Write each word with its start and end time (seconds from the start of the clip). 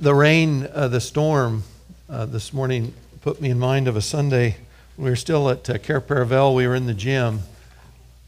The 0.00 0.14
rain, 0.14 0.68
uh, 0.72 0.86
the 0.86 1.00
storm 1.00 1.64
uh, 2.08 2.24
this 2.26 2.52
morning 2.52 2.94
put 3.20 3.40
me 3.40 3.50
in 3.50 3.58
mind 3.58 3.88
of 3.88 3.96
a 3.96 4.00
Sunday. 4.00 4.56
We 4.96 5.10
were 5.10 5.16
still 5.16 5.50
at 5.50 5.68
uh, 5.68 5.76
Cair 5.78 6.00
Paravel. 6.00 6.54
We 6.54 6.68
were 6.68 6.76
in 6.76 6.86
the 6.86 6.94
gym. 6.94 7.40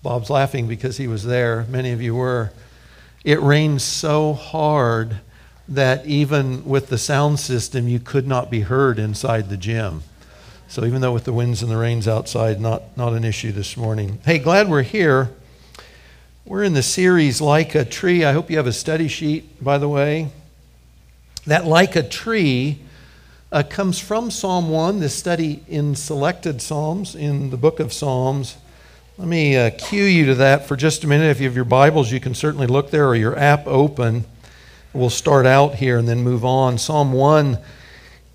Bob's 0.03 0.31
laughing 0.31 0.67
because 0.67 0.97
he 0.97 1.07
was 1.07 1.23
there. 1.23 1.67
Many 1.69 1.93
of 1.93 2.03
you 2.03 2.17
were. 2.17 2.51
It 3.23 3.41
rained 3.41 3.83
so 3.83 4.33
hard 4.33 5.21
that 5.69 6.05
even 6.07 6.65
with 6.65 6.89
the 6.89 6.99
sound 6.99 7.39
system, 7.39 7.87
you 7.87 8.01
could 8.01 8.27
not 8.27 8.51
be 8.51 8.63
heard 8.63 8.99
inside 8.99 9.49
the 9.49 9.57
gym. 9.57 10.03
So 10.67 10.85
even 10.85 11.01
though 11.01 11.13
with 11.13 11.25
the 11.25 11.33
winds 11.33 11.63
and 11.63 11.71
the 11.71 11.77
rains 11.77 12.09
outside, 12.09 12.61
not, 12.61 12.97
not 12.97 13.13
an 13.13 13.23
issue 13.23 13.53
this 13.53 13.77
morning. 13.77 14.19
Hey, 14.25 14.41
glad 14.41 14.69
we're 14.69 14.83
here. 14.83 15.31
We're 16.45 16.65
in 16.65 16.75
the 16.75 16.83
series 16.83 17.41
Like 17.41 17.77
a 17.77 17.85
Tree. 17.85 18.25
I 18.25 18.33
hope 18.33 18.51
you 18.51 18.57
have 18.57 18.67
a 18.67 18.73
study 18.73 19.07
sheet, 19.07 19.63
by 19.63 19.79
the 19.79 19.89
way. 19.89 20.33
That 21.47 21.65
like 21.65 21.97
a 21.97 22.03
tree 22.03 22.81
uh, 23.51 23.63
comes 23.63 23.99
from 23.99 24.31
Psalm 24.31 24.69
1, 24.69 25.01
this 25.01 25.15
study 25.15 25.65
in 25.67 25.95
selected 25.95 26.61
Psalms 26.61 27.15
in 27.15 27.49
the 27.49 27.57
book 27.57 27.81
of 27.81 27.95
Psalms. 27.95 28.59
Let 29.17 29.27
me 29.27 29.57
uh, 29.57 29.71
cue 29.71 30.05
you 30.05 30.27
to 30.27 30.35
that 30.35 30.69
for 30.69 30.77
just 30.77 31.03
a 31.03 31.07
minute. 31.07 31.31
If 31.31 31.41
you 31.41 31.47
have 31.47 31.57
your 31.57 31.65
Bibles, 31.65 32.13
you 32.13 32.21
can 32.21 32.35
certainly 32.35 32.67
look 32.67 32.91
there 32.91 33.09
or 33.09 33.17
your 33.17 33.39
app 33.39 33.67
open. 33.67 34.27
We'll 34.93 35.09
start 35.09 35.47
out 35.47 35.77
here 35.77 35.97
and 35.97 36.07
then 36.07 36.23
move 36.23 36.45
on. 36.45 36.77
Psalm 36.77 37.15
1, 37.15 37.59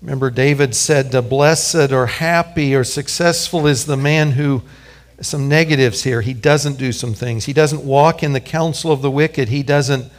remember 0.02 0.28
David 0.28 0.74
said, 0.74 1.12
Blessed 1.28 1.92
or 1.92 2.06
happy 2.06 2.74
or 2.74 2.82
successful 2.82 3.68
is 3.68 3.86
the 3.86 3.96
man 3.96 4.32
who, 4.32 4.62
some 5.20 5.48
negatives 5.48 6.02
here, 6.02 6.22
he 6.22 6.34
doesn't 6.34 6.76
do 6.76 6.90
some 6.90 7.14
things. 7.14 7.44
He 7.44 7.52
doesn't 7.52 7.84
walk 7.84 8.24
in 8.24 8.32
the 8.32 8.40
counsel 8.40 8.90
of 8.90 9.00
the 9.00 9.12
wicked. 9.12 9.48
He 9.48 9.62
doesn't 9.62 10.10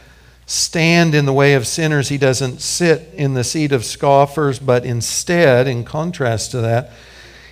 stand 0.48 1.14
in 1.14 1.26
the 1.26 1.32
way 1.32 1.52
of 1.52 1.66
sinners. 1.66 2.08
He 2.08 2.16
doesn't 2.16 2.62
sit 2.62 3.10
in 3.12 3.34
the 3.34 3.44
seat 3.44 3.70
of 3.70 3.84
scoffers, 3.84 4.58
but 4.58 4.84
instead, 4.84 5.68
in 5.68 5.84
contrast 5.84 6.52
to 6.52 6.62
that, 6.62 6.90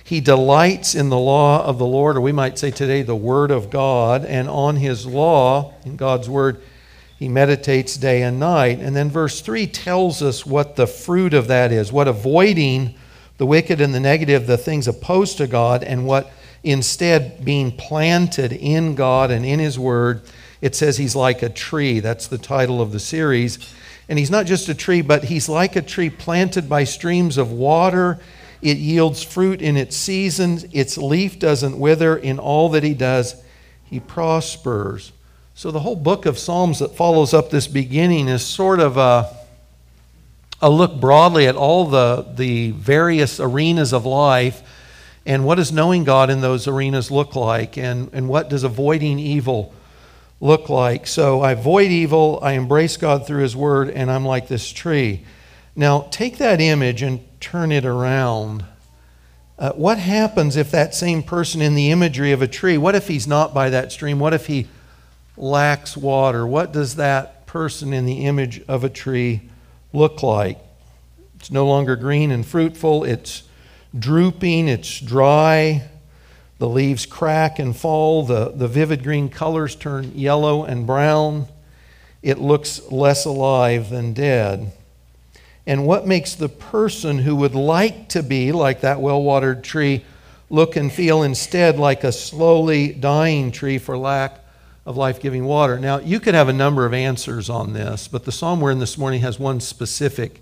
he 0.03 0.19
delights 0.19 0.95
in 0.95 1.09
the 1.09 1.19
law 1.19 1.63
of 1.63 1.77
the 1.77 1.85
Lord, 1.85 2.17
or 2.17 2.21
we 2.21 2.31
might 2.31 2.57
say 2.57 2.71
today, 2.71 3.03
the 3.03 3.15
Word 3.15 3.51
of 3.51 3.69
God, 3.69 4.25
and 4.25 4.49
on 4.49 4.77
his 4.77 5.05
law, 5.05 5.75
in 5.85 5.95
God's 5.95 6.27
Word, 6.27 6.59
he 7.19 7.29
meditates 7.29 7.97
day 7.97 8.23
and 8.23 8.39
night. 8.39 8.79
And 8.79 8.95
then 8.95 9.11
verse 9.11 9.41
3 9.41 9.67
tells 9.67 10.23
us 10.23 10.43
what 10.43 10.75
the 10.75 10.87
fruit 10.87 11.35
of 11.35 11.47
that 11.47 11.71
is, 11.71 11.91
what 11.91 12.07
avoiding 12.07 12.95
the 13.37 13.45
wicked 13.45 13.79
and 13.79 13.93
the 13.93 13.99
negative, 13.99 14.47
the 14.47 14.57
things 14.57 14.87
opposed 14.87 15.37
to 15.37 15.45
God, 15.45 15.83
and 15.83 16.07
what 16.07 16.31
instead 16.63 17.45
being 17.45 17.71
planted 17.71 18.53
in 18.53 18.95
God 18.95 19.29
and 19.29 19.45
in 19.45 19.59
his 19.59 19.77
Word 19.77 20.23
it 20.61 20.75
says 20.75 20.97
he's 20.97 21.15
like 21.15 21.43
a 21.43 21.49
tree. 21.49 21.99
That's 21.99 22.27
the 22.27 22.37
title 22.37 22.81
of 22.81 22.91
the 22.91 22.99
series. 22.99 23.59
And 24.09 24.17
he's 24.17 24.31
not 24.31 24.45
just 24.45 24.69
a 24.69 24.73
tree, 24.73 25.01
but 25.01 25.25
he's 25.25 25.49
like 25.49 25.75
a 25.75 25.81
tree 25.81 26.09
planted 26.09 26.69
by 26.69 26.83
streams 26.83 27.37
of 27.37 27.51
water. 27.51 28.19
It 28.61 28.77
yields 28.77 29.21
fruit 29.21 29.61
in 29.61 29.77
its 29.77 29.95
seasons. 29.95 30.65
Its 30.71 30.97
leaf 30.97 31.37
doesn't 31.39 31.77
wither. 31.77 32.17
In 32.17 32.39
all 32.39 32.69
that 32.69 32.83
he 32.83 32.93
does, 32.93 33.35
he 33.83 33.99
prospers. 33.99 35.11
So 35.53 35.71
the 35.71 35.79
whole 35.79 35.95
book 35.95 36.25
of 36.25 36.37
Psalms 36.37 36.79
that 36.79 36.95
follows 36.95 37.33
up 37.33 37.49
this 37.49 37.67
beginning 37.67 38.27
is 38.27 38.45
sort 38.45 38.79
of 38.79 38.97
a, 38.97 39.35
a 40.61 40.69
look 40.69 40.99
broadly 40.99 41.47
at 41.47 41.55
all 41.55 41.85
the, 41.85 42.27
the 42.35 42.71
various 42.71 43.39
arenas 43.39 43.93
of 43.93 44.05
life 44.05 44.63
and 45.25 45.43
what 45.43 45.55
does 45.55 45.73
knowing 45.73 46.05
God 46.05 46.29
in 46.29 46.39
those 46.39 46.67
arenas 46.67 47.11
look 47.11 47.35
like 47.35 47.77
and, 47.77 48.09
and 48.13 48.29
what 48.29 48.49
does 48.49 48.63
avoiding 48.63 49.19
evil 49.19 49.73
look 50.39 50.69
like. 50.69 51.07
So 51.07 51.41
I 51.41 51.53
avoid 51.53 51.91
evil, 51.91 52.39
I 52.41 52.53
embrace 52.53 52.97
God 52.97 53.25
through 53.25 53.41
His 53.41 53.55
Word, 53.55 53.89
and 53.89 54.11
I'm 54.11 54.25
like 54.25 54.47
this 54.47 54.71
tree. 54.71 55.25
Now, 55.75 56.07
take 56.11 56.37
that 56.37 56.59
image 56.59 57.01
and 57.01 57.21
turn 57.39 57.71
it 57.71 57.85
around. 57.85 58.65
Uh, 59.59 59.71
what 59.73 59.97
happens 59.97 60.55
if 60.55 60.71
that 60.71 60.93
same 60.93 61.23
person 61.23 61.61
in 61.61 61.75
the 61.75 61.91
imagery 61.91 62.31
of 62.31 62.41
a 62.41 62.47
tree, 62.47 62.77
what 62.77 62.95
if 62.95 63.07
he's 63.07 63.27
not 63.27 63.53
by 63.53 63.69
that 63.71 63.91
stream? 63.91 64.19
What 64.19 64.33
if 64.33 64.47
he 64.47 64.67
lacks 65.35 65.97
water? 65.97 66.45
What 66.45 66.71
does 66.71 66.95
that 66.95 67.45
person 67.47 67.93
in 67.93 68.05
the 68.05 68.25
image 68.25 68.61
of 68.67 68.83
a 68.83 68.89
tree 68.89 69.49
look 69.93 70.21
like? 70.21 70.59
It's 71.39 71.51
no 71.51 71.65
longer 71.65 71.95
green 71.95 72.31
and 72.31 72.45
fruitful, 72.45 73.03
it's 73.03 73.43
drooping, 73.97 74.67
it's 74.67 74.99
dry, 74.99 75.87
the 76.59 76.69
leaves 76.69 77.05
crack 77.05 77.59
and 77.59 77.75
fall. 77.75 78.23
The, 78.23 78.49
the 78.49 78.67
vivid 78.67 79.03
green 79.03 79.29
colors 79.29 79.75
turn 79.75 80.13
yellow 80.15 80.63
and 80.63 80.87
brown. 80.87 81.47
It 82.21 82.39
looks 82.39 82.81
less 82.91 83.25
alive 83.25 83.89
than 83.89 84.13
dead. 84.13 84.71
And 85.67 85.85
what 85.85 86.07
makes 86.07 86.33
the 86.33 86.49
person 86.49 87.19
who 87.19 87.35
would 87.35 87.53
like 87.53 88.09
to 88.09 88.23
be 88.23 88.51
like 88.51 88.81
that 88.81 89.01
well 89.01 89.21
watered 89.21 89.63
tree 89.63 90.03
look 90.49 90.77
and 90.77 90.91
feel 90.91 91.23
instead 91.23 91.77
like 91.77 92.03
a 92.03 92.11
slowly 92.11 92.93
dying 92.93 93.51
tree 93.51 93.77
for 93.77 93.97
lack 93.97 94.39
of 94.85 94.97
life 94.97 95.19
giving 95.19 95.43
water? 95.43 95.77
Now, 95.77 95.99
you 95.99 96.19
could 96.19 96.33
have 96.33 96.47
a 96.47 96.53
number 96.53 96.85
of 96.85 96.93
answers 96.93 97.49
on 97.49 97.73
this, 97.73 98.07
but 98.07 98.23
the 98.23 98.31
psalm 98.31 98.61
we're 98.61 98.71
in 98.71 98.79
this 98.79 98.97
morning 98.97 99.21
has 99.21 99.37
one 99.37 99.59
specific 99.59 100.41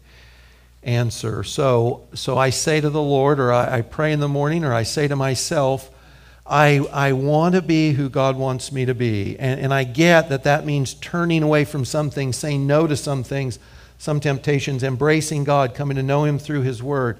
answer. 0.83 1.43
So, 1.43 2.03
so 2.13 2.37
I 2.37 2.51
say 2.51 2.79
to 2.79 2.89
the 2.91 3.01
Lord, 3.01 3.39
or 3.39 3.51
I, 3.51 3.79
I 3.79 3.81
pray 3.81 4.13
in 4.13 4.19
the 4.19 4.27
morning, 4.27 4.63
or 4.63 4.73
I 4.73 4.83
say 4.83 5.07
to 5.07 5.15
myself, 5.15 5.89
I, 6.47 6.77
I 6.93 7.13
want 7.13 7.55
to 7.55 7.61
be 7.61 7.93
who 7.93 8.07
God 8.07 8.37
wants 8.37 8.71
me 8.71 8.85
to 8.85 8.93
be. 8.93 9.37
And, 9.39 9.59
and 9.59 9.73
I 9.73 9.83
get 9.83 10.29
that 10.29 10.43
that 10.43 10.65
means 10.65 10.93
turning 10.93 11.41
away 11.41 11.65
from 11.65 11.85
some 11.85 12.11
things, 12.11 12.37
saying 12.37 12.67
no 12.67 12.85
to 12.85 12.95
some 12.95 13.23
things, 13.23 13.57
some 13.97 14.19
temptations, 14.19 14.83
embracing 14.83 15.43
God, 15.43 15.73
coming 15.73 15.97
to 15.97 16.03
know 16.03 16.23
Him 16.23 16.37
through 16.37 16.61
His 16.61 16.83
Word. 16.83 17.17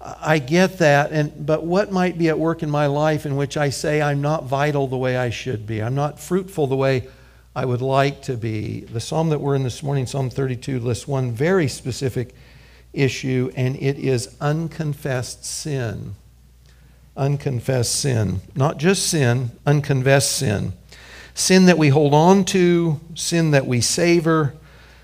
I 0.00 0.38
get 0.40 0.78
that, 0.78 1.10
and, 1.10 1.46
but 1.46 1.64
what 1.64 1.90
might 1.90 2.18
be 2.18 2.28
at 2.28 2.38
work 2.38 2.62
in 2.62 2.70
my 2.70 2.86
life 2.86 3.24
in 3.24 3.36
which 3.36 3.56
I 3.56 3.70
say 3.70 4.02
I'm 4.02 4.20
not 4.20 4.44
vital 4.44 4.86
the 4.86 4.96
way 4.96 5.16
I 5.16 5.30
should 5.30 5.66
be? 5.66 5.82
I'm 5.82 5.94
not 5.94 6.20
fruitful 6.20 6.66
the 6.66 6.76
way 6.76 7.08
I 7.54 7.64
would 7.64 7.80
like 7.80 8.22
to 8.22 8.36
be. 8.36 8.80
The 8.80 9.00
psalm 9.00 9.30
that 9.30 9.40
we're 9.40 9.54
in 9.54 9.62
this 9.62 9.82
morning, 9.82 10.06
Psalm 10.06 10.28
32, 10.28 10.80
lists 10.80 11.08
one 11.08 11.32
very 11.32 11.66
specific 11.66 12.34
issue, 12.92 13.50
and 13.56 13.76
it 13.76 13.98
is 13.98 14.36
unconfessed 14.40 15.44
sin 15.44 16.14
unconfessed 17.16 17.94
sin. 17.94 18.40
Not 18.54 18.78
just 18.78 19.06
sin, 19.06 19.50
unconfessed 19.64 20.36
sin. 20.36 20.72
Sin 21.34 21.66
that 21.66 21.78
we 21.78 21.88
hold 21.88 22.14
on 22.14 22.44
to, 22.46 23.00
sin 23.14 23.50
that 23.50 23.66
we 23.66 23.80
savor, 23.80 24.54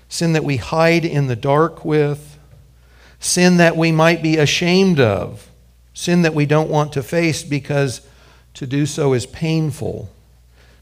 sin 0.09 0.33
that 0.33 0.43
we 0.43 0.57
hide 0.57 1.05
in 1.05 1.27
the 1.27 1.35
dark 1.35 1.83
with, 1.83 2.37
sin 3.19 3.57
that 3.57 3.77
we 3.77 3.91
might 3.91 4.21
be 4.21 4.37
ashamed 4.37 4.99
of, 4.99 5.49
sin 5.93 6.21
that 6.23 6.33
we 6.33 6.45
don't 6.45 6.69
want 6.69 6.93
to 6.93 7.03
face 7.03 7.43
because 7.43 8.01
to 8.53 8.67
do 8.67 8.85
so 8.85 9.13
is 9.13 9.25
painful. 9.25 10.09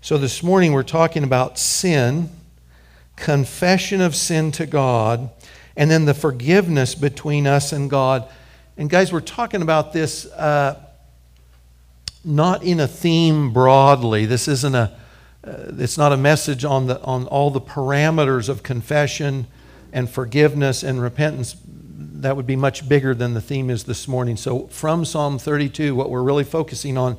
So 0.01 0.17
this 0.17 0.41
morning 0.41 0.73
we're 0.73 0.83
talking 0.83 1.23
about 1.23 1.59
sin, 1.59 2.29
confession 3.15 4.01
of 4.01 4.15
sin 4.15 4.51
to 4.53 4.65
God, 4.65 5.29
and 5.77 5.89
then 5.89 6.05
the 6.05 6.13
forgiveness 6.13 6.95
between 6.95 7.47
us 7.47 7.71
and 7.71 7.89
God. 7.89 8.27
And 8.77 8.89
guys, 8.89 9.13
we're 9.13 9.21
talking 9.21 9.61
about 9.61 9.93
this. 9.93 10.25
Uh, 10.25 10.81
not 12.23 12.63
in 12.63 12.79
a 12.79 12.87
theme 12.87 13.51
broadly. 13.51 14.25
This 14.25 14.47
isn't 14.47 14.75
a, 14.75 14.91
uh, 15.43 15.71
it's 15.77 15.97
not 15.97 16.11
a 16.11 16.17
message 16.17 16.63
on, 16.63 16.87
the, 16.87 17.01
on 17.01 17.25
all 17.27 17.49
the 17.49 17.61
parameters 17.61 18.47
of 18.47 18.63
confession 18.63 19.47
and 19.91 20.09
forgiveness 20.09 20.83
and 20.83 21.01
repentance. 21.01 21.55
That 21.65 22.35
would 22.35 22.45
be 22.45 22.55
much 22.55 22.87
bigger 22.87 23.15
than 23.15 23.33
the 23.33 23.41
theme 23.41 23.69
is 23.69 23.85
this 23.85 24.07
morning. 24.07 24.37
So, 24.37 24.67
from 24.67 25.05
Psalm 25.05 25.39
32, 25.39 25.95
what 25.95 26.09
we're 26.09 26.21
really 26.21 26.43
focusing 26.43 26.97
on 26.97 27.17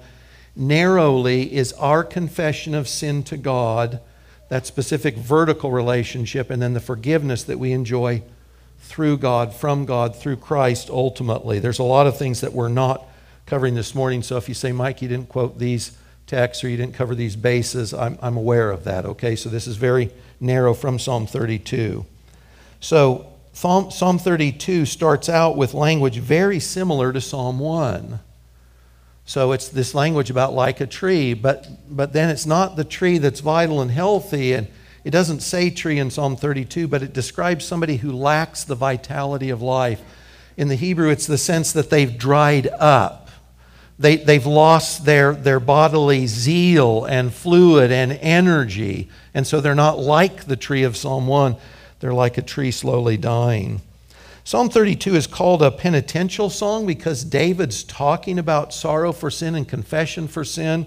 narrowly 0.55 1.53
is 1.53 1.73
our 1.75 2.05
confession 2.05 2.75
of 2.75 2.87
sin 2.87 3.25
to 3.25 3.37
God, 3.37 4.01
that 4.49 4.67
specific 4.67 5.17
vertical 5.17 5.73
relationship, 5.73 6.51
and 6.51 6.63
then 6.63 6.75
the 6.75 6.81
forgiveness 6.81 7.43
that 7.45 7.59
we 7.59 7.73
enjoy 7.73 8.23
through 8.79 9.17
God, 9.17 9.53
from 9.53 9.85
God, 9.85 10.15
through 10.15 10.37
Christ 10.37 10.91
ultimately. 10.91 11.59
There's 11.59 11.79
a 11.79 11.85
lot 11.85 12.07
of 12.07 12.17
things 12.17 12.41
that 12.41 12.53
we're 12.53 12.69
not 12.69 13.05
covering 13.47 13.75
this 13.75 13.95
morning. 13.95 14.23
So 14.23 14.37
if 14.37 14.49
you 14.49 14.55
say, 14.55 14.73
Mike, 14.73 15.03
you 15.03 15.09
didn't 15.09 15.29
quote 15.29 15.59
these 15.59 15.97
texts 16.27 16.65
or 16.65 16.69
you 16.69 16.77
didn't 16.77 16.95
cover 16.95 17.15
these 17.15 17.37
bases, 17.37 17.93
I'm, 17.93 18.19
I'm 18.23 18.37
aware 18.37 18.71
of 18.71 18.85
that, 18.85 19.05
okay? 19.05 19.37
So 19.37 19.49
this 19.49 19.67
is 19.67 19.77
very 19.77 20.11
narrow 20.41 20.75
from 20.75 20.99
Psalm 20.99 21.27
32. 21.27 22.07
So 22.81 23.33
Psalm, 23.53 23.91
Psalm 23.91 24.19
32 24.19 24.87
starts 24.87 25.29
out 25.29 25.57
with 25.57 25.75
language 25.75 26.19
very 26.19 26.59
similar 26.59 27.13
to 27.13 27.21
Psalm 27.21 27.59
1. 27.59 28.21
So 29.25 29.53
it's 29.53 29.69
this 29.69 29.95
language 29.95 30.31
about 30.31 30.53
like 30.53 30.81
a 30.81 30.87
tree, 30.87 31.35
but, 31.35 31.69
but 31.89 32.13
then 32.13 32.31
it's 32.31 32.47
not 32.47 32.77
the 32.77 32.85
tree 32.85 33.19
that's 33.19 33.41
vital 33.41 33.81
and 33.81 33.91
healthy. 33.91 34.53
And 34.53 34.69
it 35.05 35.11
doesn't 35.11 35.41
say 35.41 35.71
tree 35.71 35.99
in 35.99 36.11
Psalm 36.11 36.37
32, 36.37 36.89
but 36.89 37.03
it 37.03 37.13
describes 37.13 37.65
somebody 37.65 37.97
who 37.97 38.13
lacks 38.13 38.65
the 38.65 38.75
vitality 38.75 39.51
of 39.51 39.63
life. 39.63 40.01
In 40.57 40.69
the 40.69 40.75
Hebrew, 40.75 41.11
it's 41.11 41.27
the 41.27 41.39
sense 41.39 41.73
that 41.73 41.91
they've 41.91 42.17
dried 42.19 42.69
up. 42.79 43.22
They, 43.99 44.17
they've 44.17 44.47
lost 44.47 45.05
their, 45.05 45.33
their 45.33 45.61
bodily 45.61 46.27
zeal 46.27 47.05
and 47.05 47.33
fluid 47.33 47.93
and 47.93 48.13
energy. 48.13 49.09
And 49.35 49.47
so 49.47 49.61
they're 49.61 49.75
not 49.75 49.99
like 49.99 50.45
the 50.45 50.57
tree 50.57 50.83
of 50.83 50.97
Psalm 50.97 51.27
1. 51.27 51.57
They're 52.01 52.15
like 52.15 52.39
a 52.39 52.43
tree 52.43 52.71
slowly 52.71 53.17
dying. 53.17 53.81
Psalm 54.45 54.69
32 54.69 55.15
is 55.15 55.27
called 55.29 55.63
a 55.63 55.71
penitential 55.71 56.51
song 56.51 56.85
because 56.85 57.23
David's 57.23 57.85
talking 57.85 58.41
about 58.41 58.75
sorrow 58.75 59.13
for 59.13 59.31
sin 59.31 59.55
and 59.55 59.69
confession 59.69 60.27
for 60.27 60.45
sin. 60.45 60.87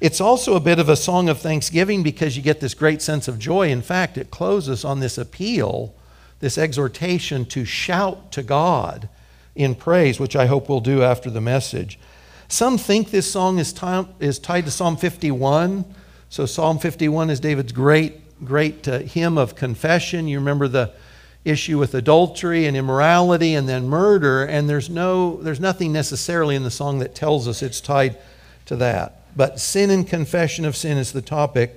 It's 0.00 0.20
also 0.20 0.56
a 0.56 0.60
bit 0.60 0.78
of 0.78 0.88
a 0.88 0.96
song 0.96 1.28
of 1.28 1.38
thanksgiving 1.38 2.02
because 2.02 2.36
you 2.36 2.42
get 2.42 2.60
this 2.60 2.74
great 2.74 3.02
sense 3.02 3.28
of 3.28 3.38
joy. 3.38 3.68
In 3.68 3.82
fact, 3.82 4.16
it 4.16 4.30
closes 4.30 4.84
on 4.84 5.00
this 5.00 5.18
appeal, 5.18 5.94
this 6.40 6.56
exhortation 6.56 7.44
to 7.46 7.66
shout 7.66 8.32
to 8.32 8.42
God 8.42 9.08
in 9.54 9.74
praise, 9.74 10.18
which 10.18 10.34
I 10.34 10.46
hope 10.46 10.68
we'll 10.68 10.80
do 10.80 11.02
after 11.02 11.30
the 11.30 11.40
message. 11.40 11.98
Some 12.54 12.78
think 12.78 13.10
this 13.10 13.28
song 13.28 13.58
is, 13.58 13.72
time, 13.72 14.06
is 14.20 14.38
tied 14.38 14.64
to 14.66 14.70
Psalm 14.70 14.96
51. 14.96 15.84
So, 16.28 16.46
Psalm 16.46 16.78
51 16.78 17.28
is 17.30 17.40
David's 17.40 17.72
great, 17.72 18.44
great 18.44 18.86
uh, 18.86 19.00
hymn 19.00 19.38
of 19.38 19.56
confession. 19.56 20.28
You 20.28 20.38
remember 20.38 20.68
the 20.68 20.92
issue 21.44 21.80
with 21.80 21.96
adultery 21.96 22.66
and 22.66 22.76
immorality 22.76 23.56
and 23.56 23.68
then 23.68 23.88
murder, 23.88 24.44
and 24.44 24.70
there's, 24.70 24.88
no, 24.88 25.42
there's 25.42 25.58
nothing 25.58 25.92
necessarily 25.92 26.54
in 26.54 26.62
the 26.62 26.70
song 26.70 27.00
that 27.00 27.12
tells 27.16 27.48
us 27.48 27.60
it's 27.60 27.80
tied 27.80 28.16
to 28.66 28.76
that. 28.76 29.26
But 29.34 29.58
sin 29.58 29.90
and 29.90 30.06
confession 30.06 30.64
of 30.64 30.76
sin 30.76 30.96
is 30.96 31.10
the 31.10 31.22
topic. 31.22 31.74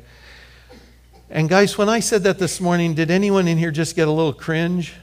And, 1.28 1.50
guys, 1.50 1.76
when 1.76 1.90
I 1.90 2.02
said 2.02 2.22
that 2.22 2.38
this 2.38 2.62
morning, 2.62 2.94
did 2.94 3.10
anyone 3.10 3.48
in 3.48 3.58
here 3.58 3.72
just 3.72 3.96
get 3.96 4.08
a 4.08 4.12
little 4.12 4.32
cringe? 4.32 4.94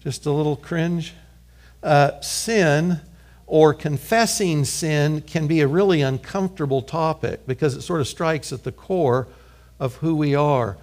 Just 0.00 0.26
a 0.26 0.32
little 0.32 0.56
cringe? 0.56 1.14
Uh, 1.80 2.20
sin 2.22 3.02
or 3.46 3.72
confessing 3.72 4.64
sin 4.64 5.20
can 5.20 5.46
be 5.46 5.60
a 5.60 5.68
really 5.68 6.02
uncomfortable 6.02 6.82
topic 6.82 7.46
because 7.46 7.74
it 7.74 7.82
sort 7.82 8.00
of 8.00 8.08
strikes 8.08 8.52
at 8.52 8.64
the 8.64 8.72
core 8.72 9.28
of 9.78 9.96
who 9.96 10.14
we 10.16 10.34
are. 10.34 10.76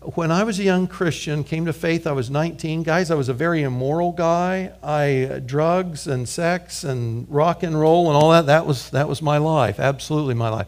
When 0.00 0.32
I 0.32 0.44
was 0.44 0.58
a 0.58 0.62
young 0.62 0.86
Christian, 0.86 1.44
came 1.44 1.66
to 1.66 1.74
faith, 1.74 2.06
I 2.06 2.12
was 2.12 2.30
19. 2.30 2.82
Guys, 2.82 3.10
I 3.10 3.14
was 3.14 3.28
a 3.28 3.34
very 3.34 3.62
immoral 3.62 4.12
guy. 4.12 4.72
I 4.82 5.24
uh, 5.24 5.38
drugs 5.40 6.06
and 6.06 6.26
sex 6.26 6.84
and 6.84 7.26
rock 7.28 7.62
and 7.62 7.78
roll 7.78 8.08
and 8.08 8.16
all 8.16 8.30
that, 8.30 8.46
that 8.46 8.66
was 8.66 8.90
that 8.90 9.08
was 9.08 9.20
my 9.20 9.36
life, 9.36 9.78
absolutely 9.78 10.34
my 10.34 10.48
life. 10.48 10.66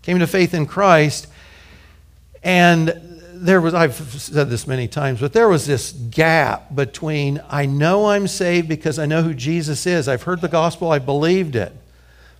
Came 0.00 0.18
to 0.18 0.26
faith 0.26 0.54
in 0.54 0.64
Christ 0.64 1.26
and 2.42 3.09
there 3.40 3.60
was, 3.60 3.72
I've 3.72 3.94
said 3.94 4.50
this 4.50 4.66
many 4.66 4.86
times, 4.86 5.20
but 5.20 5.32
there 5.32 5.48
was 5.48 5.66
this 5.66 5.92
gap 5.92 6.74
between 6.74 7.40
I 7.48 7.66
know 7.66 8.10
I'm 8.10 8.28
saved 8.28 8.68
because 8.68 8.98
I 8.98 9.06
know 9.06 9.22
who 9.22 9.34
Jesus 9.34 9.86
is. 9.86 10.08
I've 10.08 10.24
heard 10.24 10.40
the 10.40 10.48
gospel, 10.48 10.92
I 10.92 10.98
believed 10.98 11.56
it. 11.56 11.72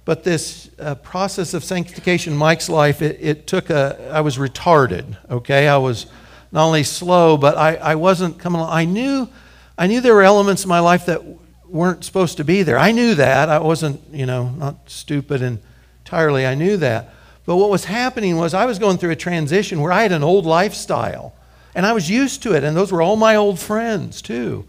But 0.04 0.24
this 0.24 0.70
uh, 0.78 0.96
process 0.96 1.54
of 1.54 1.64
sanctification 1.64 2.34
in 2.34 2.38
Mike's 2.38 2.68
life, 2.68 3.00
it, 3.00 3.18
it, 3.20 3.46
took 3.46 3.70
a, 3.70 4.10
I 4.12 4.20
was 4.20 4.36
retarded, 4.38 5.16
okay? 5.30 5.68
I 5.68 5.76
was 5.78 6.06
not 6.52 6.66
only 6.66 6.82
slow, 6.82 7.36
but 7.36 7.56
I, 7.56 7.76
I 7.76 7.94
wasn't 7.94 8.38
coming 8.38 8.60
along. 8.60 8.72
I 8.72 8.84
knew, 8.84 9.28
I 9.78 9.86
knew 9.86 10.00
there 10.00 10.14
were 10.14 10.22
elements 10.22 10.64
in 10.64 10.68
my 10.68 10.80
life 10.80 11.06
that 11.06 11.22
weren't 11.66 12.04
supposed 12.04 12.36
to 12.38 12.44
be 12.44 12.62
there. 12.62 12.78
I 12.78 12.92
knew 12.92 13.14
that. 13.14 13.48
I 13.48 13.58
wasn't, 13.60 14.02
you 14.12 14.26
know, 14.26 14.50
not 14.50 14.90
stupid 14.90 15.42
entirely. 15.42 16.46
I 16.46 16.54
knew 16.54 16.76
that. 16.78 17.14
But 17.46 17.56
what 17.56 17.70
was 17.70 17.86
happening 17.86 18.36
was 18.36 18.54
I 18.54 18.66
was 18.66 18.78
going 18.78 18.98
through 18.98 19.10
a 19.10 19.16
transition 19.16 19.80
where 19.80 19.92
I 19.92 20.02
had 20.02 20.12
an 20.12 20.22
old 20.22 20.46
lifestyle 20.46 21.34
and 21.74 21.86
I 21.86 21.92
was 21.92 22.10
used 22.10 22.42
to 22.42 22.54
it, 22.54 22.64
and 22.64 22.76
those 22.76 22.90
were 22.90 23.02
all 23.02 23.16
my 23.16 23.36
old 23.36 23.58
friends 23.58 24.22
too. 24.22 24.66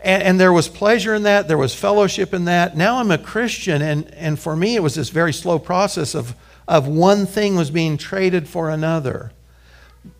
And, 0.00 0.22
and, 0.22 0.40
there 0.40 0.52
was 0.52 0.68
pleasure 0.68 1.14
in 1.14 1.24
that, 1.24 1.48
there 1.48 1.58
was 1.58 1.74
fellowship 1.74 2.32
in 2.32 2.44
that. 2.44 2.76
Now 2.76 2.98
I'm 2.98 3.10
a 3.10 3.18
Christian, 3.18 3.82
and, 3.82 4.12
and 4.14 4.38
for 4.38 4.54
me, 4.54 4.76
it 4.76 4.82
was 4.82 4.94
this 4.94 5.10
very 5.10 5.32
slow 5.32 5.58
process 5.58 6.14
of, 6.14 6.34
of 6.68 6.86
one 6.86 7.26
thing 7.26 7.56
was 7.56 7.70
being 7.70 7.96
traded 7.96 8.48
for 8.48 8.70
another. 8.70 9.32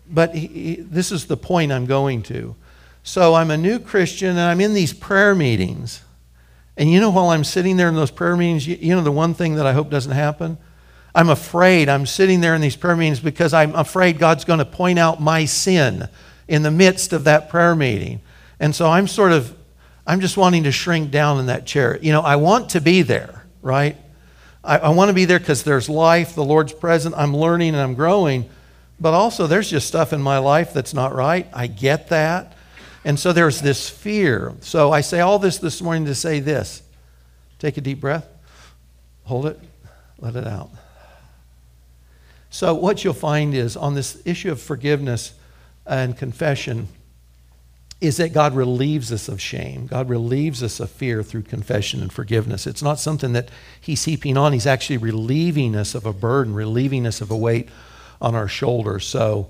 But 0.09 0.35
he, 0.35 0.47
he, 0.47 0.75
this 0.75 1.11
is 1.11 1.27
the 1.27 1.37
point 1.37 1.71
I'm 1.71 1.85
going 1.85 2.23
to. 2.23 2.55
So 3.03 3.35
I'm 3.35 3.51
a 3.51 3.57
new 3.57 3.79
Christian, 3.79 4.31
and 4.31 4.39
I'm 4.39 4.59
in 4.59 4.73
these 4.73 4.93
prayer 4.93 5.33
meetings. 5.33 6.01
And 6.75 6.91
you 6.91 6.99
know, 6.99 7.09
while 7.09 7.29
I'm 7.29 7.45
sitting 7.45 7.77
there 7.77 7.87
in 7.87 7.95
those 7.95 8.11
prayer 8.11 8.35
meetings, 8.35 8.67
you, 8.67 8.77
you 8.79 8.95
know, 8.95 9.01
the 9.01 9.11
one 9.11 9.33
thing 9.33 9.55
that 9.55 9.65
I 9.65 9.73
hope 9.73 9.89
doesn't 9.89 10.11
happen? 10.11 10.57
I'm 11.13 11.29
afraid. 11.29 11.89
I'm 11.89 12.05
sitting 12.05 12.41
there 12.41 12.55
in 12.55 12.61
these 12.61 12.75
prayer 12.75 12.95
meetings 12.95 13.19
because 13.19 13.53
I'm 13.53 13.75
afraid 13.75 14.19
God's 14.19 14.45
going 14.45 14.59
to 14.59 14.65
point 14.65 14.99
out 14.99 15.21
my 15.21 15.45
sin 15.45 16.07
in 16.47 16.63
the 16.63 16.71
midst 16.71 17.13
of 17.13 17.23
that 17.25 17.49
prayer 17.49 17.75
meeting. 17.75 18.21
And 18.59 18.75
so 18.75 18.89
I'm 18.89 19.07
sort 19.07 19.31
of, 19.31 19.55
I'm 20.05 20.21
just 20.21 20.37
wanting 20.37 20.63
to 20.63 20.71
shrink 20.71 21.11
down 21.11 21.39
in 21.39 21.47
that 21.47 21.65
chair. 21.65 21.97
You 22.01 22.11
know, 22.11 22.21
I 22.21 22.35
want 22.35 22.69
to 22.71 22.81
be 22.81 23.01
there, 23.01 23.45
right? 23.61 23.97
I, 24.63 24.79
I 24.79 24.89
want 24.89 25.09
to 25.09 25.13
be 25.13 25.25
there 25.25 25.39
because 25.39 25.63
there's 25.63 25.89
life, 25.89 26.35
the 26.35 26.43
Lord's 26.43 26.73
present, 26.73 27.15
I'm 27.17 27.35
learning 27.35 27.69
and 27.69 27.81
I'm 27.81 27.95
growing. 27.95 28.49
But 28.99 29.13
also, 29.13 29.47
there's 29.47 29.69
just 29.69 29.87
stuff 29.87 30.11
in 30.11 30.21
my 30.21 30.39
life 30.39 30.73
that's 30.73 30.93
not 30.93 31.15
right. 31.15 31.47
I 31.53 31.67
get 31.67 32.09
that. 32.09 32.53
And 33.05 33.17
so 33.17 33.31
there's 33.31 33.61
this 33.61 33.89
fear. 33.89 34.53
So 34.61 34.91
I 34.91 35.01
say 35.01 35.21
all 35.21 35.39
this 35.39 35.57
this 35.57 35.81
morning 35.81 36.05
to 36.05 36.15
say 36.15 36.39
this 36.39 36.83
take 37.59 37.77
a 37.77 37.81
deep 37.81 37.99
breath, 37.99 38.27
hold 39.23 39.45
it, 39.45 39.59
let 40.19 40.35
it 40.35 40.47
out. 40.47 40.69
So, 42.49 42.73
what 42.73 43.03
you'll 43.03 43.13
find 43.13 43.53
is 43.53 43.77
on 43.77 43.93
this 43.95 44.21
issue 44.25 44.51
of 44.51 44.61
forgiveness 44.61 45.33
and 45.85 46.17
confession, 46.17 46.87
is 48.01 48.17
that 48.17 48.33
God 48.33 48.55
relieves 48.55 49.11
us 49.11 49.27
of 49.27 49.41
shame. 49.41 49.85
God 49.85 50.09
relieves 50.09 50.63
us 50.63 50.79
of 50.79 50.89
fear 50.89 51.21
through 51.21 51.43
confession 51.43 52.01
and 52.01 52.11
forgiveness. 52.11 52.65
It's 52.65 52.81
not 52.81 52.99
something 52.99 53.33
that 53.33 53.49
He's 53.79 54.05
heaping 54.05 54.37
on, 54.37 54.53
He's 54.53 54.67
actually 54.67 54.97
relieving 54.97 55.75
us 55.75 55.95
of 55.95 56.05
a 56.05 56.13
burden, 56.13 56.53
relieving 56.53 57.05
us 57.05 57.21
of 57.21 57.29
a 57.29 57.37
weight 57.37 57.69
on 58.21 58.35
our 58.35 58.47
shoulders. 58.47 59.05
So, 59.05 59.49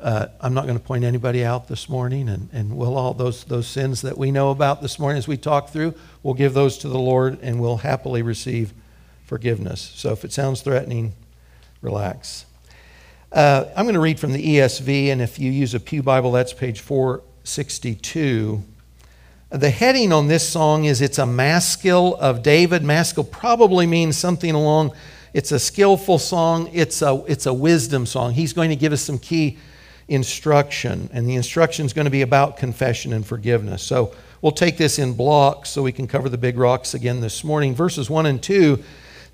uh, 0.00 0.28
I'm 0.40 0.54
not 0.54 0.66
going 0.66 0.78
to 0.78 0.84
point 0.84 1.04
anybody 1.04 1.44
out 1.44 1.66
this 1.66 1.88
morning, 1.88 2.28
and, 2.28 2.48
and 2.52 2.76
we'll 2.76 2.96
all 2.96 3.14
those, 3.14 3.44
those 3.44 3.66
sins 3.66 4.02
that 4.02 4.16
we 4.16 4.30
know 4.30 4.50
about 4.50 4.80
this 4.80 4.98
morning 4.98 5.18
as 5.18 5.26
we 5.26 5.36
talk 5.36 5.70
through, 5.70 5.94
we'll 6.22 6.34
give 6.34 6.54
those 6.54 6.78
to 6.78 6.88
the 6.88 6.98
Lord 6.98 7.38
and 7.42 7.60
we'll 7.60 7.78
happily 7.78 8.22
receive 8.22 8.72
forgiveness. 9.26 9.92
So 9.96 10.12
if 10.12 10.24
it 10.24 10.32
sounds 10.32 10.62
threatening, 10.62 11.14
relax. 11.80 12.46
Uh, 13.30 13.64
I'm 13.76 13.84
going 13.84 13.94
to 13.94 14.00
read 14.00 14.18
from 14.18 14.32
the 14.32 14.56
ESV, 14.56 15.08
and 15.08 15.20
if 15.20 15.38
you 15.38 15.50
use 15.50 15.74
a 15.74 15.80
Pew 15.80 16.02
Bible, 16.02 16.32
that's 16.32 16.52
page 16.52 16.80
462. 16.80 18.62
The 19.50 19.70
heading 19.70 20.12
on 20.12 20.28
this 20.28 20.48
song 20.48 20.84
is 20.84 21.00
It's 21.00 21.18
a 21.18 21.26
Maskil 21.26 22.16
of 22.16 22.42
David. 22.42 22.82
Maskil 22.82 23.24
probably 23.24 23.86
means 23.86 24.16
something 24.16 24.54
along, 24.54 24.92
it's 25.34 25.52
a 25.52 25.58
skillful 25.58 26.18
song, 26.18 26.70
it's 26.72 27.02
a, 27.02 27.22
it's 27.28 27.46
a 27.46 27.52
wisdom 27.52 28.06
song. 28.06 28.32
He's 28.32 28.52
going 28.52 28.70
to 28.70 28.76
give 28.76 28.92
us 28.92 29.02
some 29.02 29.18
key 29.18 29.58
instruction, 30.08 31.10
and 31.12 31.28
the 31.28 31.34
instruction 31.34 31.84
is 31.84 31.92
going 31.92 32.06
to 32.06 32.10
be 32.10 32.22
about 32.22 32.56
confession 32.56 33.12
and 33.12 33.26
forgiveness. 33.26 33.82
So 33.82 34.14
we'll 34.40 34.52
take 34.52 34.78
this 34.78 34.98
in 34.98 35.12
blocks 35.12 35.68
so 35.68 35.82
we 35.82 35.92
can 35.92 36.06
cover 36.06 36.30
the 36.30 36.38
big 36.38 36.56
rocks 36.56 36.94
again 36.94 37.20
this 37.20 37.44
morning. 37.44 37.74
Verses 37.74 38.08
1 38.08 38.24
and 38.24 38.42
2 38.42 38.82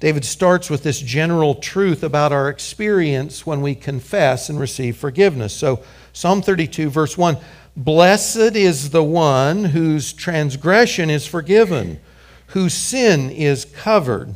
David 0.00 0.24
starts 0.24 0.68
with 0.68 0.82
this 0.82 1.00
general 1.00 1.54
truth 1.54 2.02
about 2.02 2.32
our 2.32 2.48
experience 2.48 3.46
when 3.46 3.60
we 3.60 3.74
confess 3.74 4.48
and 4.48 4.58
receive 4.58 4.96
forgiveness. 4.96 5.54
So, 5.54 5.82
Psalm 6.12 6.42
32, 6.42 6.90
verse 6.90 7.16
1 7.16 7.36
Blessed 7.76 8.56
is 8.56 8.90
the 8.90 9.02
one 9.02 9.64
whose 9.64 10.12
transgression 10.12 11.10
is 11.10 11.26
forgiven, 11.26 12.00
whose 12.48 12.74
sin 12.74 13.30
is 13.30 13.64
covered. 13.64 14.34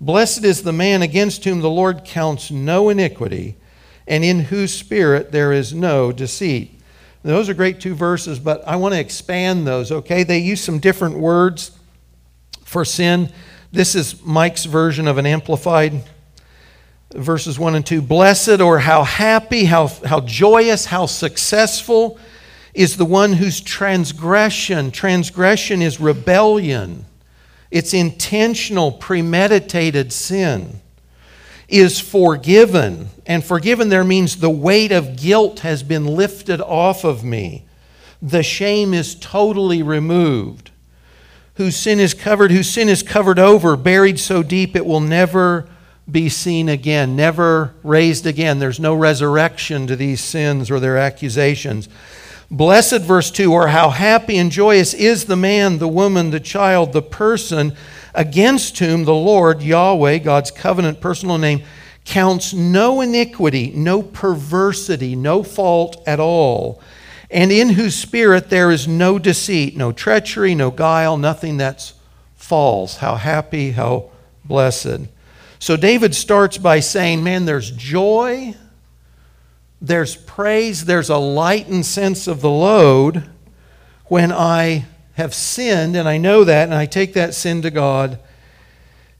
Blessed 0.00 0.44
is 0.44 0.62
the 0.62 0.72
man 0.72 1.02
against 1.02 1.44
whom 1.44 1.60
the 1.60 1.70
Lord 1.70 2.04
counts 2.04 2.50
no 2.50 2.88
iniquity, 2.88 3.56
and 4.06 4.24
in 4.24 4.40
whose 4.40 4.72
spirit 4.72 5.32
there 5.32 5.52
is 5.52 5.74
no 5.74 6.12
deceit. 6.12 6.78
Those 7.22 7.48
are 7.48 7.54
great 7.54 7.80
two 7.80 7.94
verses, 7.94 8.38
but 8.38 8.62
I 8.68 8.76
want 8.76 8.94
to 8.94 9.00
expand 9.00 9.66
those, 9.66 9.90
okay? 9.90 10.22
They 10.22 10.38
use 10.38 10.60
some 10.60 10.78
different 10.78 11.18
words 11.18 11.72
for 12.62 12.84
sin. 12.84 13.32
This 13.72 13.94
is 13.94 14.24
Mike's 14.24 14.64
version 14.64 15.08
of 15.08 15.18
an 15.18 15.26
amplified 15.26 16.02
verses 17.12 17.58
1 17.58 17.74
and 17.74 17.86
2. 17.86 18.02
Blessed 18.02 18.60
or 18.60 18.78
how 18.78 19.04
happy, 19.04 19.64
how, 19.64 19.88
how 19.88 20.20
joyous, 20.20 20.86
how 20.86 21.06
successful 21.06 22.18
is 22.74 22.96
the 22.96 23.04
one 23.04 23.32
whose 23.32 23.60
transgression, 23.60 24.90
transgression 24.90 25.82
is 25.82 25.98
rebellion. 25.98 27.06
It's 27.70 27.94
intentional, 27.94 28.92
premeditated 28.92 30.12
sin 30.12 30.80
is 31.68 31.98
forgiven. 31.98 33.08
And 33.26 33.44
forgiven 33.44 33.88
there 33.88 34.04
means 34.04 34.36
the 34.36 34.50
weight 34.50 34.92
of 34.92 35.16
guilt 35.16 35.60
has 35.60 35.82
been 35.82 36.06
lifted 36.06 36.60
off 36.60 37.04
of 37.04 37.24
me. 37.24 37.64
The 38.22 38.42
shame 38.42 38.94
is 38.94 39.14
totally 39.16 39.82
removed 39.82 40.70
whose 41.56 41.76
sin 41.76 41.98
is 41.98 42.14
covered, 42.14 42.50
whose 42.50 42.68
sin 42.70 42.88
is 42.88 43.02
covered 43.02 43.38
over, 43.38 43.76
buried 43.76 44.18
so 44.18 44.42
deep 44.42 44.76
it 44.76 44.84
will 44.84 45.00
never 45.00 45.68
be 46.10 46.28
seen 46.28 46.68
again, 46.68 47.16
never 47.16 47.74
raised 47.82 48.26
again. 48.26 48.58
There's 48.58 48.78
no 48.78 48.94
resurrection 48.94 49.86
to 49.86 49.96
these 49.96 50.20
sins 50.20 50.70
or 50.70 50.78
their 50.78 50.98
accusations. 50.98 51.88
Blessed, 52.50 53.00
verse 53.00 53.30
2, 53.30 53.52
or 53.52 53.68
how 53.68 53.90
happy 53.90 54.36
and 54.36 54.52
joyous 54.52 54.94
is 54.94 55.24
the 55.24 55.34
man, 55.34 55.78
the 55.78 55.88
woman, 55.88 56.30
the 56.30 56.38
child, 56.38 56.92
the 56.92 57.02
person 57.02 57.74
against 58.14 58.78
whom 58.78 59.04
the 59.04 59.14
Lord, 59.14 59.62
Yahweh, 59.62 60.18
God's 60.18 60.52
covenant 60.52 61.00
personal 61.00 61.38
name, 61.38 61.62
counts 62.04 62.54
no 62.54 63.00
iniquity, 63.00 63.72
no 63.74 64.02
perversity, 64.02 65.16
no 65.16 65.42
fault 65.42 66.02
at 66.06 66.20
all 66.20 66.80
and 67.30 67.50
in 67.50 67.70
whose 67.70 67.94
spirit 67.94 68.50
there 68.50 68.70
is 68.70 68.86
no 68.86 69.18
deceit, 69.18 69.76
no 69.76 69.92
treachery, 69.92 70.54
no 70.54 70.70
guile, 70.70 71.16
nothing 71.16 71.56
that's 71.56 71.94
false. 72.36 72.96
How 72.96 73.16
happy, 73.16 73.72
how 73.72 74.10
blessed. 74.44 75.08
So 75.58 75.76
David 75.76 76.14
starts 76.14 76.58
by 76.58 76.80
saying, 76.80 77.24
Man, 77.24 77.44
there's 77.44 77.70
joy, 77.70 78.54
there's 79.80 80.16
praise, 80.16 80.84
there's 80.84 81.10
a 81.10 81.16
lightened 81.16 81.86
sense 81.86 82.28
of 82.28 82.40
the 82.40 82.50
load 82.50 83.28
when 84.06 84.32
I 84.32 84.86
have 85.14 85.34
sinned, 85.34 85.96
and 85.96 86.08
I 86.08 86.18
know 86.18 86.44
that, 86.44 86.64
and 86.64 86.74
I 86.74 86.86
take 86.86 87.14
that 87.14 87.34
sin 87.34 87.62
to 87.62 87.70
God, 87.70 88.18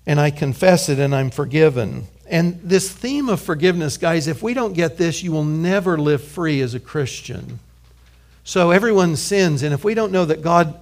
and 0.07 0.21
I 0.21 0.31
confess 0.31 0.89
it, 0.89 0.99
and 0.99 1.15
I'm 1.15 1.31
forgiven. 1.31 2.07
And 2.29 2.61
this 2.63 2.91
theme 2.91 3.29
of 3.29 3.41
forgiveness, 3.41 3.97
guys, 3.97 4.27
if 4.29 4.43
we 4.43 4.53
don't 4.53 4.75
get 4.75 4.99
this, 4.99 5.23
you 5.23 5.33
will 5.33 5.45
never 5.45 5.97
live 5.97 6.23
free 6.23 6.61
as 6.61 6.75
a 6.75 6.81
Christian. 6.81 7.61
So 8.47 8.71
everyone 8.71 9.17
sins, 9.17 9.65
and 9.65 9.75
if 9.75 9.83
we 9.83 9.95
don't 9.95 10.13
know 10.13 10.25
that 10.25 10.41
God 10.41 10.79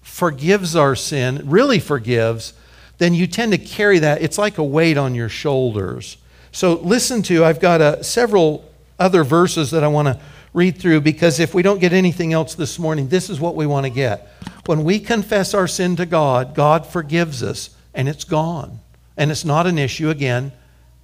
forgives 0.00 0.74
our 0.74 0.96
sin, 0.96 1.42
really 1.44 1.78
forgives, 1.78 2.54
then 2.96 3.12
you 3.12 3.26
tend 3.26 3.52
to 3.52 3.58
carry 3.58 3.98
that. 3.98 4.22
It's 4.22 4.38
like 4.38 4.56
a 4.56 4.64
weight 4.64 4.96
on 4.96 5.14
your 5.14 5.28
shoulders. 5.28 6.16
So 6.52 6.72
listen 6.76 7.20
to, 7.24 7.44
I've 7.44 7.60
got 7.60 7.82
uh, 7.82 8.02
several 8.02 8.66
other 8.98 9.24
verses 9.24 9.72
that 9.72 9.84
I 9.84 9.88
want 9.88 10.08
to 10.08 10.18
read 10.54 10.78
through 10.78 11.02
because 11.02 11.38
if 11.38 11.52
we 11.52 11.60
don't 11.60 11.80
get 11.80 11.92
anything 11.92 12.32
else 12.32 12.54
this 12.54 12.78
morning, 12.78 13.08
this 13.08 13.28
is 13.28 13.38
what 13.38 13.56
we 13.56 13.66
want 13.66 13.84
to 13.84 13.90
get. 13.90 14.26
When 14.64 14.82
we 14.82 14.98
confess 14.98 15.52
our 15.52 15.68
sin 15.68 15.96
to 15.96 16.06
God, 16.06 16.54
God 16.54 16.86
forgives 16.86 17.42
us, 17.42 17.76
and 17.92 18.08
it's 18.08 18.24
gone. 18.24 18.80
And 19.18 19.30
it's 19.30 19.44
not 19.44 19.66
an 19.66 19.76
issue 19.76 20.08
again, 20.08 20.52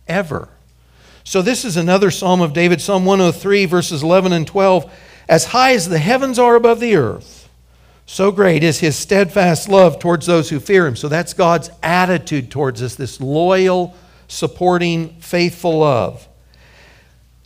ever. 0.07 0.49
So 1.23 1.43
this 1.43 1.67
is 1.67 1.77
another 1.77 2.11
Psalm 2.11 2.41
of 2.41 2.55
David, 2.55 2.81
Psalm 2.81 3.05
103, 3.05 3.67
verses 3.67 4.03
11 4.03 4.33
and 4.33 4.47
12. 4.47 4.91
As 5.29 5.47
high 5.47 5.75
as 5.75 5.89
the 5.89 5.99
heavens 5.99 6.39
are 6.39 6.57
above 6.57 6.81
the 6.81 6.97
earth, 6.97 7.49
so 8.07 8.33
great 8.33 8.65
is 8.65 8.81
his 8.81 8.97
steadfast 8.97 9.69
love 9.69 9.99
towards 9.99 10.25
those 10.25 10.49
who 10.49 10.61
fear 10.61 10.87
him. 10.87 10.97
So 10.97 11.09
that's 11.09 11.35
God's 11.35 11.71
attitude 11.83 12.51
towards 12.51 12.83
us, 12.83 12.95
this 12.95 13.21
loyal, 13.21 13.95
supporting, 14.29 15.11
faithful 15.21 15.81
love. 15.81 16.27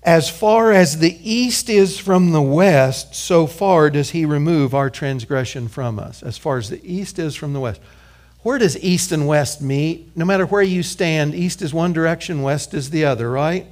As 0.04 0.30
far 0.30 0.70
as 0.72 0.98
the 0.98 1.18
east 1.28 1.68
is 1.68 1.98
from 1.98 2.30
the 2.30 2.42
west, 2.42 3.14
so 3.16 3.48
far 3.48 3.90
does 3.90 4.10
he 4.10 4.24
remove 4.24 4.72
our 4.72 4.88
transgression 4.88 5.66
from 5.68 5.98
us. 5.98 6.22
As 6.22 6.38
far 6.38 6.58
as 6.58 6.70
the 6.70 6.80
east 6.84 7.18
is 7.18 7.34
from 7.34 7.52
the 7.52 7.60
west. 7.60 7.80
Where 8.42 8.58
does 8.58 8.76
east 8.78 9.12
and 9.12 9.26
west 9.26 9.62
meet? 9.62 10.16
No 10.16 10.24
matter 10.24 10.46
where 10.46 10.62
you 10.62 10.82
stand, 10.82 11.34
east 11.34 11.62
is 11.62 11.74
one 11.74 11.92
direction, 11.92 12.42
west 12.42 12.74
is 12.74 12.90
the 12.90 13.04
other, 13.04 13.30
right? 13.30 13.66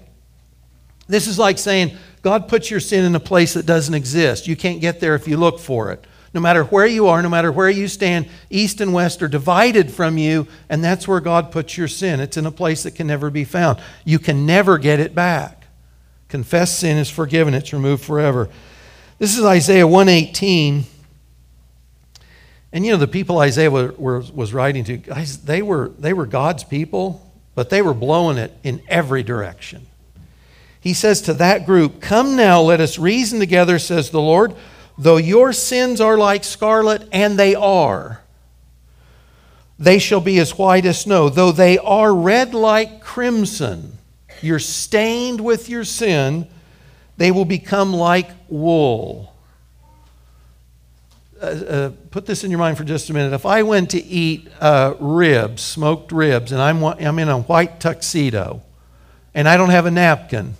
This 1.08 1.26
is 1.26 1.38
like 1.38 1.58
saying, 1.58 1.96
God 2.22 2.48
puts 2.48 2.70
your 2.70 2.80
sin 2.80 3.04
in 3.04 3.14
a 3.14 3.20
place 3.20 3.54
that 3.54 3.66
doesn't 3.66 3.94
exist. 3.94 4.46
You 4.46 4.56
can't 4.56 4.80
get 4.80 5.00
there 5.00 5.14
if 5.14 5.26
you 5.26 5.36
look 5.36 5.58
for 5.58 5.90
it. 5.92 6.04
No 6.32 6.40
matter 6.40 6.64
where 6.64 6.86
you 6.86 7.08
are, 7.08 7.20
no 7.22 7.28
matter 7.28 7.50
where 7.50 7.70
you 7.70 7.88
stand, 7.88 8.28
east 8.50 8.80
and 8.80 8.92
west 8.92 9.22
are 9.22 9.28
divided 9.28 9.90
from 9.90 10.16
you, 10.16 10.46
and 10.68 10.84
that's 10.84 11.08
where 11.08 11.20
God 11.20 11.50
puts 11.50 11.76
your 11.76 11.88
sin. 11.88 12.20
It's 12.20 12.36
in 12.36 12.46
a 12.46 12.52
place 12.52 12.84
that 12.84 12.92
can 12.92 13.06
never 13.06 13.30
be 13.30 13.44
found. 13.44 13.80
You 14.04 14.18
can 14.18 14.46
never 14.46 14.78
get 14.78 15.00
it 15.00 15.14
back. 15.14 15.64
Confess 16.28 16.78
sin 16.78 16.98
is 16.98 17.10
forgiven, 17.10 17.54
it's 17.54 17.72
removed 17.72 18.04
forever. 18.04 18.48
This 19.18 19.36
is 19.36 19.44
Isaiah 19.44 19.86
118. 19.86 20.84
And 22.72 22.86
you 22.86 22.92
know, 22.92 22.98
the 22.98 23.08
people 23.08 23.40
Isaiah 23.40 23.70
were, 23.70 23.92
were, 23.98 24.20
was 24.32 24.54
writing 24.54 24.84
to, 24.84 24.96
guys, 24.98 25.38
they 25.38 25.62
were, 25.62 25.88
they 25.98 26.12
were 26.12 26.26
God's 26.26 26.62
people, 26.62 27.28
but 27.56 27.70
they 27.70 27.82
were 27.82 27.94
blowing 27.94 28.38
it 28.38 28.56
in 28.62 28.80
every 28.88 29.24
direction 29.24 29.86
he 30.80 30.94
says 30.94 31.20
to 31.22 31.34
that 31.34 31.66
group, 31.66 32.00
Come 32.00 32.36
now, 32.36 32.60
let 32.60 32.80
us 32.80 32.98
reason 32.98 33.38
together, 33.38 33.78
says 33.78 34.10
the 34.10 34.20
Lord. 34.20 34.54
Though 34.96 35.18
your 35.18 35.52
sins 35.52 36.00
are 36.00 36.16
like 36.16 36.44
scarlet, 36.44 37.06
and 37.12 37.38
they 37.38 37.54
are, 37.54 38.22
they 39.78 39.98
shall 39.98 40.20
be 40.20 40.38
as 40.38 40.58
white 40.58 40.84
as 40.84 41.00
snow. 41.00 41.28
Though 41.28 41.52
they 41.52 41.78
are 41.78 42.14
red 42.14 42.54
like 42.54 43.00
crimson, 43.02 43.98
you're 44.42 44.58
stained 44.58 45.40
with 45.40 45.68
your 45.68 45.84
sin, 45.84 46.46
they 47.16 47.30
will 47.30 47.44
become 47.44 47.92
like 47.92 48.30
wool. 48.48 49.34
Uh, 51.40 51.46
uh, 51.46 51.90
put 52.10 52.26
this 52.26 52.44
in 52.44 52.50
your 52.50 52.58
mind 52.58 52.76
for 52.76 52.84
just 52.84 53.08
a 53.08 53.14
minute. 53.14 53.32
If 53.32 53.46
I 53.46 53.62
went 53.62 53.90
to 53.90 54.02
eat 54.02 54.48
uh, 54.60 54.94
ribs, 55.00 55.62
smoked 55.62 56.12
ribs, 56.12 56.52
and 56.52 56.60
I'm, 56.60 56.84
I'm 56.84 57.18
in 57.18 57.30
a 57.30 57.40
white 57.40 57.80
tuxedo, 57.80 58.62
and 59.34 59.48
I 59.48 59.56
don't 59.56 59.70
have 59.70 59.86
a 59.86 59.90
napkin, 59.90 60.56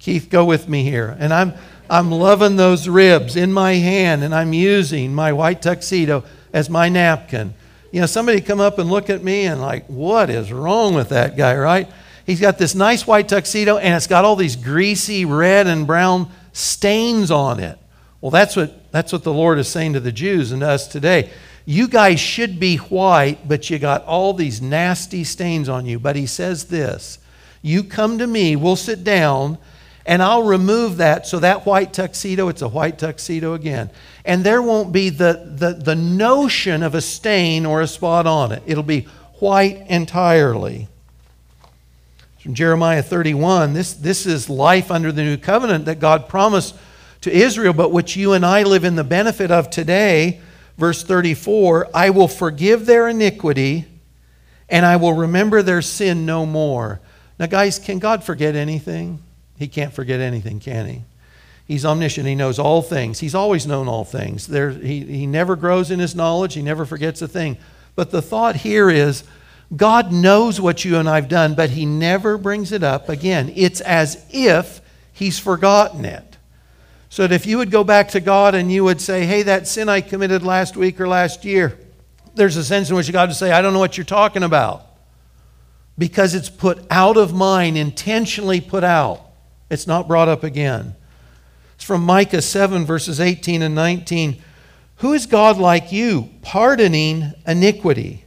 Keith, 0.00 0.28
go 0.30 0.44
with 0.44 0.68
me 0.68 0.82
here. 0.82 1.14
And 1.18 1.32
I'm, 1.32 1.52
I'm 1.88 2.10
loving 2.10 2.56
those 2.56 2.88
ribs 2.88 3.36
in 3.36 3.52
my 3.52 3.74
hand, 3.74 4.24
and 4.24 4.34
I'm 4.34 4.52
using 4.52 5.14
my 5.14 5.32
white 5.32 5.62
tuxedo 5.62 6.24
as 6.52 6.68
my 6.68 6.88
napkin. 6.88 7.54
You 7.92 8.00
know, 8.00 8.06
somebody 8.06 8.40
come 8.40 8.60
up 8.60 8.78
and 8.78 8.90
look 8.90 9.10
at 9.10 9.22
me 9.22 9.44
and, 9.44 9.60
like, 9.60 9.86
what 9.86 10.30
is 10.30 10.52
wrong 10.52 10.94
with 10.94 11.10
that 11.10 11.36
guy, 11.36 11.54
right? 11.56 11.88
He's 12.24 12.40
got 12.40 12.58
this 12.58 12.74
nice 12.74 13.06
white 13.06 13.28
tuxedo, 13.28 13.76
and 13.76 13.94
it's 13.94 14.06
got 14.06 14.24
all 14.24 14.36
these 14.36 14.56
greasy 14.56 15.24
red 15.24 15.66
and 15.66 15.86
brown 15.86 16.30
stains 16.52 17.30
on 17.30 17.60
it. 17.60 17.78
Well, 18.20 18.30
that's 18.30 18.56
what, 18.56 18.90
that's 18.92 19.12
what 19.12 19.22
the 19.22 19.32
Lord 19.32 19.58
is 19.58 19.68
saying 19.68 19.92
to 19.92 20.00
the 20.00 20.12
Jews 20.12 20.52
and 20.52 20.60
to 20.62 20.68
us 20.68 20.88
today. 20.88 21.30
You 21.66 21.88
guys 21.88 22.20
should 22.20 22.58
be 22.58 22.76
white, 22.76 23.46
but 23.46 23.68
you 23.68 23.78
got 23.78 24.04
all 24.04 24.32
these 24.32 24.62
nasty 24.62 25.24
stains 25.24 25.68
on 25.68 25.86
you. 25.86 25.98
But 25.98 26.16
he 26.16 26.26
says 26.26 26.64
this 26.64 27.18
You 27.62 27.84
come 27.84 28.18
to 28.18 28.26
me, 28.26 28.56
we'll 28.56 28.76
sit 28.76 29.04
down, 29.04 29.58
and 30.06 30.22
I'll 30.22 30.44
remove 30.44 30.96
that 30.96 31.26
so 31.26 31.38
that 31.40 31.66
white 31.66 31.92
tuxedo, 31.92 32.48
it's 32.48 32.62
a 32.62 32.68
white 32.68 32.98
tuxedo 32.98 33.54
again. 33.54 33.90
And 34.24 34.44
there 34.44 34.62
won't 34.62 34.92
be 34.92 35.10
the, 35.10 35.52
the, 35.56 35.74
the 35.74 35.94
notion 35.94 36.82
of 36.82 36.94
a 36.94 37.00
stain 37.00 37.66
or 37.66 37.80
a 37.80 37.86
spot 37.86 38.26
on 38.26 38.52
it. 38.52 38.62
It'll 38.66 38.82
be 38.82 39.02
white 39.38 39.84
entirely. 39.88 40.88
From 42.38 42.54
Jeremiah 42.54 43.02
31, 43.02 43.74
this, 43.74 43.92
this 43.92 44.24
is 44.24 44.48
life 44.48 44.90
under 44.90 45.12
the 45.12 45.22
new 45.22 45.36
covenant 45.36 45.84
that 45.84 46.00
God 46.00 46.28
promised 46.28 46.74
to 47.20 47.30
Israel, 47.30 47.74
but 47.74 47.92
which 47.92 48.16
you 48.16 48.32
and 48.32 48.46
I 48.46 48.62
live 48.62 48.84
in 48.84 48.96
the 48.96 49.04
benefit 49.04 49.50
of 49.50 49.68
today. 49.68 50.40
Verse 50.78 51.02
34 51.02 51.88
I 51.92 52.08
will 52.08 52.28
forgive 52.28 52.86
their 52.86 53.08
iniquity 53.08 53.84
and 54.70 54.86
I 54.86 54.96
will 54.96 55.12
remember 55.12 55.62
their 55.62 55.82
sin 55.82 56.24
no 56.24 56.46
more. 56.46 57.00
Now, 57.38 57.46
guys, 57.46 57.78
can 57.78 57.98
God 57.98 58.24
forget 58.24 58.54
anything? 58.54 59.22
He 59.60 59.68
can't 59.68 59.92
forget 59.92 60.20
anything, 60.20 60.58
can 60.58 60.88
he? 60.88 61.02
He's 61.66 61.84
omniscient. 61.84 62.26
He 62.26 62.34
knows 62.34 62.58
all 62.58 62.80
things. 62.80 63.20
He's 63.20 63.34
always 63.34 63.66
known 63.66 63.88
all 63.88 64.06
things. 64.06 64.46
There, 64.46 64.70
he, 64.70 65.04
he 65.04 65.26
never 65.26 65.54
grows 65.54 65.90
in 65.90 66.00
his 66.00 66.16
knowledge. 66.16 66.54
He 66.54 66.62
never 66.62 66.86
forgets 66.86 67.20
a 67.20 67.28
thing. 67.28 67.58
But 67.94 68.10
the 68.10 68.22
thought 68.22 68.56
here 68.56 68.88
is 68.88 69.22
God 69.76 70.12
knows 70.12 70.62
what 70.62 70.82
you 70.82 70.96
and 70.96 71.06
I've 71.06 71.28
done, 71.28 71.54
but 71.54 71.68
he 71.68 71.84
never 71.84 72.38
brings 72.38 72.72
it 72.72 72.82
up 72.82 73.10
again. 73.10 73.52
It's 73.54 73.82
as 73.82 74.24
if 74.30 74.80
he's 75.12 75.38
forgotten 75.38 76.06
it. 76.06 76.38
So 77.10 77.26
that 77.26 77.34
if 77.34 77.44
you 77.44 77.58
would 77.58 77.70
go 77.70 77.84
back 77.84 78.08
to 78.12 78.20
God 78.20 78.54
and 78.54 78.72
you 78.72 78.82
would 78.84 79.02
say, 79.02 79.26
hey, 79.26 79.42
that 79.42 79.68
sin 79.68 79.90
I 79.90 80.00
committed 80.00 80.42
last 80.42 80.74
week 80.74 80.98
or 81.02 81.06
last 81.06 81.44
year, 81.44 81.78
there's 82.34 82.56
a 82.56 82.64
sense 82.64 82.88
in 82.88 82.96
which 82.96 83.12
God 83.12 83.28
would 83.28 83.36
say, 83.36 83.52
I 83.52 83.60
don't 83.60 83.74
know 83.74 83.78
what 83.78 83.98
you're 83.98 84.06
talking 84.06 84.42
about. 84.42 84.86
Because 85.98 86.34
it's 86.34 86.48
put 86.48 86.78
out 86.90 87.18
of 87.18 87.34
mind, 87.34 87.76
intentionally 87.76 88.62
put 88.62 88.84
out. 88.84 89.26
It's 89.70 89.86
not 89.86 90.08
brought 90.08 90.28
up 90.28 90.42
again. 90.44 90.94
It's 91.74 91.84
from 91.84 92.02
Micah 92.02 92.42
7, 92.42 92.84
verses 92.84 93.20
18 93.20 93.62
and 93.62 93.74
19. 93.74 94.42
Who 94.96 95.14
is 95.14 95.24
God 95.24 95.56
like 95.56 95.92
you, 95.92 96.28
pardoning 96.42 97.32
iniquity, 97.46 98.24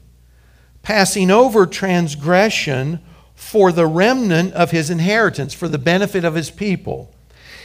passing 0.81 1.29
over 1.29 1.67
transgression 1.67 2.99
for 3.35 3.71
the 3.71 3.85
remnant 3.85 4.53
of 4.53 4.71
his 4.71 4.89
inheritance, 4.89 5.53
for 5.53 5.67
the 5.67 5.77
benefit 5.77 6.23
of 6.23 6.33
his 6.33 6.49
people? 6.49 7.13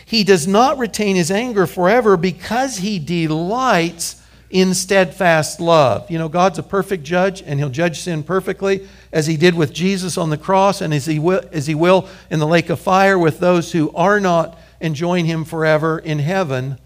He 0.04 0.24
does 0.24 0.46
not 0.46 0.78
retain 0.78 1.16
his 1.16 1.30
anger 1.30 1.66
forever 1.66 2.16
because 2.16 2.78
he 2.78 2.98
delights 2.98 4.22
in 4.50 4.72
steadfast 4.72 5.60
love. 5.60 6.10
You 6.10 6.18
know, 6.18 6.28
God's 6.28 6.58
a 6.58 6.62
perfect 6.62 7.04
judge, 7.04 7.42
and 7.42 7.58
He'll 7.58 7.68
judge 7.68 8.00
sin 8.00 8.22
perfectly, 8.22 8.86
as 9.12 9.26
He 9.26 9.36
did 9.36 9.54
with 9.54 9.72
Jesus 9.72 10.16
on 10.16 10.30
the 10.30 10.38
cross, 10.38 10.80
and 10.80 10.94
as 10.94 11.06
He 11.06 11.18
will, 11.18 11.42
as 11.52 11.66
he 11.66 11.74
will 11.74 12.08
in 12.30 12.38
the 12.38 12.46
lake 12.46 12.70
of 12.70 12.80
fire 12.80 13.18
with 13.18 13.40
those 13.40 13.72
who 13.72 13.90
are 13.94 14.20
not 14.20 14.58
enjoying 14.80 15.26
Him 15.26 15.44
forever 15.44 15.98
in 15.98 16.18
heaven. 16.18 16.78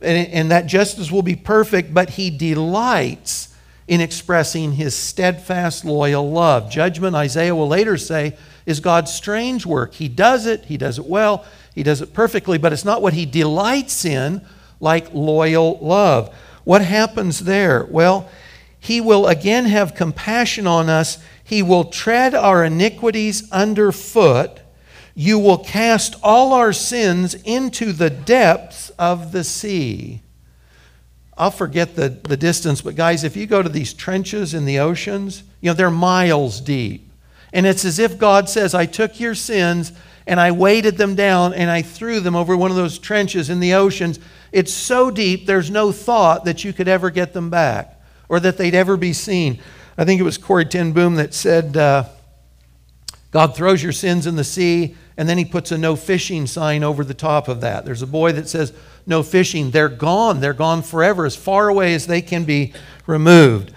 And, 0.00 0.28
and 0.28 0.50
that 0.50 0.66
justice 0.66 1.10
will 1.10 1.22
be 1.22 1.36
perfect, 1.36 1.94
but 1.94 2.10
He 2.10 2.30
delights 2.30 3.54
in 3.86 4.00
expressing 4.00 4.72
His 4.72 4.96
steadfast, 4.96 5.84
loyal 5.84 6.28
love. 6.30 6.70
Judgment, 6.70 7.14
Isaiah 7.14 7.54
will 7.54 7.68
later 7.68 7.96
say, 7.96 8.36
is 8.66 8.80
God's 8.80 9.12
strange 9.12 9.64
work. 9.64 9.94
He 9.94 10.08
does 10.08 10.46
it, 10.46 10.64
He 10.64 10.76
does 10.76 10.98
it 10.98 11.06
well, 11.06 11.44
He 11.72 11.84
does 11.84 12.00
it 12.02 12.12
perfectly, 12.12 12.58
but 12.58 12.72
it's 12.72 12.84
not 12.84 13.00
what 13.00 13.12
He 13.12 13.26
delights 13.26 14.04
in 14.04 14.44
like 14.80 15.14
loyal 15.14 15.78
love. 15.80 16.34
What 16.66 16.82
happens 16.82 17.44
there? 17.44 17.86
Well, 17.88 18.28
he 18.80 19.00
will 19.00 19.28
again 19.28 19.66
have 19.66 19.94
compassion 19.94 20.66
on 20.66 20.88
us. 20.88 21.18
He 21.44 21.62
will 21.62 21.84
tread 21.84 22.34
our 22.34 22.64
iniquities 22.64 23.48
underfoot. 23.52 24.58
You 25.14 25.38
will 25.38 25.58
cast 25.58 26.16
all 26.24 26.52
our 26.52 26.72
sins 26.72 27.34
into 27.44 27.92
the 27.92 28.10
depths 28.10 28.90
of 28.98 29.30
the 29.30 29.44
sea. 29.44 30.22
I'll 31.38 31.52
forget 31.52 31.94
the, 31.94 32.08
the 32.08 32.36
distance, 32.36 32.80
but 32.80 32.96
guys, 32.96 33.22
if 33.22 33.36
you 33.36 33.46
go 33.46 33.62
to 33.62 33.68
these 33.68 33.94
trenches 33.94 34.52
in 34.52 34.64
the 34.64 34.80
oceans, 34.80 35.44
you 35.60 35.70
know, 35.70 35.74
they're 35.74 35.88
miles 35.88 36.60
deep. 36.60 37.08
And 37.52 37.64
it's 37.64 37.84
as 37.84 38.00
if 38.00 38.18
God 38.18 38.48
says, 38.48 38.74
I 38.74 38.86
took 38.86 39.20
your 39.20 39.36
sins 39.36 39.92
and 40.26 40.40
I 40.40 40.50
weighted 40.50 40.96
them 40.96 41.14
down 41.14 41.54
and 41.54 41.70
I 41.70 41.82
threw 41.82 42.20
them 42.20 42.34
over 42.34 42.56
one 42.56 42.70
of 42.70 42.76
those 42.76 42.98
trenches 42.98 43.48
in 43.50 43.60
the 43.60 43.74
oceans. 43.74 44.18
It's 44.52 44.72
so 44.72 45.10
deep, 45.10 45.46
there's 45.46 45.70
no 45.70 45.92
thought 45.92 46.44
that 46.44 46.64
you 46.64 46.72
could 46.72 46.88
ever 46.88 47.10
get 47.10 47.32
them 47.32 47.50
back 47.50 48.00
or 48.28 48.40
that 48.40 48.56
they'd 48.56 48.74
ever 48.74 48.96
be 48.96 49.12
seen. 49.12 49.60
I 49.98 50.04
think 50.04 50.20
it 50.20 50.24
was 50.24 50.38
Corrie 50.38 50.64
ten 50.64 50.92
Boom 50.92 51.14
that 51.16 51.32
said, 51.32 51.76
uh, 51.76 52.04
God 53.30 53.54
throws 53.54 53.82
your 53.82 53.92
sins 53.92 54.26
in 54.26 54.36
the 54.36 54.44
sea, 54.44 54.96
and 55.16 55.28
then 55.28 55.38
he 55.38 55.44
puts 55.44 55.72
a 55.72 55.78
no 55.78 55.96
fishing 55.96 56.46
sign 56.46 56.82
over 56.82 57.04
the 57.04 57.14
top 57.14 57.48
of 57.48 57.60
that. 57.60 57.84
There's 57.84 58.02
a 58.02 58.06
buoy 58.06 58.32
that 58.32 58.48
says, 58.48 58.72
No 59.06 59.22
fishing. 59.22 59.70
They're 59.70 59.88
gone. 59.88 60.40
They're 60.40 60.54
gone 60.54 60.82
forever, 60.82 61.26
as 61.26 61.36
far 61.36 61.68
away 61.68 61.94
as 61.94 62.06
they 62.06 62.22
can 62.22 62.44
be 62.44 62.72
removed. 63.06 63.72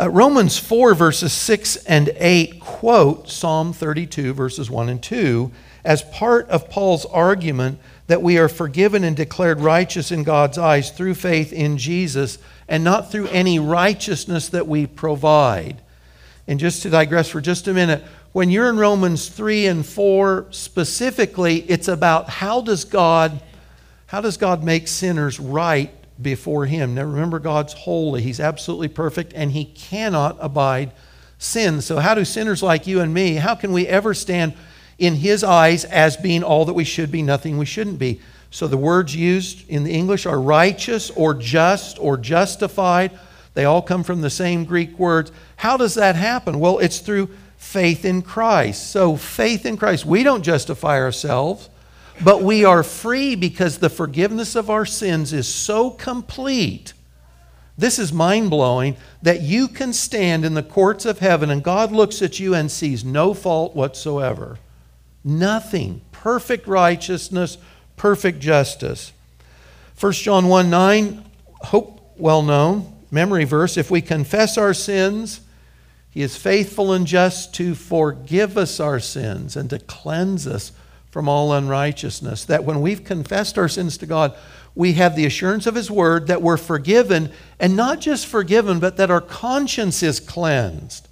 Uh, 0.00 0.10
Romans 0.10 0.58
4, 0.58 0.94
verses 0.94 1.32
6 1.32 1.76
and 1.86 2.10
8 2.16 2.60
quote 2.60 3.28
Psalm 3.28 3.72
32, 3.72 4.34
verses 4.34 4.70
1 4.70 4.88
and 4.88 5.02
2, 5.02 5.50
as 5.86 6.02
part 6.02 6.48
of 6.48 6.68
Paul's 6.68 7.06
argument 7.06 7.78
that 8.08 8.20
we 8.20 8.38
are 8.38 8.48
forgiven 8.48 9.04
and 9.04 9.16
declared 9.16 9.60
righteous 9.60 10.10
in 10.10 10.24
God's 10.24 10.58
eyes 10.58 10.90
through 10.90 11.14
faith 11.14 11.52
in 11.52 11.78
Jesus 11.78 12.38
and 12.68 12.82
not 12.82 13.10
through 13.10 13.28
any 13.28 13.58
righteousness 13.58 14.48
that 14.48 14.66
we 14.66 14.86
provide. 14.86 15.80
And 16.48 16.60
just 16.60 16.82
to 16.82 16.90
digress 16.90 17.28
for 17.28 17.40
just 17.40 17.68
a 17.68 17.72
minute, 17.72 18.02
when 18.32 18.50
you're 18.50 18.68
in 18.68 18.76
Romans 18.76 19.28
3 19.28 19.66
and 19.66 19.86
4 19.86 20.48
specifically, 20.50 21.58
it's 21.68 21.88
about 21.88 22.28
how 22.28 22.60
does 22.60 22.84
God 22.84 23.40
how 24.08 24.20
does 24.20 24.36
God 24.36 24.62
make 24.62 24.86
sinners 24.86 25.40
right 25.40 25.92
before 26.22 26.66
him? 26.66 26.94
Now 26.94 27.02
remember 27.02 27.40
God's 27.40 27.72
holy. 27.72 28.22
He's 28.22 28.38
absolutely 28.38 28.86
perfect 28.86 29.32
and 29.34 29.50
he 29.50 29.64
cannot 29.64 30.36
abide 30.40 30.92
sin. 31.38 31.80
So 31.80 31.98
how 31.98 32.14
do 32.14 32.24
sinners 32.24 32.62
like 32.62 32.86
you 32.86 33.00
and 33.00 33.12
me, 33.12 33.34
how 33.34 33.56
can 33.56 33.72
we 33.72 33.88
ever 33.88 34.14
stand 34.14 34.54
in 34.98 35.14
his 35.14 35.44
eyes 35.44 35.84
as 35.84 36.16
being 36.16 36.42
all 36.42 36.64
that 36.64 36.74
we 36.74 36.84
should 36.84 37.10
be, 37.10 37.22
nothing 37.22 37.58
we 37.58 37.66
shouldn't 37.66 37.98
be? 37.98 38.20
So 38.50 38.66
the 38.66 38.76
words 38.76 39.14
used 39.14 39.68
in 39.68 39.84
the 39.84 39.92
English 39.92 40.24
are 40.24 40.40
righteous 40.40 41.10
or 41.10 41.34
just 41.34 41.98
or 41.98 42.16
justified. 42.16 43.10
They 43.54 43.64
all 43.64 43.82
come 43.82 44.02
from 44.02 44.20
the 44.20 44.30
same 44.30 44.64
Greek 44.64 44.98
words. 44.98 45.32
How 45.56 45.76
does 45.76 45.94
that 45.94 46.16
happen? 46.16 46.60
Well, 46.60 46.78
it's 46.78 47.00
through 47.00 47.30
faith 47.56 48.04
in 48.04 48.22
Christ. 48.22 48.90
So, 48.90 49.16
faith 49.16 49.66
in 49.66 49.76
Christ. 49.76 50.06
We 50.06 50.22
don't 50.22 50.42
justify 50.42 51.00
ourselves, 51.00 51.68
but 52.22 52.42
we 52.42 52.64
are 52.64 52.82
free 52.82 53.34
because 53.34 53.78
the 53.78 53.90
forgiveness 53.90 54.54
of 54.54 54.70
our 54.70 54.86
sins 54.86 55.32
is 55.32 55.48
so 55.48 55.90
complete. 55.90 56.92
This 57.78 57.98
is 57.98 58.12
mind 58.12 58.48
blowing 58.50 58.96
that 59.22 59.42
you 59.42 59.68
can 59.68 59.92
stand 59.92 60.44
in 60.44 60.54
the 60.54 60.62
courts 60.62 61.04
of 61.04 61.18
heaven 61.18 61.50
and 61.50 61.62
God 61.62 61.92
looks 61.92 62.22
at 62.22 62.40
you 62.40 62.54
and 62.54 62.70
sees 62.70 63.04
no 63.04 63.34
fault 63.34 63.76
whatsoever. 63.76 64.58
Nothing. 65.26 66.02
Perfect 66.12 66.68
righteousness, 66.68 67.58
perfect 67.96 68.38
justice. 68.38 69.12
1 69.98 70.12
John 70.12 70.46
1 70.46 70.70
9, 70.70 71.24
hope 71.62 72.12
well 72.16 72.42
known, 72.42 72.94
memory 73.10 73.44
verse. 73.44 73.76
If 73.76 73.90
we 73.90 74.00
confess 74.00 74.56
our 74.56 74.72
sins, 74.72 75.40
he 76.10 76.22
is 76.22 76.36
faithful 76.36 76.92
and 76.92 77.06
just 77.08 77.52
to 77.54 77.74
forgive 77.74 78.56
us 78.56 78.78
our 78.78 79.00
sins 79.00 79.56
and 79.56 79.68
to 79.70 79.80
cleanse 79.80 80.46
us 80.46 80.70
from 81.10 81.28
all 81.28 81.52
unrighteousness. 81.52 82.44
That 82.44 82.64
when 82.64 82.80
we've 82.80 83.02
confessed 83.02 83.58
our 83.58 83.68
sins 83.68 83.98
to 83.98 84.06
God, 84.06 84.36
we 84.76 84.92
have 84.92 85.16
the 85.16 85.26
assurance 85.26 85.66
of 85.66 85.74
His 85.74 85.90
Word 85.90 86.28
that 86.28 86.40
we're 86.40 86.56
forgiven, 86.56 87.32
and 87.58 87.74
not 87.74 88.00
just 88.00 88.26
forgiven, 88.26 88.78
but 88.78 88.96
that 88.98 89.10
our 89.10 89.20
conscience 89.20 90.02
is 90.04 90.20
cleansed. 90.20 91.05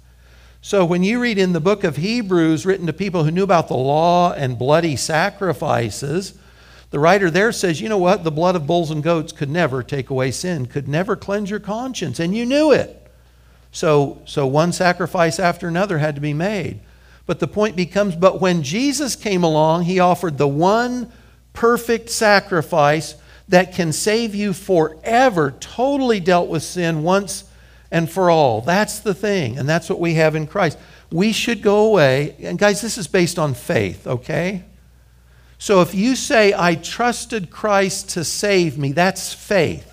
So 0.65 0.83
when 0.83 1.03
you 1.03 1.19
read 1.19 1.37
in 1.37 1.53
the 1.53 1.59
book 1.59 1.83
of 1.83 1.97
Hebrews, 1.97 2.65
written 2.65 2.87
to 2.87 2.91
people 2.91 3.23
who 3.23 3.29
knew 3.29 3.43
about 3.43 3.67
the 3.67 3.75
law 3.75 4.33
and 4.33 4.57
bloody 4.57 4.95
sacrifices, 4.95 6.33
the 6.89 6.97
writer 6.97 7.29
there 7.29 7.51
says, 7.51 7.79
you 7.79 7.87
know 7.87 7.99
what? 7.99 8.23
The 8.23 8.31
blood 8.31 8.55
of 8.55 8.65
bulls 8.65 8.89
and 8.89 9.03
goats 9.03 9.31
could 9.31 9.51
never 9.51 9.83
take 9.83 10.09
away 10.09 10.31
sin, 10.31 10.65
could 10.65 10.87
never 10.87 11.15
cleanse 11.15 11.51
your 11.51 11.59
conscience, 11.59 12.19
and 12.19 12.35
you 12.35 12.47
knew 12.47 12.71
it. 12.71 13.11
So, 13.71 14.23
so 14.25 14.47
one 14.47 14.73
sacrifice 14.73 15.39
after 15.39 15.67
another 15.67 15.99
had 15.99 16.15
to 16.15 16.21
be 16.21 16.33
made. 16.33 16.79
But 17.27 17.39
the 17.39 17.47
point 17.47 17.75
becomes 17.75 18.15
but 18.15 18.41
when 18.41 18.63
Jesus 18.63 19.15
came 19.15 19.43
along, 19.43 19.83
he 19.83 19.99
offered 19.99 20.39
the 20.39 20.47
one 20.47 21.11
perfect 21.53 22.09
sacrifice 22.09 23.13
that 23.49 23.75
can 23.75 23.93
save 23.93 24.33
you 24.33 24.51
forever, 24.51 25.51
totally 25.59 26.19
dealt 26.19 26.49
with 26.49 26.63
sin 26.63 27.03
once 27.03 27.43
and 27.91 28.09
for 28.09 28.29
all. 28.29 28.61
That's 28.61 28.99
the 28.99 29.13
thing, 29.13 29.57
and 29.57 29.67
that's 29.67 29.89
what 29.89 29.99
we 29.99 30.15
have 30.15 30.35
in 30.35 30.47
Christ. 30.47 30.77
We 31.11 31.31
should 31.31 31.61
go 31.61 31.85
away, 31.85 32.35
and 32.39 32.57
guys, 32.57 32.81
this 32.81 32.97
is 32.97 33.07
based 33.07 33.37
on 33.39 33.53
faith, 33.53 34.07
okay? 34.07 34.65
So 35.57 35.81
if 35.81 35.95
you 35.95 36.15
say, 36.15 36.53
I 36.55 36.75
trusted 36.75 37.49
Christ 37.49 38.09
to 38.11 38.23
save 38.23 38.77
me, 38.77 38.91
that's 38.91 39.33
faith. 39.33 39.91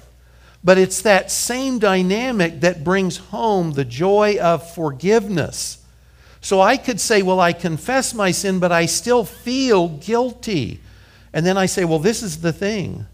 But 0.65 0.79
it's 0.79 1.03
that 1.03 1.31
same 1.31 1.79
dynamic 1.79 2.61
that 2.61 2.85
brings 2.85 3.17
home 3.17 3.73
the 3.73 3.85
joy 3.85 4.39
of 4.39 4.75
forgiveness. 4.75 5.85
So 6.41 6.61
I 6.61 6.77
could 6.77 7.01
say, 7.01 7.23
Well, 7.23 7.41
I 7.41 7.53
confess 7.53 8.15
my 8.15 8.31
sin, 8.31 8.59
but 8.59 8.73
I 8.73 8.87
still 8.87 9.25
feel 9.25 9.89
guilty. 9.89 10.81
And 11.33 11.47
then 11.47 11.57
I 11.57 11.67
say, 11.67 11.85
Well, 11.85 11.99
this 11.99 12.23
is 12.23 12.41
the 12.41 12.53
thing 12.53 13.07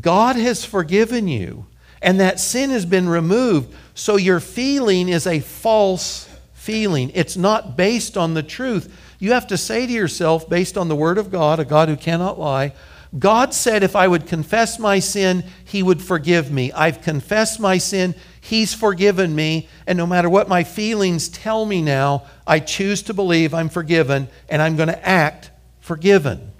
God 0.00 0.36
has 0.36 0.64
forgiven 0.64 1.28
you, 1.28 1.66
and 2.02 2.20
that 2.20 2.40
sin 2.40 2.70
has 2.70 2.86
been 2.86 3.08
removed. 3.08 3.74
So 3.96 4.16
your 4.16 4.40
feeling 4.40 5.08
is 5.08 5.26
a 5.26 5.40
false 5.40 6.28
feeling, 6.52 7.10
it's 7.14 7.36
not 7.36 7.78
based 7.78 8.16
on 8.18 8.34
the 8.34 8.42
truth. 8.42 8.94
You 9.18 9.32
have 9.32 9.46
to 9.46 9.56
say 9.56 9.86
to 9.86 9.92
yourself, 9.92 10.48
based 10.50 10.76
on 10.76 10.88
the 10.88 10.94
Word 10.94 11.16
of 11.16 11.30
God, 11.30 11.58
a 11.58 11.64
God 11.64 11.88
who 11.88 11.96
cannot 11.96 12.38
lie, 12.38 12.74
God 13.18 13.54
said 13.54 13.82
if 13.82 13.96
I 13.96 14.06
would 14.06 14.26
confess 14.26 14.78
my 14.78 14.98
sin, 14.98 15.44
He 15.64 15.82
would 15.82 16.02
forgive 16.02 16.52
me. 16.52 16.72
I've 16.72 17.00
confessed 17.00 17.58
my 17.58 17.78
sin, 17.78 18.14
He's 18.38 18.74
forgiven 18.74 19.34
me, 19.34 19.66
and 19.86 19.96
no 19.96 20.06
matter 20.06 20.28
what 20.28 20.46
my 20.46 20.62
feelings 20.62 21.30
tell 21.30 21.64
me 21.64 21.80
now, 21.80 22.24
I 22.46 22.60
choose 22.60 23.00
to 23.04 23.14
believe 23.14 23.54
I'm 23.54 23.70
forgiven 23.70 24.28
and 24.50 24.60
I'm 24.60 24.76
going 24.76 24.88
to 24.90 25.08
act 25.08 25.50
forgiven. 25.80 26.52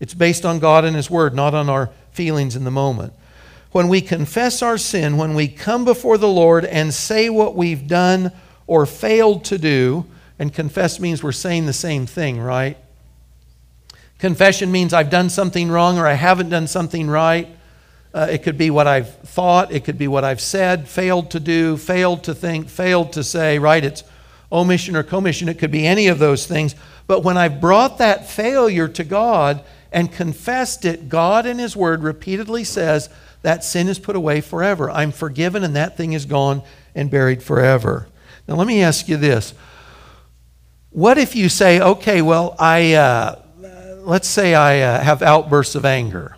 It's 0.00 0.14
based 0.14 0.46
on 0.46 0.58
God 0.58 0.86
and 0.86 0.96
His 0.96 1.10
Word, 1.10 1.34
not 1.34 1.52
on 1.52 1.68
our 1.68 1.90
feelings 2.12 2.56
in 2.56 2.64
the 2.64 2.70
moment. 2.70 3.12
When 3.78 3.86
we 3.86 4.00
confess 4.00 4.60
our 4.60 4.76
sin, 4.76 5.18
when 5.18 5.34
we 5.34 5.46
come 5.46 5.84
before 5.84 6.18
the 6.18 6.26
Lord 6.26 6.64
and 6.64 6.92
say 6.92 7.30
what 7.30 7.54
we've 7.54 7.86
done 7.86 8.32
or 8.66 8.86
failed 8.86 9.44
to 9.44 9.56
do, 9.56 10.04
and 10.36 10.52
confess 10.52 10.98
means 10.98 11.22
we're 11.22 11.30
saying 11.30 11.66
the 11.66 11.72
same 11.72 12.04
thing, 12.04 12.40
right? 12.40 12.76
Confession 14.18 14.72
means 14.72 14.92
I've 14.92 15.10
done 15.10 15.30
something 15.30 15.70
wrong 15.70 15.96
or 15.96 16.08
I 16.08 16.14
haven't 16.14 16.48
done 16.48 16.66
something 16.66 17.08
right. 17.08 17.46
Uh, 18.12 18.26
it 18.28 18.42
could 18.42 18.58
be 18.58 18.68
what 18.68 18.88
I've 18.88 19.14
thought, 19.14 19.70
it 19.70 19.84
could 19.84 19.96
be 19.96 20.08
what 20.08 20.24
I've 20.24 20.40
said, 20.40 20.88
failed 20.88 21.30
to 21.30 21.38
do, 21.38 21.76
failed 21.76 22.24
to 22.24 22.34
think, 22.34 22.68
failed 22.68 23.12
to 23.12 23.22
say, 23.22 23.60
right? 23.60 23.84
It's 23.84 24.02
omission 24.50 24.96
or 24.96 25.04
commission. 25.04 25.48
It 25.48 25.60
could 25.60 25.70
be 25.70 25.86
any 25.86 26.08
of 26.08 26.18
those 26.18 26.48
things. 26.48 26.74
But 27.06 27.22
when 27.22 27.36
I've 27.36 27.60
brought 27.60 27.98
that 27.98 28.28
failure 28.28 28.88
to 28.88 29.04
God 29.04 29.62
and 29.92 30.12
confessed 30.12 30.84
it, 30.84 31.08
God 31.08 31.46
in 31.46 31.58
His 31.58 31.76
Word 31.76 32.02
repeatedly 32.02 32.64
says 32.64 33.08
that 33.42 33.64
sin 33.64 33.88
is 33.88 33.98
put 33.98 34.16
away 34.16 34.40
forever. 34.40 34.90
I'm 34.90 35.12
forgiven 35.12 35.64
and 35.64 35.76
that 35.76 35.96
thing 35.96 36.12
is 36.12 36.24
gone 36.24 36.62
and 36.94 37.10
buried 37.10 37.42
forever. 37.42 38.08
Now, 38.46 38.56
let 38.56 38.66
me 38.66 38.82
ask 38.82 39.08
you 39.08 39.16
this. 39.16 39.54
What 40.90 41.18
if 41.18 41.36
you 41.36 41.48
say, 41.48 41.80
okay, 41.80 42.22
well, 42.22 42.56
I. 42.58 42.94
Uh, 42.94 43.42
let's 44.08 44.26
say 44.26 44.54
I 44.54 44.80
uh, 44.80 45.00
have 45.00 45.20
outbursts 45.22 45.74
of 45.74 45.84
anger. 45.84 46.36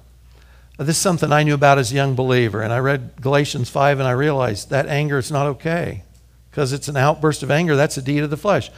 This 0.77 0.97
is 0.97 0.99
something 0.99 1.31
I 1.31 1.45
knew 1.45 1.55
about 1.55 1.79
as 1.79 1.93
a 1.93 1.95
young 1.95 2.17
believer, 2.17 2.63
and 2.63 2.73
I 2.73 2.79
read 2.79 3.13
Galatians 3.21 3.71
5 3.71 4.01
and 4.01 4.09
I 4.09 4.13
realized 4.13 4.71
that 4.71 4.87
anger 4.87 5.19
is 5.19 5.31
not 5.31 5.47
okay 5.47 6.03
because 6.51 6.73
it's 6.73 6.89
an 6.89 6.97
outburst 6.97 7.43
of 7.43 7.51
anger. 7.51 7.77
That's 7.77 7.97
a 7.97 8.03
deed 8.03 8.25
of 8.25 8.31
the 8.31 8.37
flesh. 8.37 8.71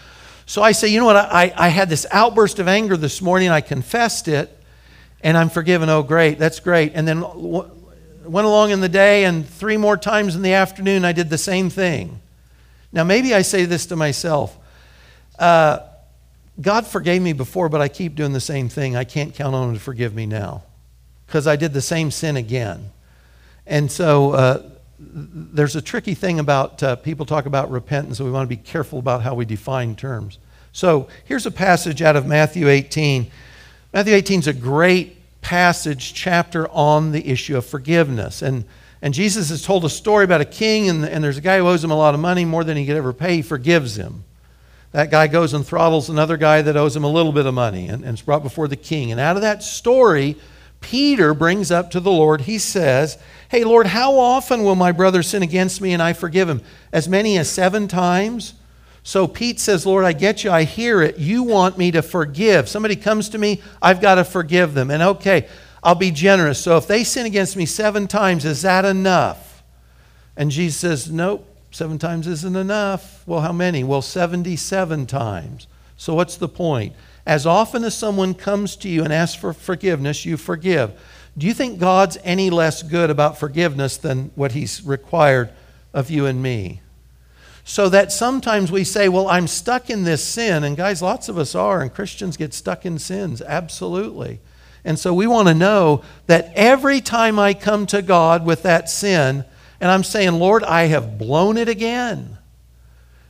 So 0.45 0.63
I 0.63 0.73
say, 0.73 0.89
you 0.89 1.01
know 1.01 1.07
what? 1.07 1.17
I, 1.17 1.55
I 1.57 1.69
had 1.69 1.89
this 1.89 2.07
outburst 2.11 2.59
of 2.59 2.69
anger 2.69 2.97
this 2.97 3.23
morning. 3.23 3.49
I 3.49 3.61
confessed 3.63 4.29
it, 4.29 4.59
and 5.23 5.37
I'm 5.37 5.49
forgiven. 5.49 5.89
Oh, 5.89 6.03
great. 6.03 6.39
That's 6.39 6.61
great. 6.61 6.93
And 6.95 7.07
then 7.07 7.21
w- 7.21 7.71
went 8.25 8.47
along 8.47 8.71
in 8.71 8.81
the 8.81 8.89
day, 8.89 9.25
and 9.25 9.49
three 9.49 9.77
more 9.77 9.97
times 9.97 10.37
in 10.37 10.43
the 10.43 10.53
afternoon, 10.53 11.05
I 11.05 11.13
did 11.13 11.31
the 11.31 11.39
same 11.39 11.71
thing. 11.71 12.21
Now, 12.93 13.05
maybe 13.05 13.35
I 13.35 13.43
say 13.43 13.65
this 13.65 13.87
to 13.87 13.97
myself. 13.97 14.57
Uh, 15.39 15.81
God 16.61 16.87
forgave 16.87 17.23
me 17.23 17.33
before, 17.33 17.69
but 17.69 17.81
I 17.81 17.89
keep 17.89 18.15
doing 18.15 18.33
the 18.33 18.41
same 18.41 18.69
thing. 18.69 18.97
I 18.97 19.05
can't 19.05 19.35
count 19.35 19.55
on 19.55 19.71
Him 19.71 19.75
to 19.75 19.81
forgive 19.81 20.15
me 20.15 20.27
now 20.27 20.63
because 21.27 21.47
I 21.47 21.57
did 21.57 21.73
the 21.73 21.81
same 21.81 22.11
sin 22.11 22.37
again. 22.37 22.91
And 23.67 23.91
so 23.91 24.33
uh, 24.33 24.71
there's 24.99 25.77
a 25.77 25.81
tricky 25.83 26.15
thing 26.15 26.39
about 26.39 26.83
uh, 26.83 26.97
people 26.97 27.25
talk 27.25 27.47
about 27.47 27.71
repentance, 27.71 28.19
so 28.19 28.25
we 28.25 28.31
want 28.31 28.45
to 28.45 28.55
be 28.55 28.63
careful 28.63 28.99
about 28.99 29.23
how 29.23 29.35
we 29.35 29.45
define 29.45 29.97
terms. 29.97 30.39
So 30.73 31.09
here's 31.25 31.47
a 31.47 31.51
passage 31.51 32.03
out 32.03 32.17
of 32.17 32.27
Matthew 32.27 32.69
18. 32.69 33.31
Matthew 33.93 34.15
18 34.15 34.41
is 34.41 34.47
a 34.47 34.55
great 34.55 35.19
passage, 35.43 36.15
chapter 36.15 36.67
on 36.69 37.13
the 37.13 37.29
issue 37.29 37.59
of 37.59 37.67
forgiveness. 37.67 38.41
And, 38.41 38.65
and 39.03 39.13
Jesus 39.13 39.51
has 39.51 39.63
told 39.63 39.85
a 39.85 39.91
story 39.91 40.25
about 40.25 40.41
a 40.41 40.47
king, 40.47 40.89
and, 40.89 41.05
and 41.05 41.23
there's 41.23 41.37
a 41.37 41.43
guy 41.43 41.59
who 41.59 41.69
owes 41.69 41.85
him 41.85 41.91
a 41.91 41.97
lot 41.97 42.15
of 42.15 42.21
money, 42.21 42.47
more 42.47 42.65
than 42.65 42.79
he 42.79 42.87
could 42.87 42.97
ever 42.97 43.13
pay. 43.13 43.37
He 43.37 43.43
forgives 43.43 43.97
him. 43.97 44.25
That 44.93 45.11
guy 45.11 45.27
goes 45.27 45.53
and 45.53 45.67
throttles 45.67 46.09
another 46.09 46.39
guy 46.39 46.63
that 46.63 46.77
owes 46.77 46.97
him 46.97 47.05
a 47.05 47.11
little 47.11 47.33
bit 47.33 47.45
of 47.45 47.53
money 47.53 47.87
and, 47.89 48.03
and 48.03 48.15
is 48.15 48.23
brought 48.23 48.43
before 48.43 48.67
the 48.67 48.77
king. 48.77 49.11
And 49.11 49.21
out 49.21 49.37
of 49.37 49.43
that 49.43 49.63
story, 49.63 50.37
Peter 50.81 51.35
brings 51.35 51.71
up 51.71 51.91
to 51.91 52.01
the 52.01 52.11
Lord, 52.11 52.43
he 52.43 52.59
says, 52.59 53.19
Hey, 53.51 53.63
Lord, 53.63 53.87
how 53.87 54.19
often 54.19 54.65
will 54.65 54.75
my 54.75 54.93
brother 54.93 55.23
sin 55.23 55.43
against 55.43 55.83
me 55.83 55.93
and 55.93 56.03
I 56.03 56.15
forgive 56.15 56.49
him? 56.49 56.63
As 56.93 57.11
many 57.11 57.37
as 57.37 57.51
seven 57.51 57.89
times? 57.89 58.55
So 59.05 59.27
Pete 59.27 59.59
says, 59.59 59.85
Lord, 59.85 60.05
I 60.05 60.13
get 60.13 60.45
you. 60.45 60.51
I 60.51 60.65
hear 60.65 61.03
it. 61.03 61.19
You 61.19 61.43
want 61.43 61.77
me 61.77 61.91
to 61.91 62.03
forgive. 62.03 62.69
Somebody 62.69 62.97
comes 62.97 63.29
to 63.31 63.39
me, 63.39 63.61
I've 63.81 64.01
got 64.01 64.15
to 64.17 64.25
forgive 64.25 64.75
them. 64.75 64.91
And 64.91 65.03
okay, 65.03 65.49
I'll 65.83 65.97
be 65.97 66.13
generous. 66.13 66.61
So 66.61 66.77
if 66.77 66.87
they 66.87 67.03
sin 67.03 67.27
against 67.27 67.57
me 67.57 67.67
seven 67.67 68.07
times, 68.07 68.45
is 68.45 68.63
that 68.63 68.85
enough? 68.85 69.63
And 70.37 70.51
Jesus 70.51 70.81
says, 70.81 71.11
Nope, 71.11 71.47
seven 71.73 71.99
times 71.99 72.27
isn't 72.27 72.57
enough. 72.57 73.27
Well, 73.27 73.41
how 73.41 73.53
many? 73.53 73.83
Well, 73.83 74.03
77 74.03 75.07
times. 75.07 75.67
So 75.97 76.15
what's 76.15 76.37
the 76.37 76.49
point? 76.49 76.95
As 77.27 77.47
often 77.47 77.85
as 77.85 77.95
someone 77.95 78.35
comes 78.35 78.77
to 78.77 78.89
you 78.89 79.05
and 79.05 79.13
asks 79.13 79.41
for 79.41 79.53
forgiveness, 79.53 80.25
you 80.25 80.37
forgive. 80.37 80.99
Do 81.37 81.47
you 81.47 81.55
think 81.55 81.79
God's 81.79 82.19
any 82.25 82.51
less 82.51 82.83
good 82.83 83.11
about 83.11 83.39
forgiveness 83.39 83.97
than 83.97 84.31
what 84.35 84.53
He's 84.53 84.85
required 84.85 85.53
of 85.93 86.11
you 86.11 86.27
and 86.27 86.43
me? 86.43 86.81
So 87.65 87.89
that 87.89 88.11
sometimes 88.11 88.73
we 88.73 88.85
say, 88.85 89.09
Well, 89.09 89.29
I'm 89.29 89.47
stuck 89.47 89.89
in 89.89 90.05
this 90.05 90.25
sin. 90.25 90.65
And 90.65 90.77
guys, 90.77 91.01
lots 91.01 91.29
of 91.29 91.39
us 91.39 91.55
are, 91.55 91.81
and 91.81 91.93
Christians 91.93 92.37
get 92.37 92.55
stuck 92.55 92.85
in 92.85 92.99
sins. 92.99 93.41
Absolutely. 93.41 94.41
And 94.85 94.99
so 94.99 95.15
we 95.15 95.27
want 95.27 95.49
to 95.49 95.55
know 95.55 96.03
that 96.27 96.53
every 96.55 97.01
time 97.01 97.39
I 97.39 97.55
come 97.55 97.87
to 97.87 98.03
God 98.03 98.45
with 98.45 98.63
that 98.65 98.89
sin, 98.91 99.45
and 99.81 99.91
I'm 99.91 100.05
saying, 100.05 100.33
Lord, 100.33 100.65
I 100.65 100.85
have 100.85 101.19
blown 101.19 101.57
it 101.57 101.69
again. 101.69 102.39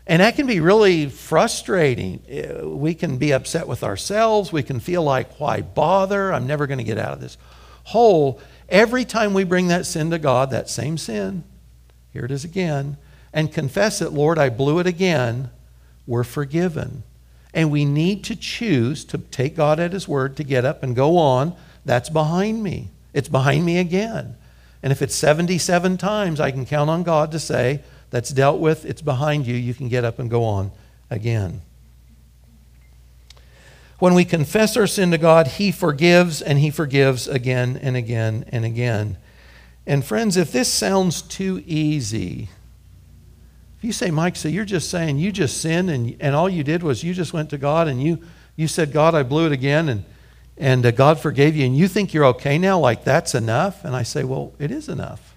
And 0.07 0.21
that 0.21 0.35
can 0.35 0.47
be 0.47 0.61
really 0.61 1.09
frustrating. 1.09 2.23
Uh, 2.29 2.69
we 2.69 2.95
can 2.95 3.19
be 3.19 3.33
upset 3.33 3.69
with 3.69 3.85
ourselves. 3.85 4.53
We 4.53 4.63
can 4.63 4.81
feel 4.81 5.03
like, 5.03 5.39
why 5.39 5.61
bother? 5.61 6.33
I'm 6.33 6.47
never 6.47 6.67
going 6.67 6.79
to 6.79 6.85
get 6.85 6.99
out 6.99 7.13
of 7.13 7.21
this 7.21 7.39
hole. 7.85 8.41
Every 8.69 9.05
time 9.05 9.33
we 9.33 9.45
bring 9.45 9.69
that 9.69 9.87
sin 9.87 10.11
to 10.11 10.19
God, 10.19 10.51
that 10.51 10.69
same 10.69 10.99
sin, 10.99 11.45
here 12.13 12.25
it 12.25 12.31
is 12.31 12.45
again, 12.45 12.97
and 13.33 13.53
confess 13.53 14.03
it, 14.03 14.13
Lord, 14.13 14.39
I 14.39 14.49
blew 14.49 14.79
it 14.79 14.87
again, 14.87 15.51
we're 16.07 16.25
forgiven. 16.25 17.03
And 17.55 17.71
we 17.71 17.85
need 17.85 18.25
to 18.25 18.37
choose 18.37 19.05
to 19.07 19.19
take 19.19 19.57
God 19.57 19.79
at 19.79 19.93
His 19.93 20.09
word 20.09 20.37
to 20.37 20.45
get 20.45 20.65
up 20.65 20.83
and 20.83 20.97
go 20.97 21.19
on. 21.19 21.55
That's 21.85 22.09
behind 22.09 22.63
me. 22.63 22.89
It's 23.13 23.29
behind 23.29 23.65
me 23.65 23.79
again. 23.79 24.37
And 24.83 24.91
if 24.91 25.03
it's 25.03 25.15
77 25.15 25.99
times, 25.99 26.41
I 26.41 26.51
can 26.51 26.67
count 26.67 26.91
on 26.91 27.03
God 27.03 27.31
to 27.33 27.39
say, 27.39 27.83
that's 28.11 28.31
dealt 28.31 28.61
with, 28.61 28.85
it's 28.85 29.03
behind 29.03 29.47
you, 29.47 29.55
you 29.55 29.75
can 29.75 29.89
get 29.89 30.05
up 30.05 30.19
and 30.19 30.31
go 30.31 30.45
on 30.45 30.71
again. 31.11 31.63
When 33.99 34.15
we 34.15 34.25
confess 34.25 34.77
our 34.77 34.87
sin 34.87 35.13
to 35.13 35.19
God, 35.19 35.47
He 35.47 35.71
forgives 35.71 36.43
and 36.43 36.59
He 36.59 36.71
forgives 36.71 37.29
again 37.29 37.79
and 37.81 37.97
again 37.97 38.45
and 38.49 38.65
again. 38.65 39.17
And 39.87 40.05
friends, 40.05 40.37
if 40.37 40.53
this 40.53 40.69
sounds 40.69 41.23
too 41.23 41.63
easy, 41.67 42.49
if 43.83 43.87
you 43.87 43.93
say, 43.93 44.13
Mike, 44.13 44.37
so 44.37 44.47
you're 44.47 44.65
just 44.65 44.91
saying 44.91 45.19
you 45.19 45.33
just 45.33 45.61
sinned 45.61 45.91
and, 45.91 46.17
and 46.21 46.37
all 46.37 46.49
you 46.49 46.63
did 46.63 46.85
was 46.85 47.03
you 47.03 47.13
just 47.13 47.33
went 47.33 47.51
to 47.51 47.59
God 47.59 47.89
and 47.89 48.01
you, 48.01 48.21
you 48.55 48.69
said, 48.69 48.93
God, 48.93 49.13
I 49.13 49.25
blew 49.25 49.45
it 49.47 49.51
again 49.51 49.89
and, 49.89 50.05
and 50.57 50.87
uh, 50.87 50.93
God 50.93 51.19
forgave 51.19 51.57
you 51.57 51.67
and 51.67 51.77
you 51.77 51.89
think 51.89 52.15
you're 52.15 52.27
okay 52.27 52.59
now, 52.59 52.79
like 52.79 53.03
that's 53.03 53.35
enough? 53.35 53.85
And 53.85 53.97
I 53.97 54.05
say, 54.05 54.23
well, 54.23 54.53
it 54.61 54.71
is 54.71 54.89
enough 54.89 55.35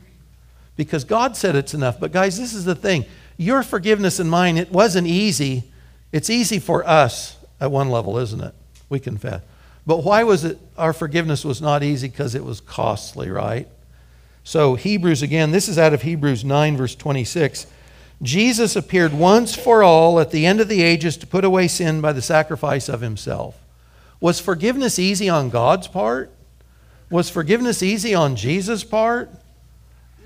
because 0.77 1.05
God 1.05 1.35
said 1.35 1.55
it's 1.55 1.73
enough. 1.73 1.99
But 1.99 2.11
guys, 2.11 2.37
this 2.37 2.53
is 2.53 2.65
the 2.65 2.75
thing. 2.75 3.05
Your 3.35 3.63
forgiveness 3.63 4.19
and 4.19 4.29
mine, 4.29 4.57
it 4.57 4.71
wasn't 4.71 5.07
easy. 5.07 5.63
It's 6.11 6.29
easy 6.29 6.59
for 6.59 6.87
us 6.87 7.37
at 7.59 7.71
one 7.71 7.89
level, 7.89 8.19
isn't 8.19 8.41
it? 8.41 8.53
We 8.89 8.99
confess. 8.99 9.41
But 9.87 10.03
why 10.03 10.21
was 10.21 10.45
it 10.45 10.59
our 10.77 10.93
forgiveness 10.93 11.43
was 11.43 11.63
not 11.63 11.81
easy? 11.81 12.09
Because 12.09 12.35
it 12.35 12.45
was 12.45 12.61
costly, 12.61 13.31
right? 13.31 13.67
So, 14.43 14.75
Hebrews 14.75 15.23
again, 15.23 15.49
this 15.49 15.67
is 15.67 15.79
out 15.79 15.95
of 15.95 16.03
Hebrews 16.03 16.45
9, 16.45 16.77
verse 16.77 16.93
26. 16.93 17.65
Jesus 18.21 18.75
appeared 18.75 19.13
once 19.13 19.55
for 19.55 19.83
all 19.83 20.19
at 20.19 20.31
the 20.31 20.45
end 20.45 20.61
of 20.61 20.69
the 20.69 20.81
ages 20.81 21.17
to 21.17 21.27
put 21.27 21.43
away 21.43 21.67
sin 21.67 22.01
by 22.01 22.13
the 22.13 22.21
sacrifice 22.21 22.87
of 22.87 23.01
himself. 23.01 23.59
Was 24.19 24.39
forgiveness 24.39 24.97
easy 24.97 25.29
on 25.29 25.49
God's 25.49 25.87
part? 25.87 26.31
Was 27.09 27.29
forgiveness 27.29 27.83
easy 27.83 28.15
on 28.15 28.35
Jesus' 28.35 28.83
part? 28.83 29.29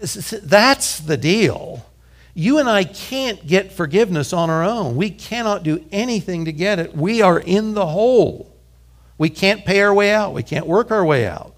That's 0.01 0.99
the 0.99 1.17
deal. 1.17 1.85
You 2.33 2.59
and 2.59 2.69
I 2.69 2.83
can't 2.85 3.45
get 3.45 3.73
forgiveness 3.73 4.31
on 4.31 4.49
our 4.49 4.63
own. 4.63 4.95
We 4.95 5.09
cannot 5.09 5.63
do 5.63 5.83
anything 5.91 6.45
to 6.45 6.53
get 6.53 6.79
it. 6.79 6.95
We 6.95 7.21
are 7.21 7.39
in 7.39 7.73
the 7.73 7.87
hole. 7.87 8.55
We 9.17 9.29
can't 9.29 9.65
pay 9.65 9.81
our 9.81 9.93
way 9.93 10.13
out. 10.13 10.33
We 10.33 10.43
can't 10.43 10.67
work 10.67 10.91
our 10.91 11.03
way 11.03 11.27
out. 11.27 11.53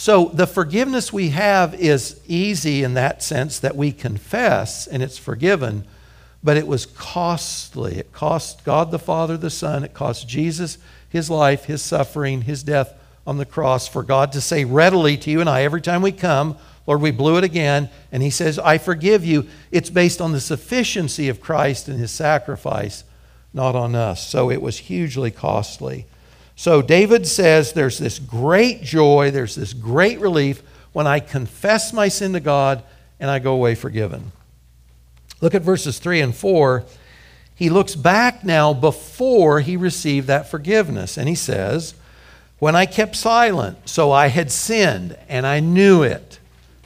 So 0.00 0.30
the 0.32 0.46
forgiveness 0.46 1.12
we 1.12 1.28
have 1.28 1.74
is 1.74 2.18
easy 2.26 2.82
in 2.82 2.94
that 2.94 3.22
sense 3.22 3.58
that 3.58 3.76
we 3.76 3.92
confess 3.92 4.86
and 4.86 5.02
it's 5.02 5.18
forgiven, 5.18 5.84
but 6.42 6.56
it 6.56 6.66
was 6.66 6.86
costly. 6.86 7.98
It 7.98 8.10
cost 8.10 8.64
God 8.64 8.92
the 8.92 8.98
Father, 8.98 9.36
the 9.36 9.50
Son, 9.50 9.84
it 9.84 9.92
cost 9.92 10.26
Jesus 10.26 10.78
his 11.10 11.28
life, 11.28 11.66
his 11.66 11.82
suffering, 11.82 12.40
his 12.40 12.62
death 12.62 12.94
on 13.26 13.36
the 13.36 13.44
cross 13.44 13.88
for 13.88 14.02
God 14.02 14.32
to 14.32 14.40
say 14.40 14.64
readily 14.64 15.18
to 15.18 15.30
you 15.30 15.38
and 15.38 15.50
I 15.50 15.64
every 15.64 15.82
time 15.82 16.00
we 16.00 16.12
come, 16.12 16.56
Lord, 16.86 17.02
we 17.02 17.10
blew 17.10 17.36
it 17.36 17.44
again. 17.44 17.90
And 18.10 18.22
he 18.22 18.30
says, 18.30 18.58
I 18.58 18.78
forgive 18.78 19.22
you. 19.22 19.48
It's 19.70 19.90
based 19.90 20.22
on 20.22 20.32
the 20.32 20.40
sufficiency 20.40 21.28
of 21.28 21.42
Christ 21.42 21.88
and 21.88 21.98
his 21.98 22.10
sacrifice, 22.10 23.04
not 23.52 23.76
on 23.76 23.94
us. 23.94 24.26
So 24.26 24.50
it 24.50 24.62
was 24.62 24.78
hugely 24.78 25.30
costly. 25.30 26.06
So 26.60 26.82
David 26.82 27.26
says 27.26 27.72
there's 27.72 27.96
this 27.96 28.18
great 28.18 28.82
joy, 28.82 29.30
there's 29.30 29.54
this 29.54 29.72
great 29.72 30.20
relief 30.20 30.62
when 30.92 31.06
I 31.06 31.18
confess 31.18 31.94
my 31.94 32.08
sin 32.08 32.34
to 32.34 32.40
God 32.40 32.82
and 33.18 33.30
I 33.30 33.38
go 33.38 33.54
away 33.54 33.74
forgiven. 33.74 34.32
Look 35.40 35.54
at 35.54 35.62
verses 35.62 35.98
3 35.98 36.20
and 36.20 36.34
4. 36.34 36.84
He 37.54 37.70
looks 37.70 37.94
back 37.94 38.44
now 38.44 38.74
before 38.74 39.60
he 39.60 39.78
received 39.78 40.26
that 40.26 40.50
forgiveness, 40.50 41.16
and 41.16 41.30
he 41.30 41.34
says, 41.34 41.94
When 42.58 42.76
I 42.76 42.84
kept 42.84 43.16
silent, 43.16 43.88
so 43.88 44.12
I 44.12 44.26
had 44.26 44.52
sinned, 44.52 45.16
and 45.30 45.46
I 45.46 45.60
knew 45.60 46.02
it 46.02 46.40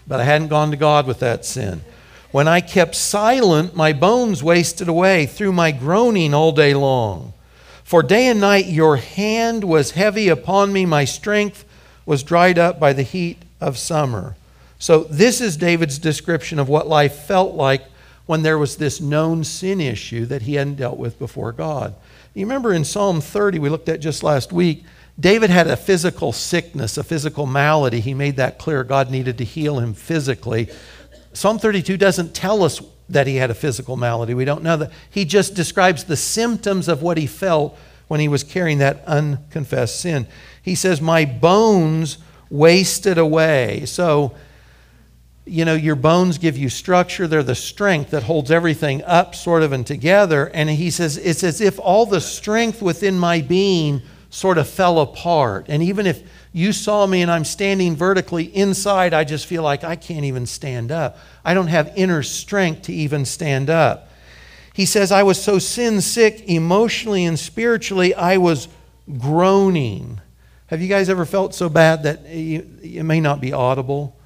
but 0.07 0.21
I 0.21 0.25
hadn't 0.25 0.49
gone 0.49 0.71
to 0.71 0.77
God 0.77 1.07
with 1.09 1.19
that 1.19 1.45
sin. 1.45 1.81
When 2.31 2.47
I 2.47 2.61
kept 2.61 2.95
silent, 2.95 3.75
my 3.75 3.93
bones 3.93 4.41
wasted 4.41 4.87
away 4.87 5.27
through 5.27 5.53
my 5.53 5.73
groaning 5.73 6.33
all 6.33 6.53
day 6.53 6.75
long. 6.75 7.33
For 7.85 8.03
day 8.03 8.27
and 8.29 8.41
night 8.41 8.67
your 8.67 8.97
hand 8.97 9.63
was 9.63 9.93
heavy 9.93 10.29
upon 10.29 10.73
me, 10.73 10.87
my 10.87 11.05
strength 11.05 11.65
was 12.07 12.23
dried 12.23 12.59
up 12.59 12.81
by 12.81 12.95
the 12.95 13.03
heat 13.03 13.43
of 13.61 13.79
summer. 13.79 14.37
So, 14.79 15.05
this 15.05 15.41
is 15.41 15.57
David's 15.57 15.99
description 15.99 16.59
of 16.59 16.69
what 16.69 16.89
life 16.89 17.15
felt 17.15 17.55
like 17.55 17.85
when 18.27 18.43
there 18.43 18.59
was 18.59 18.77
this 18.77 19.01
known 19.01 19.45
sin 19.45 19.81
issue 19.81 20.25
that 20.27 20.43
he 20.43 20.55
hadn't 20.55 20.77
dealt 20.77 20.99
with 20.99 21.19
before 21.19 21.53
God. 21.53 21.95
You 22.33 22.47
remember 22.47 22.73
in 22.73 22.85
Psalm 22.85 23.21
30, 23.21 23.59
we 23.59 23.69
looked 23.69 23.89
at 23.89 24.01
just 24.01 24.23
last 24.23 24.53
week, 24.53 24.85
David 25.21 25.51
had 25.51 25.69
a 25.69 25.77
physical 25.77 26.33
sickness, 26.33 26.99
a 26.99 27.05
physical 27.05 27.47
malady. 27.47 28.01
He 28.01 28.15
made 28.15 28.37
that 28.37 28.59
clear. 28.59 28.83
God 28.83 29.11
needed 29.11 29.39
to 29.39 29.45
heal 29.45 29.79
him 29.79 29.95
physically. 29.95 30.69
Psalm 31.33 31.59
32 31.59 31.97
doesn't 31.97 32.35
tell 32.35 32.63
us 32.65 32.81
that 33.09 33.27
he 33.27 33.37
had 33.37 33.51
a 33.51 33.55
physical 33.55 33.97
malady. 33.97 34.35
We 34.35 34.45
don't 34.45 34.63
know 34.63 34.77
that. 34.77 34.93
He 35.11 35.25
just 35.25 35.55
describes 35.55 36.05
the 36.05 36.17
symptoms 36.17 36.89
of 36.89 37.03
what 37.03 37.19
he 37.19 37.27
felt 37.27 37.79
when 38.09 38.21
he 38.21 38.29
was 38.29 38.45
carrying 38.45 38.79
that 38.79 39.05
unconfessed 39.07 40.01
sin. 40.01 40.27
He 40.63 40.75
says, 40.75 41.01
My 41.01 41.25
bones 41.25 42.19
wasted 42.51 43.19
away. 43.19 43.85
So, 43.87 44.35
you 45.45 45.65
know, 45.65 45.75
your 45.75 45.97
bones 45.97 46.39
give 46.39 46.57
you 46.57 46.69
structure. 46.69 47.27
They're 47.27 47.43
the 47.43 47.55
strength 47.55 48.11
that 48.11 48.23
holds 48.23 48.51
everything 48.51 49.03
up, 49.05 49.35
sort 49.35 49.63
of, 49.63 49.73
and 49.73 49.87
together. 49.87 50.51
And 50.55 50.71
he 50.71 50.91
says, 50.91 51.19
It's 51.19 51.45
as 51.45 51.61
if 51.61 51.79
all 51.79 52.07
the 52.07 52.21
strength 52.21 52.81
within 52.81 53.19
my 53.19 53.41
being 53.41 54.03
sort 54.35 54.59
of 54.59 54.69
fell 54.69 54.99
apart. 54.99 55.67
And 55.69 55.81
even 55.81 56.09
if 56.09 56.29
you 56.53 56.73
saw 56.73 57.07
me 57.07 57.23
and 57.23 57.31
I'm 57.31 57.45
standing 57.45 57.95
vertically 57.95 58.45
inside, 58.45 59.15
I 59.15 59.23
just 59.23 59.47
feel 59.47 59.63
like 59.63 59.85
I 59.85 59.95
can't 59.95 60.25
even 60.25 60.45
stand 60.45 60.91
up. 60.91 61.19
I 61.45 61.55
don't 61.55 61.69
have 61.69 61.93
inner 61.95 62.25
strength 62.25 62.83
to 62.83 62.93
even 62.93 63.27
stand 63.27 63.71
up. 63.71 64.11
He 64.73 64.87
says, 64.87 65.13
I 65.13 65.23
was 65.23 65.41
so 65.41 65.61
sin 65.61 66.01
sick 66.01 66.49
emotionally 66.49 67.25
and 67.25 67.39
spiritually, 67.39 68.13
I 68.13 68.39
was 68.39 68.67
groaning. 69.19 70.21
Have 70.67 70.83
you 70.83 70.89
guys 70.89 71.09
ever 71.09 71.25
felt 71.25 71.55
so 71.55 71.69
bad 71.69 72.03
that 72.03 72.23
it 72.27 73.05
may 73.05 73.21
not 73.21 73.41
be 73.41 73.53
audible, 73.53 74.19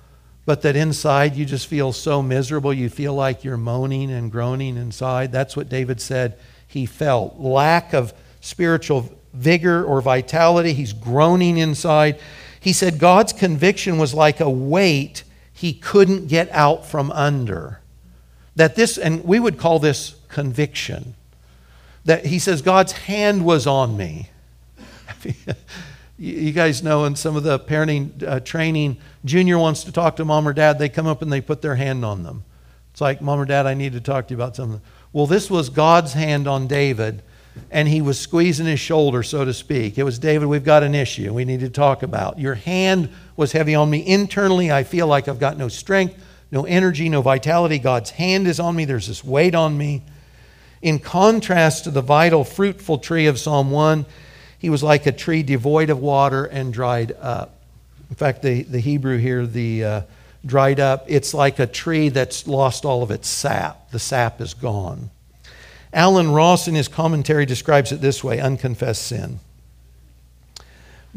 but 0.46 0.62
that 0.62 0.74
inside 0.74 1.36
you 1.36 1.44
just 1.44 1.66
feel 1.66 1.92
so 1.92 2.22
miserable, 2.22 2.72
you 2.72 2.88
feel 2.88 3.12
like 3.12 3.44
you're 3.44 3.58
moaning 3.58 4.10
and 4.10 4.32
groaning 4.32 4.78
inside? 4.78 5.32
That's 5.32 5.54
what 5.54 5.68
David 5.68 6.00
said 6.00 6.38
he 6.66 6.86
felt 6.86 7.38
lack 7.38 7.92
of 7.92 8.14
spiritual 8.40 9.17
vigor 9.32 9.84
or 9.84 10.00
vitality. 10.00 10.72
He's 10.72 10.92
groaning 10.92 11.58
inside. 11.58 12.18
He 12.60 12.72
said 12.72 12.98
God's 12.98 13.32
conviction 13.32 13.98
was 13.98 14.14
like 14.14 14.40
a 14.40 14.50
weight 14.50 15.24
he 15.52 15.72
couldn't 15.72 16.28
get 16.28 16.50
out 16.52 16.86
from 16.86 17.10
under. 17.12 17.80
That 18.56 18.76
this, 18.76 18.98
and 18.98 19.24
we 19.24 19.40
would 19.40 19.58
call 19.58 19.78
this 19.78 20.16
conviction. 20.28 21.14
That 22.04 22.26
he 22.26 22.38
says 22.38 22.62
God's 22.62 22.92
hand 22.92 23.44
was 23.44 23.66
on 23.66 23.96
me. 23.96 24.30
you 26.18 26.52
guys 26.52 26.82
know 26.82 27.04
in 27.04 27.16
some 27.16 27.36
of 27.36 27.42
the 27.42 27.58
parenting 27.58 28.22
uh, 28.26 28.40
training, 28.40 28.98
junior 29.24 29.58
wants 29.58 29.84
to 29.84 29.92
talk 29.92 30.16
to 30.16 30.24
mom 30.24 30.46
or 30.48 30.52
dad, 30.52 30.78
they 30.78 30.88
come 30.88 31.06
up 31.06 31.22
and 31.22 31.32
they 31.32 31.40
put 31.40 31.62
their 31.62 31.76
hand 31.76 32.04
on 32.04 32.22
them. 32.22 32.44
It's 32.98 33.00
like, 33.00 33.22
Mom 33.22 33.38
or 33.38 33.44
Dad, 33.44 33.64
I 33.64 33.74
need 33.74 33.92
to 33.92 34.00
talk 34.00 34.26
to 34.26 34.34
you 34.34 34.36
about 34.36 34.56
something. 34.56 34.80
Well, 35.12 35.28
this 35.28 35.48
was 35.48 35.70
God's 35.70 36.14
hand 36.14 36.48
on 36.48 36.66
David, 36.66 37.22
and 37.70 37.88
he 37.88 38.00
was 38.00 38.18
squeezing 38.18 38.66
his 38.66 38.80
shoulder, 38.80 39.22
so 39.22 39.44
to 39.44 39.52
speak. 39.52 39.98
It 39.98 40.04
was, 40.04 40.18
David, 40.18 40.46
we've 40.46 40.64
got 40.64 40.82
an 40.82 40.94
issue 40.94 41.32
we 41.32 41.44
need 41.44 41.60
to 41.60 41.70
talk 41.70 42.02
about. 42.02 42.38
Your 42.38 42.54
hand 42.54 43.10
was 43.36 43.52
heavy 43.52 43.74
on 43.74 43.90
me. 43.90 44.06
Internally, 44.06 44.72
I 44.72 44.84
feel 44.84 45.06
like 45.06 45.28
I've 45.28 45.38
got 45.38 45.56
no 45.56 45.68
strength, 45.68 46.16
no 46.50 46.64
energy, 46.64 47.08
no 47.08 47.22
vitality. 47.22 47.78
God's 47.78 48.10
hand 48.10 48.46
is 48.46 48.58
on 48.60 48.76
me, 48.76 48.84
there's 48.84 49.08
this 49.08 49.22
weight 49.22 49.54
on 49.54 49.76
me. 49.76 50.02
In 50.80 50.98
contrast 50.98 51.84
to 51.84 51.90
the 51.90 52.02
vital, 52.02 52.44
fruitful 52.44 52.98
tree 52.98 53.26
of 53.26 53.38
Psalm 53.38 53.70
1, 53.70 54.06
he 54.58 54.70
was 54.70 54.82
like 54.82 55.06
a 55.06 55.12
tree 55.12 55.42
devoid 55.42 55.90
of 55.90 56.00
water 56.00 56.44
and 56.44 56.72
dried 56.72 57.12
up. 57.20 57.54
In 58.10 58.16
fact, 58.16 58.42
the, 58.42 58.62
the 58.62 58.80
Hebrew 58.80 59.18
here, 59.18 59.46
the 59.46 59.84
uh, 59.84 60.00
dried 60.46 60.80
up. 60.80 61.04
It's 61.08 61.34
like 61.34 61.58
a 61.58 61.66
tree 61.66 62.08
that's 62.08 62.46
lost 62.46 62.84
all 62.84 63.02
of 63.02 63.10
its 63.10 63.28
sap. 63.28 63.90
The 63.90 63.98
sap 63.98 64.40
is 64.40 64.54
gone. 64.54 65.10
Allen 65.92 66.32
Ross, 66.32 66.68
in 66.68 66.74
his 66.74 66.88
commentary, 66.88 67.46
describes 67.46 67.92
it 67.92 68.00
this 68.00 68.22
way 68.22 68.40
unconfessed 68.40 69.02
sin 69.02 69.40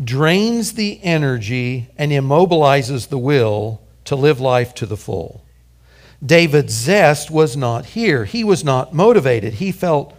drains 0.01 0.73
the 0.73 0.99
energy 1.03 1.89
and 1.97 2.11
immobilizes 2.11 3.09
the 3.09 3.17
will 3.17 3.81
to 4.05 4.15
live 4.15 4.39
life 4.39 4.73
to 4.75 4.85
the 4.85 4.97
full. 4.97 5.43
David's 6.23 6.73
zest 6.73 7.31
was 7.31 7.57
not 7.57 7.87
here. 7.87 8.25
He 8.25 8.43
was 8.43 8.63
not 8.63 8.93
motivated. 8.93 9.53
He 9.53 9.71
felt 9.71 10.13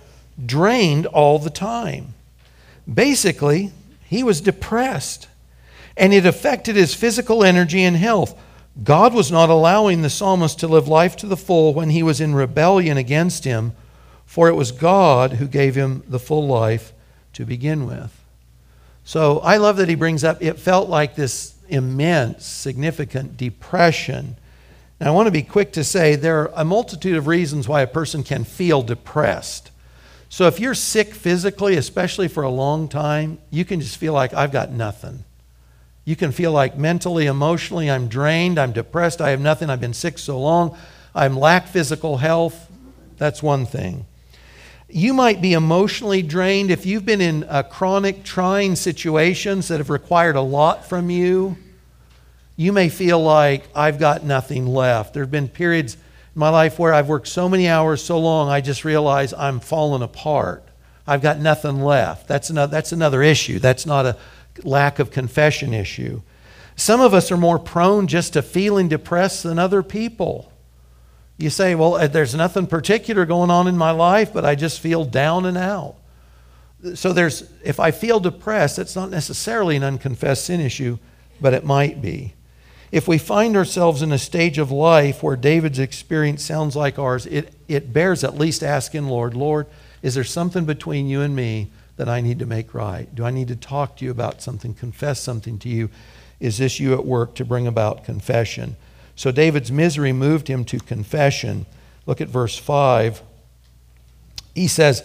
drained 0.44 1.06
all 1.06 1.38
the 1.38 1.50
time. 1.50 2.14
Basically, 2.92 3.70
he 4.04 4.22
was 4.22 4.40
depressed, 4.40 5.28
and 5.96 6.12
it 6.12 6.26
affected 6.26 6.74
his 6.74 6.94
physical 6.94 7.44
energy 7.44 7.82
and 7.82 7.96
health. 7.96 8.38
God 8.82 9.14
was 9.14 9.30
not 9.30 9.48
allowing 9.48 10.02
the 10.02 10.10
psalmist 10.10 10.58
to 10.60 10.66
live 10.66 10.88
life 10.88 11.16
to 11.16 11.26
the 11.26 11.36
full 11.36 11.72
when 11.74 11.90
he 11.90 12.02
was 12.02 12.20
in 12.20 12.34
rebellion 12.34 12.96
against 12.96 13.44
him, 13.44 13.72
for 14.32 14.48
it 14.48 14.54
was 14.54 14.72
God 14.72 15.34
who 15.34 15.46
gave 15.46 15.74
him 15.74 16.02
the 16.08 16.18
full 16.18 16.46
life 16.46 16.94
to 17.34 17.44
begin 17.44 17.86
with. 17.86 18.18
So 19.04 19.40
I 19.40 19.58
love 19.58 19.76
that 19.76 19.90
he 19.90 19.94
brings 19.94 20.24
up 20.24 20.42
it 20.42 20.58
felt 20.58 20.88
like 20.88 21.14
this 21.14 21.54
immense, 21.68 22.46
significant 22.46 23.36
depression. 23.36 24.36
Now, 24.98 25.08
I 25.08 25.10
want 25.10 25.26
to 25.26 25.32
be 25.32 25.42
quick 25.42 25.70
to 25.72 25.84
say 25.84 26.16
there 26.16 26.44
are 26.44 26.52
a 26.54 26.64
multitude 26.64 27.18
of 27.18 27.26
reasons 27.26 27.68
why 27.68 27.82
a 27.82 27.86
person 27.86 28.22
can 28.22 28.44
feel 28.44 28.80
depressed. 28.80 29.70
So 30.30 30.46
if 30.46 30.58
you're 30.58 30.74
sick 30.74 31.12
physically, 31.12 31.76
especially 31.76 32.28
for 32.28 32.42
a 32.42 32.48
long 32.48 32.88
time, 32.88 33.36
you 33.50 33.66
can 33.66 33.82
just 33.82 33.98
feel 33.98 34.14
like 34.14 34.32
I've 34.32 34.50
got 34.50 34.70
nothing. 34.70 35.24
You 36.06 36.16
can 36.16 36.32
feel 36.32 36.52
like 36.52 36.78
mentally, 36.78 37.26
emotionally, 37.26 37.90
I'm 37.90 38.08
drained, 38.08 38.58
I'm 38.58 38.72
depressed, 38.72 39.20
I 39.20 39.28
have 39.28 39.40
nothing, 39.40 39.68
I've 39.68 39.82
been 39.82 39.92
sick 39.92 40.18
so 40.18 40.40
long, 40.40 40.74
I'm 41.14 41.36
lack 41.36 41.66
physical 41.66 42.16
health. 42.16 42.72
That's 43.18 43.42
one 43.42 43.66
thing. 43.66 44.06
You 44.94 45.14
might 45.14 45.40
be 45.40 45.54
emotionally 45.54 46.20
drained 46.20 46.70
if 46.70 46.84
you've 46.84 47.06
been 47.06 47.22
in 47.22 47.44
uh, 47.44 47.62
chronic, 47.62 48.24
trying 48.24 48.76
situations 48.76 49.68
that 49.68 49.78
have 49.78 49.88
required 49.88 50.36
a 50.36 50.42
lot 50.42 50.84
from 50.86 51.08
you. 51.08 51.56
You 52.56 52.74
may 52.74 52.90
feel 52.90 53.18
like 53.18 53.66
I've 53.74 53.98
got 53.98 54.22
nothing 54.22 54.66
left. 54.66 55.14
There 55.14 55.22
have 55.22 55.30
been 55.30 55.48
periods 55.48 55.94
in 55.94 56.00
my 56.34 56.50
life 56.50 56.78
where 56.78 56.92
I've 56.92 57.08
worked 57.08 57.28
so 57.28 57.48
many 57.48 57.68
hours 57.68 58.04
so 58.04 58.18
long, 58.18 58.50
I 58.50 58.60
just 58.60 58.84
realize 58.84 59.32
I'm 59.32 59.60
falling 59.60 60.02
apart. 60.02 60.62
I've 61.06 61.22
got 61.22 61.38
nothing 61.38 61.80
left. 61.80 62.28
That's 62.28 62.50
another, 62.50 62.70
that's 62.70 62.92
another 62.92 63.22
issue. 63.22 63.58
That's 63.58 63.86
not 63.86 64.04
a 64.04 64.18
lack 64.62 64.98
of 64.98 65.10
confession 65.10 65.72
issue. 65.72 66.20
Some 66.76 67.00
of 67.00 67.14
us 67.14 67.32
are 67.32 67.38
more 67.38 67.58
prone 67.58 68.08
just 68.08 68.34
to 68.34 68.42
feeling 68.42 68.88
depressed 68.88 69.42
than 69.42 69.58
other 69.58 69.82
people. 69.82 70.51
You 71.38 71.50
say, 71.50 71.74
well, 71.74 71.96
uh, 71.96 72.06
there's 72.06 72.34
nothing 72.34 72.66
particular 72.66 73.24
going 73.26 73.50
on 73.50 73.66
in 73.66 73.76
my 73.76 73.90
life, 73.90 74.32
but 74.32 74.44
I 74.44 74.54
just 74.54 74.80
feel 74.80 75.04
down 75.04 75.46
and 75.46 75.56
out. 75.56 75.96
So 76.94 77.12
there's 77.12 77.50
if 77.64 77.78
I 77.80 77.90
feel 77.90 78.20
depressed, 78.20 78.76
that's 78.76 78.96
not 78.96 79.10
necessarily 79.10 79.76
an 79.76 79.84
unconfessed 79.84 80.44
sin 80.44 80.60
issue, 80.60 80.98
but 81.40 81.54
it 81.54 81.64
might 81.64 82.02
be. 82.02 82.34
If 82.90 83.08
we 83.08 83.16
find 83.16 83.56
ourselves 83.56 84.02
in 84.02 84.12
a 84.12 84.18
stage 84.18 84.58
of 84.58 84.70
life 84.70 85.22
where 85.22 85.36
David's 85.36 85.78
experience 85.78 86.44
sounds 86.44 86.76
like 86.76 86.98
ours, 86.98 87.24
it, 87.24 87.54
it 87.66 87.92
bears 87.92 88.22
at 88.22 88.36
least 88.36 88.62
asking, 88.62 89.06
Lord, 89.06 89.34
Lord, 89.34 89.66
is 90.02 90.14
there 90.14 90.24
something 90.24 90.66
between 90.66 91.06
you 91.06 91.22
and 91.22 91.34
me 91.34 91.70
that 91.96 92.08
I 92.08 92.20
need 92.20 92.38
to 92.40 92.46
make 92.46 92.74
right? 92.74 93.12
Do 93.14 93.24
I 93.24 93.30
need 93.30 93.48
to 93.48 93.56
talk 93.56 93.96
to 93.96 94.04
you 94.04 94.10
about 94.10 94.42
something, 94.42 94.74
confess 94.74 95.20
something 95.20 95.58
to 95.60 95.70
you? 95.70 95.88
Is 96.38 96.58
this 96.58 96.80
you 96.80 96.92
at 96.92 97.06
work 97.06 97.34
to 97.36 97.46
bring 97.46 97.66
about 97.66 98.04
confession? 98.04 98.76
So 99.16 99.30
David's 99.30 99.70
misery 99.70 100.12
moved 100.12 100.48
him 100.48 100.64
to 100.66 100.78
confession. 100.78 101.66
Look 102.06 102.20
at 102.20 102.28
verse 102.28 102.56
5. 102.56 103.22
He 104.54 104.68
says, 104.68 105.04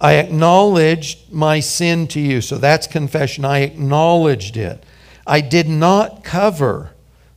I 0.00 0.14
acknowledged 0.14 1.32
my 1.32 1.60
sin 1.60 2.06
to 2.08 2.20
you. 2.20 2.40
So 2.40 2.58
that's 2.58 2.86
confession. 2.86 3.44
I 3.44 3.60
acknowledged 3.60 4.56
it. 4.56 4.82
I 5.26 5.40
did 5.40 5.68
not 5.68 6.22
cover 6.22 6.92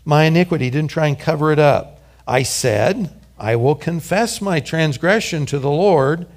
my 0.05 0.25
iniquity, 0.25 0.69
didn't 0.69 0.91
try 0.91 1.07
and 1.07 1.19
cover 1.19 1.51
it 1.51 1.59
up. 1.59 1.99
I 2.27 2.43
said, 2.43 3.13
I 3.37 3.55
will 3.55 3.75
confess 3.75 4.41
my 4.41 4.59
transgression 4.59 5.45
to 5.47 5.59
the 5.59 5.69
Lord 5.69 6.27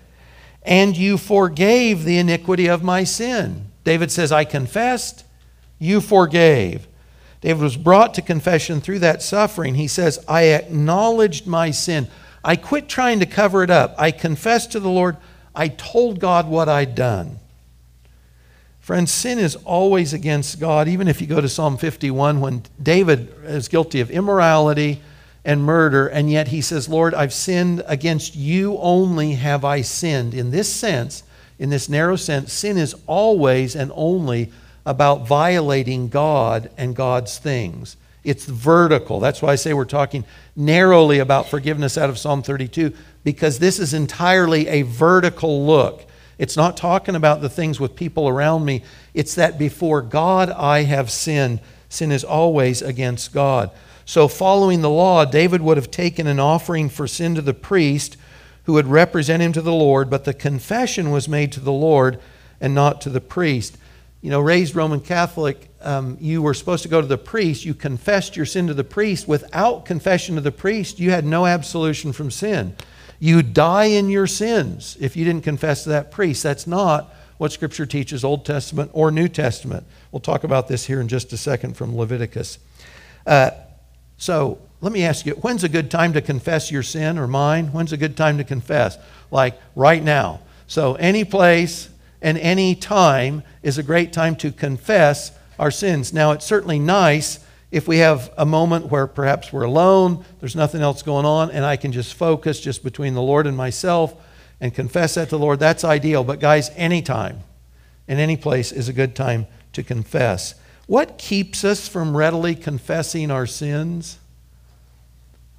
and 0.62 0.96
you 0.96 1.18
forgave 1.18 2.04
the 2.04 2.18
iniquity 2.18 2.68
of 2.68 2.82
my 2.82 3.04
sin. 3.04 3.66
David 3.84 4.12
says, 4.12 4.30
I 4.30 4.44
confessed, 4.44 5.24
you 5.78 6.00
forgave. 6.00 6.86
David 7.42 7.62
was 7.62 7.76
brought 7.76 8.14
to 8.14 8.22
confession 8.22 8.80
through 8.80 9.00
that 9.00 9.20
suffering. 9.20 9.74
He 9.74 9.88
says, 9.88 10.24
I 10.26 10.44
acknowledged 10.44 11.46
my 11.46 11.70
sin. 11.70 12.08
I 12.42 12.56
quit 12.56 12.88
trying 12.88 13.20
to 13.20 13.26
cover 13.26 13.62
it 13.62 13.70
up. 13.70 13.94
I 13.98 14.10
confessed 14.10 14.72
to 14.72 14.80
the 14.80 14.88
Lord. 14.88 15.18
I 15.54 15.68
told 15.68 16.18
God 16.18 16.48
what 16.48 16.68
I'd 16.68 16.94
done. 16.94 17.38
Friends, 18.80 19.12
sin 19.12 19.38
is 19.38 19.56
always 19.56 20.14
against 20.14 20.58
God. 20.58 20.88
Even 20.88 21.06
if 21.06 21.20
you 21.20 21.26
go 21.26 21.40
to 21.40 21.48
Psalm 21.48 21.76
51, 21.76 22.40
when 22.40 22.62
David 22.82 23.32
is 23.44 23.68
guilty 23.68 24.00
of 24.00 24.10
immorality, 24.10 25.02
and 25.44 25.62
murder, 25.62 26.06
and 26.06 26.30
yet 26.30 26.48
he 26.48 26.60
says, 26.60 26.88
Lord, 26.88 27.14
I've 27.14 27.32
sinned 27.32 27.82
against 27.86 28.36
you 28.36 28.78
only 28.78 29.32
have 29.34 29.64
I 29.64 29.80
sinned. 29.80 30.34
In 30.34 30.50
this 30.50 30.72
sense, 30.72 31.24
in 31.58 31.70
this 31.70 31.88
narrow 31.88 32.16
sense, 32.16 32.52
sin 32.52 32.78
is 32.78 32.94
always 33.06 33.74
and 33.74 33.90
only 33.94 34.52
about 34.84 35.26
violating 35.26 36.08
God 36.08 36.70
and 36.76 36.96
God's 36.96 37.38
things. 37.38 37.96
It's 38.24 38.44
vertical. 38.44 39.20
That's 39.20 39.42
why 39.42 39.52
I 39.52 39.56
say 39.56 39.72
we're 39.72 39.84
talking 39.84 40.24
narrowly 40.54 41.18
about 41.18 41.48
forgiveness 41.48 41.98
out 41.98 42.10
of 42.10 42.18
Psalm 42.18 42.42
32, 42.42 42.92
because 43.24 43.58
this 43.58 43.78
is 43.78 43.94
entirely 43.94 44.68
a 44.68 44.82
vertical 44.82 45.66
look. 45.66 46.04
It's 46.38 46.56
not 46.56 46.76
talking 46.76 47.14
about 47.14 47.40
the 47.40 47.48
things 47.48 47.78
with 47.78 47.96
people 47.96 48.28
around 48.28 48.64
me. 48.64 48.82
It's 49.14 49.34
that 49.34 49.58
before 49.58 50.02
God 50.02 50.50
I 50.50 50.82
have 50.82 51.10
sinned. 51.10 51.60
Sin 51.88 52.10
is 52.10 52.24
always 52.24 52.80
against 52.80 53.32
God. 53.32 53.70
So, 54.04 54.26
following 54.26 54.80
the 54.80 54.90
law, 54.90 55.24
David 55.24 55.62
would 55.62 55.76
have 55.76 55.90
taken 55.90 56.26
an 56.26 56.40
offering 56.40 56.88
for 56.88 57.06
sin 57.06 57.34
to 57.34 57.42
the 57.42 57.54
priest 57.54 58.16
who 58.64 58.72
would 58.74 58.86
represent 58.86 59.42
him 59.42 59.52
to 59.52 59.62
the 59.62 59.72
Lord, 59.72 60.08
but 60.10 60.24
the 60.24 60.34
confession 60.34 61.10
was 61.10 61.28
made 61.28 61.52
to 61.52 61.60
the 61.60 61.72
Lord 61.72 62.20
and 62.60 62.74
not 62.74 63.00
to 63.02 63.10
the 63.10 63.20
priest. 63.20 63.76
You 64.22 64.30
know, 64.30 64.40
raised 64.40 64.76
Roman 64.76 65.00
Catholic, 65.00 65.68
um, 65.80 66.16
you 66.20 66.42
were 66.42 66.54
supposed 66.54 66.84
to 66.84 66.88
go 66.88 67.00
to 67.00 67.06
the 67.06 67.18
priest. 67.18 67.64
You 67.64 67.74
confessed 67.74 68.36
your 68.36 68.46
sin 68.46 68.68
to 68.68 68.74
the 68.74 68.84
priest. 68.84 69.26
Without 69.26 69.84
confession 69.84 70.36
to 70.36 70.40
the 70.40 70.52
priest, 70.52 71.00
you 71.00 71.10
had 71.10 71.24
no 71.24 71.44
absolution 71.44 72.12
from 72.12 72.30
sin. 72.30 72.76
You 73.18 73.42
die 73.42 73.86
in 73.86 74.08
your 74.08 74.28
sins 74.28 74.96
if 75.00 75.16
you 75.16 75.24
didn't 75.24 75.42
confess 75.42 75.82
to 75.84 75.90
that 75.90 76.12
priest. 76.12 76.44
That's 76.44 76.68
not 76.68 77.12
what 77.38 77.50
Scripture 77.50 77.84
teaches, 77.84 78.22
Old 78.22 78.46
Testament 78.46 78.92
or 78.94 79.10
New 79.10 79.28
Testament. 79.28 79.84
We'll 80.12 80.20
talk 80.20 80.44
about 80.44 80.68
this 80.68 80.86
here 80.86 81.00
in 81.00 81.08
just 81.08 81.32
a 81.32 81.36
second 81.36 81.76
from 81.76 81.96
Leviticus. 81.96 82.60
Uh, 83.26 83.50
so 84.18 84.60
let 84.80 84.92
me 84.92 85.04
ask 85.04 85.26
you 85.26 85.32
when's 85.34 85.64
a 85.64 85.68
good 85.68 85.90
time 85.90 86.12
to 86.12 86.20
confess 86.20 86.70
your 86.70 86.84
sin 86.84 87.18
or 87.18 87.26
mine? 87.26 87.72
When's 87.72 87.92
a 87.92 87.96
good 87.96 88.16
time 88.16 88.38
to 88.38 88.44
confess? 88.44 88.96
Like 89.32 89.60
right 89.74 90.02
now. 90.02 90.40
So 90.68 90.94
any 90.94 91.24
place 91.24 91.88
and 92.22 92.38
any 92.38 92.74
time 92.74 93.42
is 93.62 93.76
a 93.76 93.82
great 93.82 94.12
time 94.12 94.36
to 94.36 94.52
confess 94.52 95.32
our 95.58 95.70
sins. 95.70 96.12
Now, 96.12 96.32
it's 96.32 96.46
certainly 96.46 96.78
nice 96.78 97.40
if 97.70 97.88
we 97.88 97.98
have 97.98 98.32
a 98.36 98.46
moment 98.46 98.86
where 98.86 99.06
perhaps 99.06 99.52
we're 99.52 99.64
alone, 99.64 100.24
there's 100.40 100.54
nothing 100.54 100.82
else 100.82 101.02
going 101.02 101.24
on, 101.24 101.50
and 101.50 101.64
I 101.64 101.76
can 101.76 101.90
just 101.90 102.14
focus 102.14 102.60
just 102.60 102.84
between 102.84 103.14
the 103.14 103.22
Lord 103.22 103.46
and 103.46 103.56
myself 103.56 104.14
and 104.60 104.74
confess 104.74 105.14
that 105.14 105.26
to 105.26 105.36
the 105.36 105.38
Lord. 105.38 105.58
That's 105.58 105.82
ideal. 105.82 106.22
But, 106.22 106.38
guys, 106.38 106.70
anytime, 106.76 107.40
in 108.06 108.18
any 108.18 108.36
place 108.36 108.72
is 108.72 108.88
a 108.88 108.92
good 108.92 109.16
time 109.16 109.46
to 109.72 109.82
confess. 109.82 110.54
What 110.86 111.16
keeps 111.16 111.64
us 111.64 111.88
from 111.88 112.16
readily 112.16 112.54
confessing 112.54 113.30
our 113.30 113.46
sins? 113.46 114.18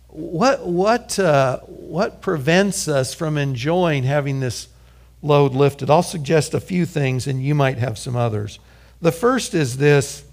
What, 0.08 0.68
what, 0.68 1.18
uh, 1.18 1.60
what 1.62 2.22
prevents 2.22 2.88
us 2.88 3.16
from 3.16 3.38
enjoying 3.38 4.04
having 4.04 4.40
this 4.40 4.68
load 5.24 5.54
lifted? 5.54 5.90
I'll 5.90 6.04
suggest 6.04 6.54
a 6.54 6.60
few 6.60 6.86
things, 6.86 7.26
and 7.26 7.42
you 7.42 7.56
might 7.56 7.80
have 7.80 7.98
some 7.98 8.16
others. 8.16 8.60
The 9.02 9.12
first 9.12 9.56
is 9.56 9.78
this 9.78 10.24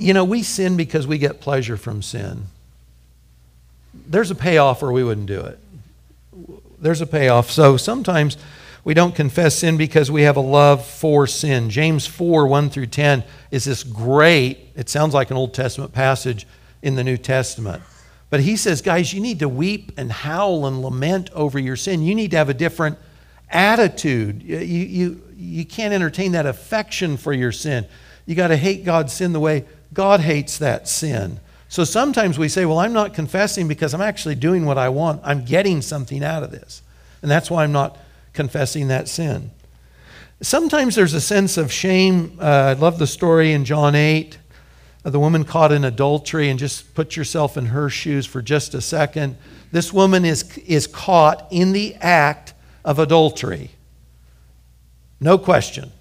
you 0.00 0.14
know, 0.14 0.24
we 0.24 0.42
sin 0.42 0.78
because 0.78 1.06
we 1.06 1.18
get 1.18 1.42
pleasure 1.42 1.76
from 1.76 2.00
sin. 2.00 2.44
There's 3.92 4.30
a 4.30 4.34
payoff, 4.34 4.82
or 4.82 4.92
we 4.92 5.04
wouldn't 5.04 5.26
do 5.26 5.40
it. 5.40 5.58
There's 6.80 7.02
a 7.02 7.06
payoff. 7.06 7.50
So 7.50 7.76
sometimes 7.76 8.38
we 8.82 8.94
don't 8.94 9.14
confess 9.14 9.56
sin 9.56 9.76
because 9.76 10.10
we 10.10 10.22
have 10.22 10.38
a 10.38 10.40
love 10.40 10.86
for 10.86 11.26
sin. 11.26 11.68
James 11.68 12.06
4 12.06 12.46
1 12.46 12.70
through 12.70 12.86
10 12.86 13.24
is 13.50 13.64
this 13.64 13.84
great, 13.84 14.58
it 14.74 14.88
sounds 14.88 15.12
like 15.12 15.30
an 15.30 15.36
Old 15.36 15.52
Testament 15.52 15.92
passage 15.92 16.46
in 16.80 16.94
the 16.94 17.04
New 17.04 17.18
Testament. 17.18 17.82
But 18.30 18.40
he 18.40 18.56
says, 18.56 18.80
guys, 18.80 19.12
you 19.12 19.20
need 19.20 19.40
to 19.40 19.48
weep 19.48 19.92
and 19.98 20.10
howl 20.10 20.64
and 20.64 20.80
lament 20.80 21.28
over 21.34 21.58
your 21.58 21.76
sin. 21.76 22.02
You 22.02 22.14
need 22.14 22.30
to 22.30 22.38
have 22.38 22.48
a 22.48 22.54
different 22.54 22.96
attitude. 23.50 24.42
You, 24.42 24.58
you, 24.58 25.22
you 25.36 25.64
can't 25.64 25.92
entertain 25.92 26.32
that 26.32 26.46
affection 26.46 27.16
for 27.16 27.32
your 27.32 27.52
sin. 27.52 27.86
You 28.26 28.34
got 28.34 28.48
to 28.48 28.56
hate 28.56 28.84
God's 28.84 29.12
sin 29.12 29.32
the 29.32 29.40
way 29.40 29.64
God 29.92 30.20
hates 30.20 30.58
that 30.58 30.88
sin. 30.88 31.40
So 31.68 31.84
sometimes 31.84 32.38
we 32.38 32.48
say, 32.48 32.64
well, 32.64 32.78
I'm 32.78 32.92
not 32.92 33.14
confessing 33.14 33.68
because 33.68 33.94
I'm 33.94 34.00
actually 34.00 34.34
doing 34.34 34.64
what 34.64 34.78
I 34.78 34.88
want. 34.88 35.20
I'm 35.24 35.44
getting 35.44 35.82
something 35.82 36.24
out 36.24 36.42
of 36.42 36.50
this. 36.50 36.82
And 37.22 37.30
that's 37.30 37.50
why 37.50 37.64
I'm 37.64 37.72
not 37.72 37.96
confessing 38.32 38.88
that 38.88 39.08
sin. 39.08 39.50
Sometimes 40.42 40.94
there's 40.94 41.14
a 41.14 41.20
sense 41.20 41.56
of 41.56 41.70
shame. 41.70 42.38
Uh, 42.40 42.44
I 42.44 42.72
love 42.72 42.98
the 42.98 43.06
story 43.06 43.52
in 43.52 43.64
John 43.64 43.94
8 43.94 44.38
of 45.04 45.12
the 45.12 45.20
woman 45.20 45.44
caught 45.44 45.72
in 45.72 45.84
adultery, 45.84 46.50
and 46.50 46.58
just 46.58 46.94
put 46.94 47.16
yourself 47.16 47.56
in 47.56 47.66
her 47.66 47.88
shoes 47.88 48.26
for 48.26 48.42
just 48.42 48.74
a 48.74 48.80
second. 48.80 49.36
This 49.72 49.92
woman 49.92 50.24
is, 50.24 50.58
is 50.58 50.86
caught 50.86 51.46
in 51.50 51.72
the 51.72 51.94
act 51.96 52.52
of 52.84 52.98
adultery. 52.98 53.70
No 55.20 55.38
question. 55.38 55.92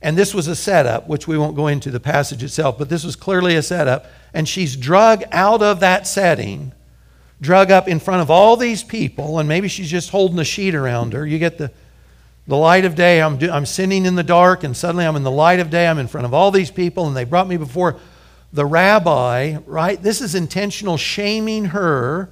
And 0.00 0.18
this 0.18 0.34
was 0.34 0.48
a 0.48 0.56
setup, 0.56 1.08
which 1.08 1.28
we 1.28 1.38
won't 1.38 1.54
go 1.54 1.68
into 1.68 1.90
the 1.90 2.00
passage 2.00 2.42
itself, 2.42 2.76
but 2.76 2.88
this 2.88 3.04
was 3.04 3.14
clearly 3.14 3.54
a 3.54 3.62
setup. 3.62 4.06
And 4.34 4.48
she's 4.48 4.76
drug 4.76 5.22
out 5.30 5.62
of 5.62 5.80
that 5.80 6.08
setting, 6.08 6.72
drug 7.40 7.70
up 7.70 7.86
in 7.86 8.00
front 8.00 8.20
of 8.20 8.30
all 8.30 8.56
these 8.56 8.82
people, 8.82 9.38
and 9.38 9.48
maybe 9.48 9.68
she's 9.68 9.90
just 9.90 10.10
holding 10.10 10.38
a 10.40 10.44
sheet 10.44 10.74
around 10.74 11.12
her. 11.12 11.24
You 11.24 11.38
get 11.38 11.56
the, 11.58 11.70
the 12.48 12.56
light 12.56 12.84
of 12.84 12.96
day. 12.96 13.22
I'm, 13.22 13.36
do, 13.36 13.48
I'm 13.50 13.66
sinning 13.66 14.04
in 14.04 14.16
the 14.16 14.24
dark, 14.24 14.64
and 14.64 14.76
suddenly 14.76 15.06
I'm 15.06 15.14
in 15.14 15.22
the 15.22 15.30
light 15.30 15.60
of 15.60 15.70
day. 15.70 15.86
I'm 15.86 15.98
in 15.98 16.08
front 16.08 16.24
of 16.24 16.34
all 16.34 16.50
these 16.50 16.70
people, 16.70 17.06
and 17.06 17.16
they 17.16 17.24
brought 17.24 17.46
me 17.46 17.56
before 17.56 18.00
the 18.52 18.66
rabbi, 18.66 19.58
right? 19.66 20.02
This 20.02 20.20
is 20.20 20.34
intentional 20.34 20.96
shaming 20.96 21.66
her, 21.66 22.28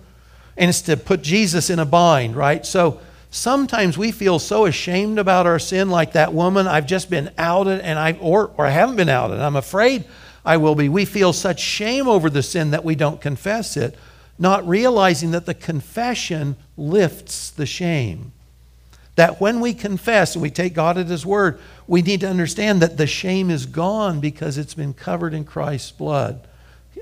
and 0.57 0.68
it's 0.68 0.83
to 0.83 0.96
put 0.96 1.22
Jesus 1.22 1.70
in 1.70 1.79
a 1.79 1.87
bind, 1.87 2.35
right? 2.35 2.66
So, 2.66 3.00
Sometimes 3.30 3.96
we 3.96 4.10
feel 4.10 4.40
so 4.40 4.66
ashamed 4.66 5.18
about 5.18 5.46
our 5.46 5.60
sin, 5.60 5.88
like 5.88 6.12
that 6.12 6.34
woman. 6.34 6.66
I've 6.66 6.86
just 6.86 7.08
been 7.08 7.30
outed, 7.38 7.80
and 7.80 7.98
I 7.98 8.12
or 8.20 8.50
or 8.56 8.66
I 8.66 8.70
haven't 8.70 8.96
been 8.96 9.08
outed. 9.08 9.38
I'm 9.38 9.56
afraid 9.56 10.04
I 10.44 10.56
will 10.56 10.74
be. 10.74 10.88
We 10.88 11.04
feel 11.04 11.32
such 11.32 11.60
shame 11.60 12.08
over 12.08 12.28
the 12.28 12.42
sin 12.42 12.72
that 12.72 12.84
we 12.84 12.96
don't 12.96 13.20
confess 13.20 13.76
it, 13.76 13.96
not 14.38 14.66
realizing 14.66 15.30
that 15.30 15.46
the 15.46 15.54
confession 15.54 16.56
lifts 16.76 17.50
the 17.50 17.66
shame. 17.66 18.32
That 19.14 19.40
when 19.40 19.60
we 19.60 19.74
confess 19.74 20.34
and 20.34 20.42
we 20.42 20.50
take 20.50 20.74
God 20.74 20.98
at 20.98 21.06
His 21.06 21.24
word, 21.24 21.60
we 21.86 22.02
need 22.02 22.20
to 22.20 22.28
understand 22.28 22.82
that 22.82 22.96
the 22.96 23.06
shame 23.06 23.48
is 23.48 23.66
gone 23.66 24.18
because 24.18 24.58
it's 24.58 24.74
been 24.74 24.94
covered 24.94 25.34
in 25.34 25.44
Christ's 25.44 25.92
blood. 25.92 26.46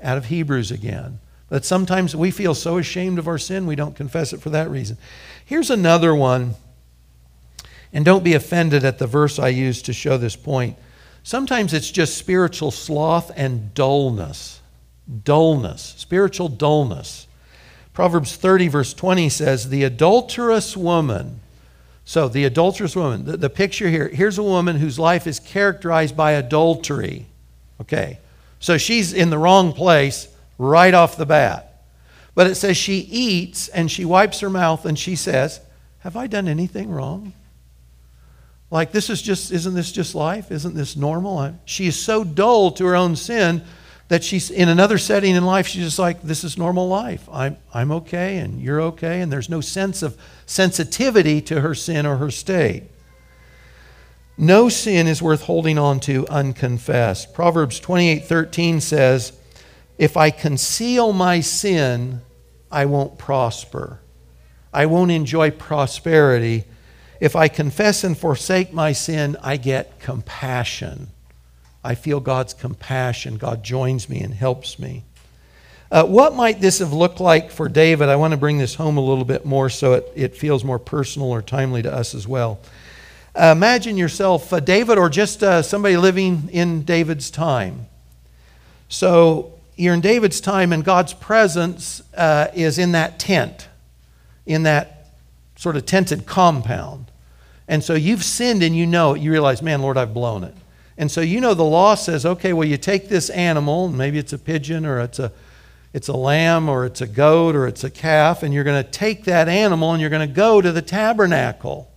Out 0.03 0.17
of 0.17 0.25
Hebrews 0.25 0.69
again. 0.69 1.19
But 1.49 1.65
sometimes 1.65 2.15
we 2.15 2.31
feel 2.31 2.53
so 2.53 2.77
ashamed 2.77 3.19
of 3.19 3.27
our 3.27 3.37
sin, 3.37 3.65
we 3.65 3.75
don't 3.75 3.95
confess 3.95 4.33
it 4.33 4.41
for 4.41 4.49
that 4.51 4.69
reason. 4.69 4.97
Here's 5.43 5.69
another 5.71 6.13
one, 6.13 6.55
and 7.91 8.05
don't 8.05 8.23
be 8.23 8.35
offended 8.35 8.85
at 8.85 8.99
the 8.99 9.07
verse 9.07 9.39
I 9.39 9.49
used 9.49 9.85
to 9.85 9.93
show 9.93 10.17
this 10.17 10.35
point. 10.35 10.77
Sometimes 11.23 11.73
it's 11.73 11.91
just 11.91 12.17
spiritual 12.17 12.71
sloth 12.71 13.31
and 13.35 13.73
dullness. 13.73 14.61
Dullness, 15.23 15.95
spiritual 15.97 16.49
dullness. 16.49 17.25
Proverbs 17.93 18.35
30, 18.35 18.67
verse 18.67 18.93
20 18.93 19.27
says, 19.29 19.69
The 19.69 19.83
adulterous 19.83 20.77
woman. 20.77 21.39
So, 22.05 22.27
the 22.27 22.45
adulterous 22.45 22.95
woman, 22.95 23.25
the, 23.25 23.37
the 23.37 23.49
picture 23.49 23.89
here, 23.89 24.07
here's 24.07 24.37
a 24.37 24.43
woman 24.43 24.77
whose 24.77 24.97
life 24.97 25.27
is 25.27 25.39
characterized 25.39 26.15
by 26.15 26.31
adultery. 26.31 27.25
Okay. 27.81 28.19
So 28.59 28.77
she's 28.77 29.13
in 29.13 29.29
the 29.29 29.37
wrong 29.37 29.73
place 29.73 30.27
right 30.59 30.93
off 30.93 31.17
the 31.17 31.25
bat. 31.25 31.65
But 32.35 32.45
it 32.45 32.55
says 32.55 32.77
she 32.77 32.99
eats 32.99 33.67
and 33.69 33.89
she 33.89 34.05
wipes 34.05 34.41
her 34.41 34.49
mouth 34.51 34.85
and 34.85 34.99
she 34.99 35.15
says, 35.15 35.59
Have 35.99 36.15
I 36.15 36.27
done 36.27 36.47
anything 36.47 36.91
wrong? 36.91 37.33
Like, 38.69 38.91
this 38.91 39.09
is 39.09 39.19
just, 39.19 39.51
isn't 39.51 39.73
this 39.73 39.91
just 39.91 40.13
life? 40.13 40.51
Isn't 40.51 40.75
this 40.75 40.95
normal? 40.95 41.55
She 41.65 41.87
is 41.87 41.99
so 41.99 42.23
dull 42.23 42.69
to 42.73 42.85
her 42.85 42.95
own 42.95 43.15
sin 43.15 43.63
that 44.09 44.23
she's 44.23 44.51
in 44.51 44.69
another 44.69 44.97
setting 44.97 45.35
in 45.35 45.45
life, 45.45 45.67
she's 45.67 45.83
just 45.83 45.99
like, 45.99 46.21
This 46.21 46.43
is 46.43 46.57
normal 46.57 46.87
life. 46.87 47.27
I'm, 47.31 47.57
I'm 47.73 47.91
okay 47.93 48.37
and 48.37 48.61
you're 48.61 48.81
okay. 48.81 49.21
And 49.21 49.31
there's 49.31 49.49
no 49.49 49.61
sense 49.61 50.03
of 50.03 50.17
sensitivity 50.45 51.41
to 51.41 51.61
her 51.61 51.73
sin 51.73 52.05
or 52.05 52.17
her 52.17 52.31
state. 52.31 52.83
No 54.37 54.69
sin 54.69 55.07
is 55.07 55.21
worth 55.21 55.43
holding 55.43 55.77
on 55.77 55.99
to 56.01 56.27
unconfessed. 56.27 57.33
Proverbs 57.33 57.79
28 57.79 58.25
13 58.25 58.81
says, 58.81 59.33
If 59.99 60.15
I 60.15 60.31
conceal 60.31 61.11
my 61.11 61.41
sin, 61.41 62.21
I 62.71 62.85
won't 62.85 63.17
prosper. 63.17 63.99
I 64.73 64.85
won't 64.85 65.11
enjoy 65.11 65.51
prosperity. 65.51 66.63
If 67.19 67.35
I 67.35 67.49
confess 67.49 68.05
and 68.05 68.17
forsake 68.17 68.71
my 68.71 68.93
sin, 68.93 69.35
I 69.43 69.57
get 69.57 69.99
compassion. 69.99 71.09
I 71.83 71.95
feel 71.95 72.21
God's 72.21 72.53
compassion. 72.53 73.35
God 73.35 73.61
joins 73.61 74.07
me 74.07 74.21
and 74.21 74.33
helps 74.33 74.79
me. 74.79 75.03
Uh, 75.91 76.05
what 76.05 76.33
might 76.33 76.61
this 76.61 76.79
have 76.79 76.93
looked 76.93 77.19
like 77.19 77.51
for 77.51 77.67
David? 77.67 78.07
I 78.07 78.15
want 78.15 78.31
to 78.31 78.37
bring 78.37 78.57
this 78.57 78.75
home 78.75 78.95
a 78.95 79.01
little 79.01 79.25
bit 79.25 79.45
more 79.45 79.69
so 79.69 79.93
it, 79.93 80.09
it 80.15 80.37
feels 80.37 80.63
more 80.63 80.79
personal 80.79 81.29
or 81.29 81.41
timely 81.41 81.81
to 81.81 81.93
us 81.93 82.15
as 82.15 82.25
well. 82.25 82.61
Uh, 83.35 83.53
imagine 83.57 83.97
yourself, 83.97 84.53
uh, 84.53 84.61
David, 84.61 84.97
or 84.97 85.09
just 85.09 85.43
uh, 85.43 85.61
somebody 85.61 85.97
living 85.97 86.47
in 86.53 86.83
David's 86.83 87.29
time. 87.29 87.87
So 88.87 89.58
in 89.79 90.01
David's 90.01 90.41
time, 90.41 90.73
and 90.73 90.83
God's 90.83 91.13
presence 91.13 92.03
uh, 92.15 92.47
is 92.53 92.77
in 92.77 92.91
that 92.91 93.17
tent, 93.17 93.69
in 94.45 94.63
that 94.63 95.07
sort 95.55 95.77
of 95.77 95.85
tented 95.85 96.25
compound. 96.25 97.11
And 97.67 97.83
so 97.83 97.93
you've 97.93 98.23
sinned 98.23 98.61
and 98.61 98.75
you 98.75 98.85
know 98.85 99.13
it. 99.13 99.21
You 99.21 99.31
realize, 99.31 99.61
man, 99.61 99.81
Lord, 99.81 99.97
I've 99.97 100.13
blown 100.13 100.43
it. 100.43 100.55
And 100.97 101.09
so 101.09 101.21
you 101.21 101.39
know 101.39 101.53
the 101.53 101.63
law 101.63 101.95
says, 101.95 102.25
okay, 102.25 102.51
well, 102.51 102.67
you 102.67 102.75
take 102.75 103.07
this 103.07 103.29
animal, 103.29 103.87
maybe 103.87 104.17
it's 104.17 104.33
a 104.33 104.37
pigeon 104.37 104.85
or 104.85 104.99
it's 104.99 105.17
a, 105.17 105.31
it's 105.93 106.09
a 106.09 106.13
lamb 106.13 106.67
or 106.67 106.85
it's 106.85 106.99
a 106.99 107.07
goat 107.07 107.55
or 107.55 107.65
it's 107.65 107.85
a 107.85 107.89
calf, 107.89 108.43
and 108.43 108.53
you're 108.53 108.65
going 108.65 108.83
to 108.83 108.91
take 108.91 109.23
that 109.23 109.47
animal 109.47 109.93
and 109.93 110.01
you're 110.01 110.09
going 110.09 110.27
to 110.27 110.33
go 110.33 110.59
to 110.59 110.73
the 110.73 110.81
tabernacle. 110.81 111.89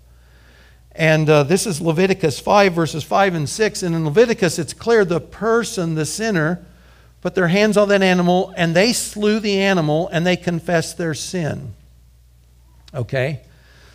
And 0.94 1.28
uh, 1.28 1.42
this 1.42 1.66
is 1.66 1.80
Leviticus 1.80 2.38
5, 2.38 2.74
verses 2.74 3.02
5 3.02 3.34
and 3.34 3.48
6. 3.48 3.82
And 3.82 3.94
in 3.94 4.04
Leviticus, 4.04 4.58
it's 4.58 4.74
clear 4.74 5.04
the 5.04 5.20
person, 5.20 5.94
the 5.94 6.06
sinner, 6.06 6.64
put 7.22 7.36
their 7.36 7.48
hands 7.48 7.76
on 7.76 7.88
that 7.88 8.02
animal, 8.02 8.52
and 8.56 8.74
they 8.74 8.92
slew 8.92 9.38
the 9.40 9.58
animal 9.58 10.08
and 10.08 10.26
they 10.26 10.36
confessed 10.36 10.98
their 10.98 11.14
sin. 11.14 11.72
Okay? 12.92 13.40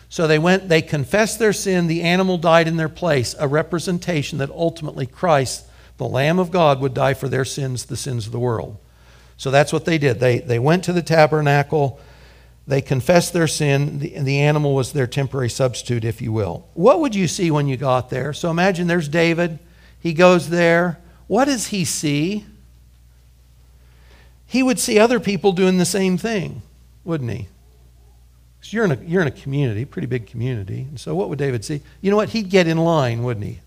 So 0.08 0.26
they 0.26 0.38
went, 0.38 0.68
they 0.68 0.80
confessed 0.80 1.38
their 1.38 1.52
sin, 1.52 1.86
the 1.86 2.02
animal 2.02 2.38
died 2.38 2.66
in 2.66 2.78
their 2.78 2.88
place, 2.88 3.36
a 3.38 3.46
representation 3.46 4.38
that 4.38 4.50
ultimately 4.50 5.06
Christ, 5.06 5.66
the 5.98 6.08
Lamb 6.08 6.38
of 6.38 6.50
God, 6.50 6.80
would 6.80 6.94
die 6.94 7.12
for 7.12 7.28
their 7.28 7.44
sins, 7.44 7.84
the 7.84 7.96
sins 7.96 8.24
of 8.24 8.32
the 8.32 8.38
world. 8.38 8.78
So 9.36 9.50
that's 9.50 9.72
what 9.72 9.84
they 9.84 9.98
did. 9.98 10.18
They, 10.18 10.38
they 10.38 10.58
went 10.58 10.82
to 10.84 10.94
the 10.94 11.02
tabernacle, 11.02 12.00
they 12.66 12.80
confessed 12.80 13.34
their 13.34 13.46
sin, 13.46 13.98
the, 13.98 14.18
the 14.18 14.38
animal 14.38 14.74
was 14.74 14.92
their 14.92 15.06
temporary 15.06 15.50
substitute, 15.50 16.04
if 16.04 16.22
you 16.22 16.32
will. 16.32 16.66
What 16.72 17.00
would 17.00 17.14
you 17.14 17.28
see 17.28 17.50
when 17.50 17.68
you 17.68 17.76
got 17.76 18.08
there? 18.08 18.32
So 18.32 18.50
imagine 18.50 18.86
there's 18.86 19.08
David, 19.08 19.58
he 20.00 20.14
goes 20.14 20.48
there. 20.48 20.98
What 21.26 21.44
does 21.44 21.66
he 21.66 21.84
see? 21.84 22.46
He 24.48 24.62
would 24.62 24.80
see 24.80 24.98
other 24.98 25.20
people 25.20 25.52
doing 25.52 25.76
the 25.76 25.84
same 25.84 26.16
thing, 26.16 26.62
wouldn't 27.04 27.30
he? 27.30 27.48
Because 28.58 28.72
you're 28.72 28.86
in, 28.86 28.92
a, 28.92 28.96
you're 28.96 29.20
in 29.20 29.28
a 29.28 29.30
community, 29.30 29.84
pretty 29.84 30.06
big 30.06 30.26
community. 30.26 30.86
And 30.88 30.98
so 30.98 31.14
what 31.14 31.28
would 31.28 31.38
David 31.38 31.66
see? 31.66 31.82
You 32.00 32.10
know 32.10 32.16
what? 32.16 32.30
He'd 32.30 32.48
get 32.48 32.66
in 32.66 32.78
line, 32.78 33.22
wouldn't 33.22 33.44
he? 33.44 33.60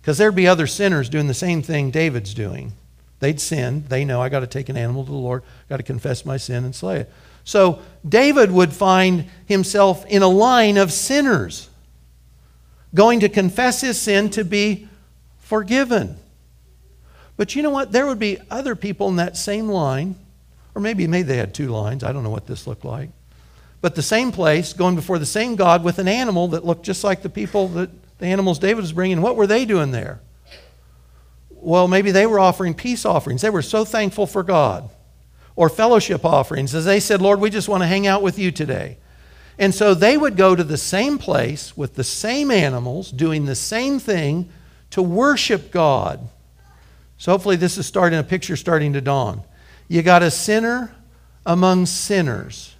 Because 0.00 0.18
there'd 0.18 0.34
be 0.34 0.46
other 0.46 0.66
sinners 0.66 1.08
doing 1.08 1.26
the 1.26 1.34
same 1.34 1.62
thing 1.62 1.90
David's 1.90 2.34
doing. 2.34 2.72
They'd 3.20 3.40
sin. 3.40 3.84
They 3.88 4.04
know 4.04 4.20
I 4.20 4.28
got 4.28 4.40
to 4.40 4.46
take 4.46 4.68
an 4.68 4.76
animal 4.76 5.04
to 5.04 5.10
the 5.10 5.16
Lord, 5.16 5.42
got 5.70 5.78
to 5.78 5.82
confess 5.82 6.24
my 6.26 6.36
sin 6.36 6.64
and 6.64 6.74
slay 6.74 7.00
it. 7.00 7.12
So 7.44 7.80
David 8.06 8.52
would 8.52 8.74
find 8.74 9.24
himself 9.46 10.04
in 10.04 10.22
a 10.22 10.28
line 10.28 10.76
of 10.76 10.92
sinners. 10.92 11.70
going 12.94 13.20
to 13.20 13.28
confess 13.28 13.80
his 13.80 14.00
sin 14.00 14.30
to 14.30 14.44
be 14.44 14.88
forgiven. 15.38 16.16
But 17.38 17.54
you 17.54 17.62
know 17.62 17.70
what? 17.70 17.92
There 17.92 18.06
would 18.06 18.18
be 18.18 18.38
other 18.50 18.76
people 18.76 19.08
in 19.08 19.16
that 19.16 19.36
same 19.36 19.68
line, 19.68 20.16
or 20.74 20.82
maybe, 20.82 21.06
maybe 21.06 21.28
they 21.28 21.38
had 21.38 21.54
two 21.54 21.68
lines. 21.68 22.04
I 22.04 22.12
don't 22.12 22.24
know 22.24 22.30
what 22.30 22.46
this 22.46 22.66
looked 22.66 22.84
like. 22.84 23.10
But 23.80 23.94
the 23.94 24.02
same 24.02 24.32
place, 24.32 24.72
going 24.72 24.96
before 24.96 25.20
the 25.20 25.24
same 25.24 25.54
God 25.54 25.84
with 25.84 26.00
an 26.00 26.08
animal 26.08 26.48
that 26.48 26.66
looked 26.66 26.84
just 26.84 27.04
like 27.04 27.22
the 27.22 27.28
people 27.28 27.68
that 27.68 27.90
the 28.18 28.26
animals 28.26 28.58
David 28.58 28.80
was 28.80 28.92
bringing. 28.92 29.22
What 29.22 29.36
were 29.36 29.46
they 29.46 29.64
doing 29.64 29.92
there? 29.92 30.20
Well, 31.50 31.86
maybe 31.86 32.10
they 32.10 32.26
were 32.26 32.40
offering 32.40 32.74
peace 32.74 33.04
offerings. 33.04 33.40
They 33.42 33.50
were 33.50 33.62
so 33.62 33.84
thankful 33.84 34.26
for 34.26 34.42
God. 34.42 34.90
Or 35.54 35.68
fellowship 35.68 36.24
offerings, 36.24 36.74
as 36.74 36.84
they 36.84 36.98
said, 36.98 37.22
Lord, 37.22 37.40
we 37.40 37.50
just 37.50 37.68
want 37.68 37.84
to 37.84 37.86
hang 37.86 38.06
out 38.06 38.22
with 38.22 38.36
you 38.38 38.50
today. 38.50 38.96
And 39.60 39.72
so 39.72 39.94
they 39.94 40.18
would 40.18 40.36
go 40.36 40.56
to 40.56 40.64
the 40.64 40.76
same 40.76 41.18
place 41.18 41.76
with 41.76 41.94
the 41.94 42.04
same 42.04 42.50
animals, 42.50 43.12
doing 43.12 43.44
the 43.44 43.56
same 43.56 44.00
thing 44.00 44.48
to 44.90 45.02
worship 45.02 45.70
God. 45.70 46.28
So 47.18 47.32
hopefully 47.32 47.56
this 47.56 47.76
is 47.76 47.86
starting 47.86 48.18
a 48.18 48.22
picture 48.22 48.56
starting 48.56 48.94
to 48.94 49.00
dawn. 49.00 49.42
You 49.88 50.02
got 50.02 50.22
a 50.22 50.30
sinner 50.30 50.94
among 51.44 51.86
sinners. 51.86 52.74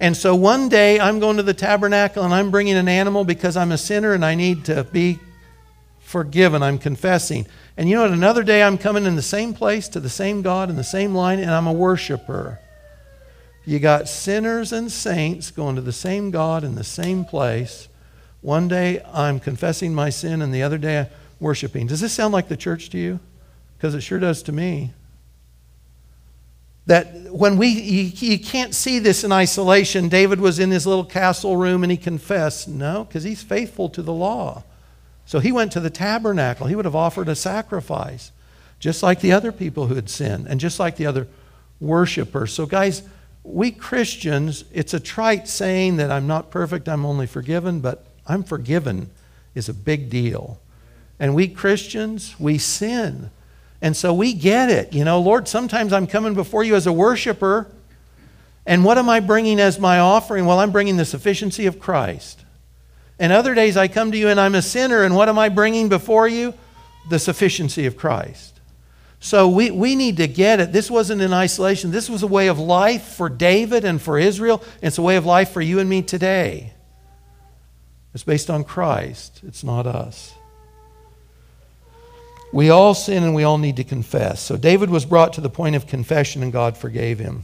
And 0.00 0.16
so 0.16 0.34
one 0.34 0.68
day 0.68 1.00
I'm 1.00 1.20
going 1.20 1.36
to 1.36 1.42
the 1.42 1.54
tabernacle 1.54 2.24
and 2.24 2.32
I'm 2.32 2.50
bringing 2.50 2.76
an 2.76 2.88
animal 2.88 3.24
because 3.24 3.56
I'm 3.56 3.72
a 3.72 3.78
sinner 3.78 4.12
and 4.12 4.24
I 4.24 4.34
need 4.34 4.64
to 4.66 4.84
be 4.84 5.18
forgiven. 6.00 6.62
I'm 6.62 6.78
confessing. 6.78 7.46
And 7.76 7.88
you 7.88 7.96
know 7.96 8.02
what? 8.02 8.12
Another 8.12 8.42
day 8.42 8.62
I'm 8.62 8.78
coming 8.78 9.04
in 9.04 9.16
the 9.16 9.22
same 9.22 9.54
place 9.54 9.88
to 9.88 10.00
the 10.00 10.08
same 10.08 10.42
God 10.42 10.70
in 10.70 10.76
the 10.76 10.84
same 10.84 11.14
line 11.14 11.38
and 11.38 11.50
I'm 11.50 11.66
a 11.66 11.72
worshiper. 11.72 12.60
You 13.66 13.78
got 13.78 14.08
sinners 14.08 14.72
and 14.72 14.92
saints 14.92 15.50
going 15.50 15.76
to 15.76 15.80
the 15.80 15.92
same 15.92 16.30
God 16.30 16.64
in 16.64 16.74
the 16.74 16.84
same 16.84 17.24
place. 17.24 17.88
One 18.42 18.68
day 18.68 19.00
I'm 19.10 19.40
confessing 19.40 19.94
my 19.94 20.10
sin, 20.10 20.42
and 20.42 20.52
the 20.52 20.62
other 20.62 20.76
day 20.76 20.98
I'm 20.98 21.06
worshiping. 21.44 21.86
Does 21.86 22.00
this 22.00 22.12
sound 22.12 22.32
like 22.32 22.48
the 22.48 22.56
church 22.56 22.90
to 22.90 22.98
you? 22.98 23.20
Because 23.76 23.94
it 23.94 24.00
sure 24.00 24.18
does 24.18 24.42
to 24.44 24.52
me. 24.52 24.92
That 26.86 27.32
when 27.32 27.56
we, 27.58 27.68
you, 27.68 28.12
you 28.14 28.38
can't 28.38 28.74
see 28.74 28.98
this 28.98 29.24
in 29.24 29.30
isolation. 29.30 30.08
David 30.08 30.40
was 30.40 30.58
in 30.58 30.70
his 30.70 30.86
little 30.86 31.04
castle 31.04 31.56
room 31.56 31.82
and 31.84 31.92
he 31.92 31.98
confessed. 31.98 32.66
No, 32.66 33.04
because 33.04 33.24
he's 33.24 33.42
faithful 33.42 33.88
to 33.90 34.02
the 34.02 34.12
law. 34.12 34.64
So 35.26 35.38
he 35.38 35.52
went 35.52 35.70
to 35.72 35.80
the 35.80 35.90
tabernacle. 35.90 36.66
He 36.66 36.74
would 36.74 36.84
have 36.86 36.96
offered 36.96 37.28
a 37.28 37.36
sacrifice, 37.36 38.32
just 38.78 39.02
like 39.02 39.20
the 39.20 39.32
other 39.32 39.52
people 39.52 39.86
who 39.86 39.94
had 39.94 40.08
sinned, 40.08 40.46
and 40.46 40.58
just 40.58 40.80
like 40.80 40.96
the 40.96 41.06
other 41.06 41.28
worshipers. 41.80 42.52
So, 42.52 42.66
guys, 42.66 43.02
we 43.42 43.70
Christians, 43.70 44.64
it's 44.72 44.94
a 44.94 45.00
trite 45.00 45.48
saying 45.48 45.96
that 45.96 46.10
I'm 46.10 46.26
not 46.26 46.50
perfect, 46.50 46.88
I'm 46.88 47.06
only 47.06 47.26
forgiven, 47.26 47.80
but 47.80 48.06
I'm 48.26 48.42
forgiven 48.42 49.10
is 49.54 49.68
a 49.68 49.74
big 49.74 50.10
deal. 50.10 50.58
And 51.18 51.34
we 51.34 51.48
Christians, 51.48 52.34
we 52.38 52.58
sin. 52.58 53.30
And 53.80 53.96
so 53.96 54.14
we 54.14 54.32
get 54.32 54.70
it. 54.70 54.92
You 54.92 55.04
know, 55.04 55.20
Lord, 55.20 55.46
sometimes 55.46 55.92
I'm 55.92 56.06
coming 56.06 56.34
before 56.34 56.64
you 56.64 56.74
as 56.74 56.86
a 56.86 56.92
worshiper. 56.92 57.70
And 58.66 58.84
what 58.84 58.98
am 58.98 59.08
I 59.08 59.20
bringing 59.20 59.60
as 59.60 59.78
my 59.78 59.98
offering? 59.98 60.46
Well, 60.46 60.58
I'm 60.58 60.72
bringing 60.72 60.96
the 60.96 61.04
sufficiency 61.04 61.66
of 61.66 61.78
Christ. 61.78 62.44
And 63.18 63.32
other 63.32 63.54
days 63.54 63.76
I 63.76 63.88
come 63.88 64.10
to 64.12 64.18
you 64.18 64.28
and 64.28 64.40
I'm 64.40 64.54
a 64.54 64.62
sinner. 64.62 65.02
And 65.02 65.14
what 65.14 65.28
am 65.28 65.38
I 65.38 65.50
bringing 65.50 65.88
before 65.88 66.26
you? 66.26 66.54
The 67.10 67.18
sufficiency 67.18 67.86
of 67.86 67.96
Christ. 67.96 68.54
So 69.20 69.48
we, 69.48 69.70
we 69.70 69.96
need 69.96 70.18
to 70.18 70.26
get 70.26 70.60
it. 70.60 70.72
This 70.72 70.90
wasn't 70.90 71.22
in 71.22 71.32
isolation. 71.32 71.90
This 71.90 72.10
was 72.10 72.22
a 72.22 72.26
way 72.26 72.48
of 72.48 72.58
life 72.58 73.02
for 73.02 73.28
David 73.28 73.84
and 73.84 74.00
for 74.00 74.18
Israel. 74.18 74.62
It's 74.82 74.98
a 74.98 75.02
way 75.02 75.16
of 75.16 75.24
life 75.24 75.50
for 75.50 75.62
you 75.62 75.78
and 75.78 75.88
me 75.88 76.02
today. 76.02 76.74
It's 78.12 78.22
based 78.22 78.50
on 78.50 78.64
Christ, 78.64 79.40
it's 79.44 79.64
not 79.64 79.86
us. 79.86 80.34
We 82.54 82.70
all 82.70 82.94
sin 82.94 83.24
and 83.24 83.34
we 83.34 83.42
all 83.42 83.58
need 83.58 83.74
to 83.76 83.84
confess. 83.84 84.40
So 84.40 84.56
David 84.56 84.88
was 84.88 85.04
brought 85.04 85.32
to 85.32 85.40
the 85.40 85.50
point 85.50 85.74
of 85.74 85.88
confession 85.88 86.40
and 86.40 86.52
God 86.52 86.78
forgave 86.78 87.18
him. 87.18 87.42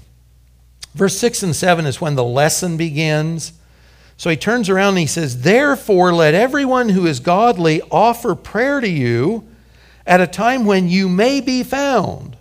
Verse 0.95 1.19
6 1.19 1.43
and 1.43 1.57
7 1.57 1.85
is 1.85 2.01
when 2.01 2.15
the 2.15 2.23
lesson 2.23 2.77
begins. 2.77 3.53
So 4.17 4.31
he 4.31 4.37
turns 4.37 4.69
around 4.69 4.91
and 4.91 4.99
he 4.99 5.07
says, 5.07 5.43
Therefore, 5.43 6.15
let 6.15 6.35
everyone 6.35 6.91
who 6.91 7.09
is 7.09 7.19
godly 7.19 7.83
offer 7.91 8.37
prayer 8.37 8.81
to 8.81 8.89
you 8.89 9.49
at 10.07 10.21
a 10.21 10.29
time 10.29 10.65
when 10.65 10.89
you 10.89 11.09
may 11.09 11.41
be 11.41 11.65
found. 11.65 12.37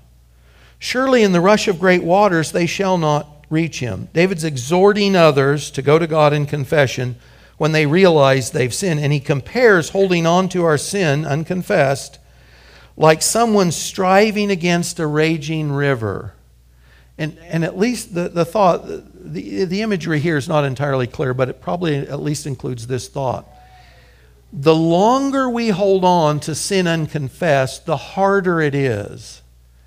Surely 0.77 1.23
in 1.23 1.31
the 1.31 1.41
rush 1.41 1.67
of 1.67 1.79
great 1.79 2.03
waters 2.03 2.51
they 2.51 2.67
shall 2.67 2.99
not 2.99 3.47
reach 3.49 3.79
him. 3.79 4.09
David's 4.13 4.43
exhorting 4.43 5.15
others 5.15 5.71
to 5.71 5.81
go 5.81 5.97
to 5.97 6.05
God 6.05 6.33
in 6.33 6.45
confession 6.45 7.15
when 7.57 7.71
they 7.71 7.87
realize 7.87 8.51
they've 8.51 8.71
sinned. 8.71 8.99
And 8.99 9.11
he 9.11 9.19
compares 9.19 9.89
holding 9.89 10.27
on 10.27 10.49
to 10.49 10.63
our 10.65 10.77
sin 10.77 11.25
unconfessed 11.25 12.18
like 12.99 13.23
someone 13.23 13.71
striving 13.71 14.51
against 14.51 14.99
a 14.99 15.07
raging 15.07 15.71
river. 15.71 16.33
And, 17.17 17.39
and 17.39 17.65
at 17.65 17.77
least 17.77 18.13
the, 18.13 18.29
the 18.29 18.45
thought, 18.45 18.85
the, 18.85 19.65
the 19.65 19.81
imagery 19.81 20.19
here 20.19 20.37
is 20.37 20.47
not 20.47 20.63
entirely 20.63 21.07
clear, 21.07 21.33
but 21.33 21.49
it 21.49 21.61
probably 21.61 21.97
at 21.97 22.19
least 22.19 22.45
includes 22.45 22.85
this 22.85 23.07
thought 23.07 23.47
the 24.51 24.75
longer 24.75 25.49
we 25.49 25.69
hold 25.69 26.03
on 26.03 26.39
to 26.41 26.55
sin 26.55 26.87
unconfessed, 26.87 27.85
the 27.85 27.97
harder 27.97 28.59
it 28.59 28.73
is 28.73 29.41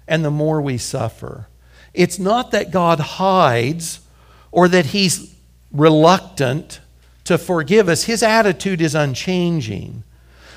and 0.06 0.24
the 0.24 0.30
more 0.30 0.60
we 0.60 0.78
suffer. 0.78 1.48
It's 1.92 2.18
not 2.18 2.52
that 2.52 2.70
God 2.70 3.00
hides 3.00 4.00
or 4.52 4.68
that 4.68 4.86
He's 4.86 5.34
reluctant 5.72 6.80
to 7.24 7.38
forgive 7.38 7.88
us, 7.88 8.04
His 8.04 8.22
attitude 8.22 8.80
is 8.80 8.94
unchanging. 8.94 10.04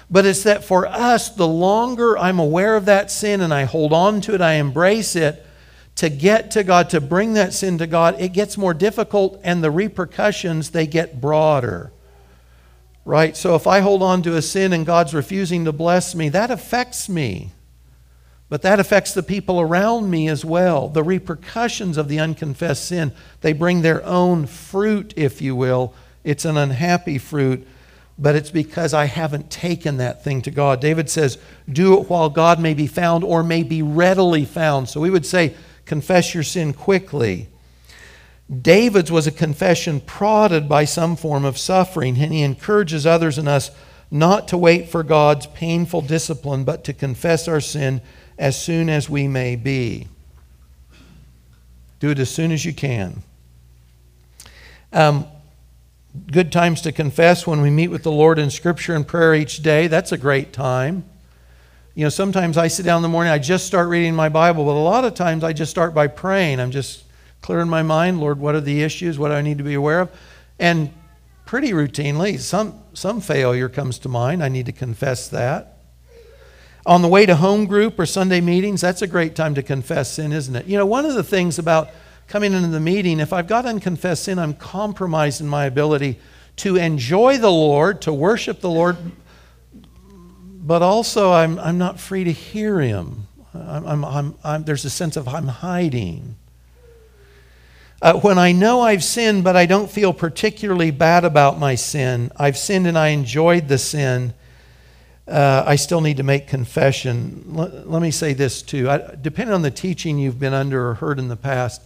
But 0.10 0.26
it's 0.26 0.44
that 0.44 0.64
for 0.64 0.86
us, 0.86 1.30
the 1.30 1.48
longer 1.48 2.18
I'm 2.18 2.40
aware 2.40 2.76
of 2.76 2.86
that 2.86 3.10
sin 3.10 3.42
and 3.42 3.54
I 3.54 3.64
hold 3.64 3.92
on 3.92 4.22
to 4.22 4.36
it, 4.36 4.42
I 4.42 4.54
embrace 4.54 5.16
it, 5.16 5.46
to 5.96 6.10
get 6.10 6.52
to 6.52 6.64
God, 6.64 6.90
to 6.90 7.02
bring 7.02 7.34
that 7.34 7.54
sin 7.54 7.78
to 7.78 7.88
God, 7.88 8.20
it 8.20 8.34
gets 8.34 8.58
more 8.58 8.74
difficult 8.74 9.40
and 9.44 9.64
the 9.64 9.72
repercussions, 9.72 10.72
they 10.72 10.86
get 10.86 11.22
broader 11.22 11.92
right? 13.06 13.38
So 13.38 13.56
if 13.56 13.68
I 13.68 13.80
hold 13.80 14.02
on 14.02 14.24
to 14.24 14.36
a 14.36 14.42
sin 14.42 14.74
and 14.74 14.86
God's 14.86 15.14
refusing 15.14 15.66
to 15.66 15.72
bless 15.72 16.16
me, 16.16 16.30
that 16.30 16.52
affects 16.52 17.08
me. 17.08 17.52
But 18.50 18.64
that 18.64 18.80
affects 18.80 19.14
the 19.14 19.24
people 19.24 19.62
around 19.62 20.10
me 20.10 20.28
as 20.28 20.44
well. 20.44 20.90
The 20.90 21.04
repercussions 21.04 21.98
of 21.98 22.08
the 22.08 22.20
unconfessed 22.20 22.86
sin, 22.86 23.14
they 23.42 23.54
bring 23.54 23.82
their 23.82 24.04
own 24.04 24.48
fruit, 24.48 25.14
if 25.16 25.42
you 25.42 25.56
will. 25.56 25.94
It's 26.24 26.46
an 26.46 26.58
unhappy 26.58 27.18
fruit, 27.18 27.68
but 28.18 28.36
it's 28.36 28.52
because 28.52 28.94
I 28.94 29.06
haven't 29.06 29.50
taken 29.50 29.98
that 29.98 30.24
thing 30.24 30.42
to 30.44 30.52
God. 30.52 30.80
David 30.80 31.10
says, 31.10 31.38
Do 31.70 32.00
it 32.00 32.10
while 32.10 32.30
God 32.30 32.60
may 32.60 32.74
be 32.74 32.88
found 32.88 33.24
or 33.24 33.44
may 33.44 33.64
be 33.64 33.82
readily 33.82 34.46
found. 34.46 34.88
So 34.88 35.02
we 35.02 35.10
would 35.10 35.26
say, 35.26 35.56
Confess 35.86 36.34
your 36.34 36.44
sin 36.44 36.74
quickly. 36.74 37.50
David's 38.62 39.12
was 39.12 39.28
a 39.28 39.32
confession 39.32 40.00
prodded 40.00 40.70
by 40.70 40.86
some 40.86 41.16
form 41.16 41.46
of 41.46 41.58
suffering, 41.58 42.18
and 42.18 42.32
he 42.32 42.42
encourages 42.42 43.06
others 43.06 43.38
and 43.38 43.48
us 43.48 43.72
not 44.12 44.48
to 44.48 44.58
wait 44.58 44.88
for 44.88 45.04
God's 45.04 45.48
painful 45.48 46.02
discipline, 46.02 46.64
but 46.64 46.84
to 46.86 46.94
confess 46.94 47.48
our 47.48 47.60
sin 47.60 48.02
as 48.38 48.62
soon 48.62 48.90
as 48.90 49.10
we 49.10 49.28
may 49.28 49.56
be. 49.56 50.08
Do 52.00 52.12
it 52.12 52.20
as 52.20 52.30
soon 52.30 52.52
as 52.52 52.64
you 52.64 52.74
can. 52.74 53.24
Um, 54.94 55.28
good 56.32 56.52
times 56.52 56.82
to 56.82 56.92
confess 56.92 57.46
when 57.46 57.62
we 57.62 57.70
meet 57.70 57.90
with 57.90 58.04
the 58.04 58.12
Lord 58.12 58.40
in 58.40 58.50
Scripture 58.50 58.96
and 58.96 59.08
prayer 59.08 59.36
each 59.36 59.62
day. 59.62 59.88
That's 59.88 60.12
a 60.12 60.18
great 60.18 60.54
time. 60.54 61.06
You 61.94 62.04
know, 62.04 62.10
sometimes 62.10 62.58
I 62.58 62.68
sit 62.68 62.86
down 62.86 62.98
in 62.98 63.04
the 63.04 63.10
morning, 63.10 63.32
I 63.32 63.40
just 63.40 63.66
start 63.66 63.88
reading 63.88 64.16
my 64.16 64.28
Bible, 64.28 64.66
but 64.66 64.72
a 64.72 64.74
lot 64.74 65.06
of 65.06 65.14
times 65.14 65.44
I 65.44 65.54
just 65.54 65.72
start 65.72 65.94
by 65.94 66.08
praying. 66.08 66.60
I'm 66.60 66.72
just 66.72 67.04
clearing 67.42 67.70
my 67.70 67.84
mind, 67.84 68.20
Lord, 68.20 68.40
what 68.40 68.56
are 68.56 68.62
the 68.62 68.82
issues? 68.82 69.18
What 69.18 69.30
do 69.30 69.36
I 69.36 69.42
need 69.42 69.60
to 69.60 69.64
be 69.64 69.76
aware 69.76 70.02
of? 70.02 70.12
And 70.60 70.94
pretty 71.46 71.72
routinely, 71.72 72.40
some, 72.40 72.82
some 72.94 73.22
failure 73.22 73.70
comes 73.70 74.00
to 74.00 74.10
mind. 74.10 74.44
I 74.44 74.50
need 74.50 74.66
to 74.66 74.72
confess 74.72 75.30
that. 75.30 75.78
On 76.86 77.02
the 77.02 77.08
way 77.08 77.26
to 77.26 77.36
home 77.36 77.66
group 77.66 77.98
or 77.98 78.06
Sunday 78.06 78.42
meetings, 78.42 78.82
that's 78.82 79.02
a 79.02 79.08
great 79.08 79.36
time 79.36 79.56
to 79.56 79.64
confess 79.64 80.14
sin, 80.14 80.34
isn't 80.34 80.56
it? 80.56 80.66
You 80.66 80.78
know, 80.78 80.86
one 80.86 81.06
of 81.06 81.14
the 81.14 81.24
things 81.24 81.58
about 81.58 81.90
coming 82.28 82.54
into 82.54 82.70
the 82.70 82.80
meeting, 82.80 83.20
if 83.20 83.32
I've 83.32 83.48
got 83.48 83.66
unconfessed 83.66 84.24
sin, 84.24 84.40
I'm 84.40 84.54
compromised 84.54 85.42
in 85.42 85.48
my 85.48 85.66
ability 85.66 86.20
to 86.58 86.78
enjoy 86.78 87.38
the 87.38 87.52
Lord, 87.52 88.02
to 88.04 88.14
worship 88.14 88.62
the 88.62 88.70
Lord, 88.70 88.98
but 90.66 90.82
also 90.82 91.32
I'm, 91.32 91.60
I'm 91.60 91.78
not 91.78 92.00
free 92.00 92.24
to 92.24 92.32
hear 92.32 92.80
Him. 92.80 93.28
I'm, 93.54 94.04
I'm, 94.04 94.36
I'm, 94.44 94.64
there's 94.64 94.86
a 94.86 94.90
sense 94.90 95.16
of 95.16 95.28
I'm 95.28 95.48
hiding. 95.48 96.36
Uh, 98.02 98.20
when 98.20 98.38
I 98.38 98.52
know 98.52 98.82
I've 98.82 99.04
sinned, 99.04 99.44
but 99.44 99.56
I 99.56 99.66
don't 99.66 99.90
feel 99.90 100.14
particularly 100.14 100.92
bad 100.92 101.24
about 101.24 101.60
my 101.60 101.76
sin, 101.76 102.32
I've 102.36 102.58
sinned 102.58 102.88
and 102.88 102.98
I 102.98 103.10
enjoyed 103.10 103.68
the 103.68 103.78
sin, 103.78 104.34
uh, 105.28 105.64
I 105.66 105.76
still 105.76 106.02
need 106.02 106.18
to 106.18 106.24
make 106.24 106.48
confession. 106.48 107.46
L- 107.58 107.84
let 107.86 108.02
me 108.02 108.12
say 108.12 108.34
this 108.34 108.62
too. 108.62 108.90
I, 108.90 109.16
depending 109.20 109.54
on 109.54 109.62
the 109.62 109.72
teaching 109.72 110.20
you've 110.20 110.40
been 110.40 110.54
under 110.54 110.90
or 110.90 110.94
heard 110.96 111.18
in 111.18 111.30
the 111.30 111.36
past, 111.36 111.82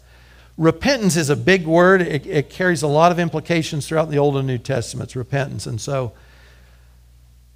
repentance 0.59 1.15
is 1.15 1.31
a 1.31 1.35
big 1.35 1.65
word. 1.65 2.03
It, 2.03 2.27
it 2.27 2.49
carries 2.51 2.83
a 2.83 2.87
lot 2.87 3.11
of 3.11 3.17
implications 3.17 3.87
throughout 3.87 4.11
the 4.11 4.19
Old 4.19 4.37
and 4.37 4.45
New 4.45 4.59
Testaments, 4.59 5.15
repentance. 5.15 5.65
And 5.65 5.81
so 5.81 6.11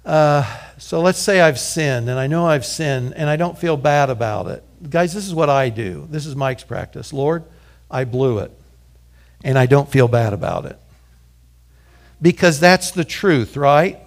Uh, 0.04 0.44
so 0.76 1.00
let's 1.00 1.18
say 1.18 1.40
I've 1.40 1.58
sinned, 1.58 2.10
and 2.10 2.18
I 2.18 2.26
know 2.26 2.46
I've 2.46 2.66
sinned, 2.66 3.14
and 3.16 3.30
I 3.30 3.36
don't 3.36 3.56
feel 3.56 3.78
bad 3.78 4.10
about 4.10 4.48
it. 4.48 4.62
Guys, 4.90 5.14
this 5.14 5.26
is 5.26 5.34
what 5.34 5.48
I 5.48 5.70
do. 5.70 6.06
This 6.10 6.26
is 6.26 6.36
Mike's 6.36 6.62
practice. 6.62 7.10
Lord, 7.10 7.42
I 7.90 8.04
blew 8.04 8.40
it, 8.40 8.50
and 9.42 9.58
I 9.58 9.66
don't 9.66 9.88
feel 9.88 10.06
bad 10.06 10.34
about 10.34 10.66
it. 10.66 10.78
Because 12.20 12.60
that's 12.60 12.90
the 12.90 13.04
truth, 13.04 13.56
right? 13.56 13.98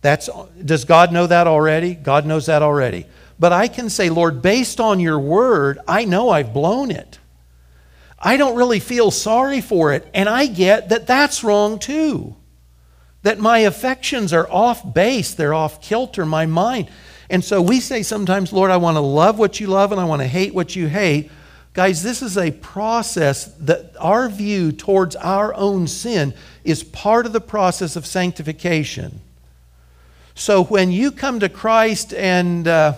That's, 0.00 0.30
does 0.64 0.84
God 0.84 1.10
know 1.10 1.26
that 1.26 1.48
already? 1.48 1.94
God 1.94 2.24
knows 2.24 2.46
that 2.46 2.62
already. 2.62 3.06
But 3.36 3.52
I 3.52 3.66
can 3.66 3.90
say, 3.90 4.10
Lord, 4.10 4.42
based 4.42 4.78
on 4.78 5.00
your 5.00 5.18
word, 5.18 5.80
I 5.88 6.04
know 6.04 6.30
I've 6.30 6.52
blown 6.54 6.92
it. 6.92 7.18
I 8.22 8.36
don't 8.36 8.56
really 8.56 8.78
feel 8.78 9.10
sorry 9.10 9.60
for 9.60 9.92
it. 9.92 10.08
And 10.14 10.28
I 10.28 10.46
get 10.46 10.90
that 10.90 11.08
that's 11.08 11.42
wrong 11.42 11.78
too. 11.78 12.36
That 13.22 13.38
my 13.38 13.58
affections 13.58 14.32
are 14.32 14.50
off 14.50 14.94
base, 14.94 15.34
they're 15.34 15.54
off 15.54 15.82
kilter, 15.82 16.24
my 16.24 16.46
mind. 16.46 16.88
And 17.28 17.44
so 17.44 17.60
we 17.60 17.80
say 17.80 18.02
sometimes, 18.02 18.52
Lord, 18.52 18.70
I 18.70 18.76
want 18.76 18.96
to 18.96 19.00
love 19.00 19.38
what 19.38 19.58
you 19.58 19.66
love 19.66 19.90
and 19.90 20.00
I 20.00 20.04
want 20.04 20.22
to 20.22 20.28
hate 20.28 20.54
what 20.54 20.76
you 20.76 20.86
hate. 20.86 21.30
Guys, 21.72 22.02
this 22.02 22.20
is 22.20 22.36
a 22.36 22.50
process 22.50 23.46
that 23.54 23.94
our 23.98 24.28
view 24.28 24.70
towards 24.70 25.16
our 25.16 25.54
own 25.54 25.88
sin 25.88 26.34
is 26.64 26.84
part 26.84 27.24
of 27.24 27.32
the 27.32 27.40
process 27.40 27.96
of 27.96 28.04
sanctification. 28.04 29.20
So 30.34 30.64
when 30.64 30.92
you 30.92 31.10
come 31.10 31.40
to 31.40 31.48
Christ 31.48 32.12
and, 32.12 32.68
uh, 32.68 32.94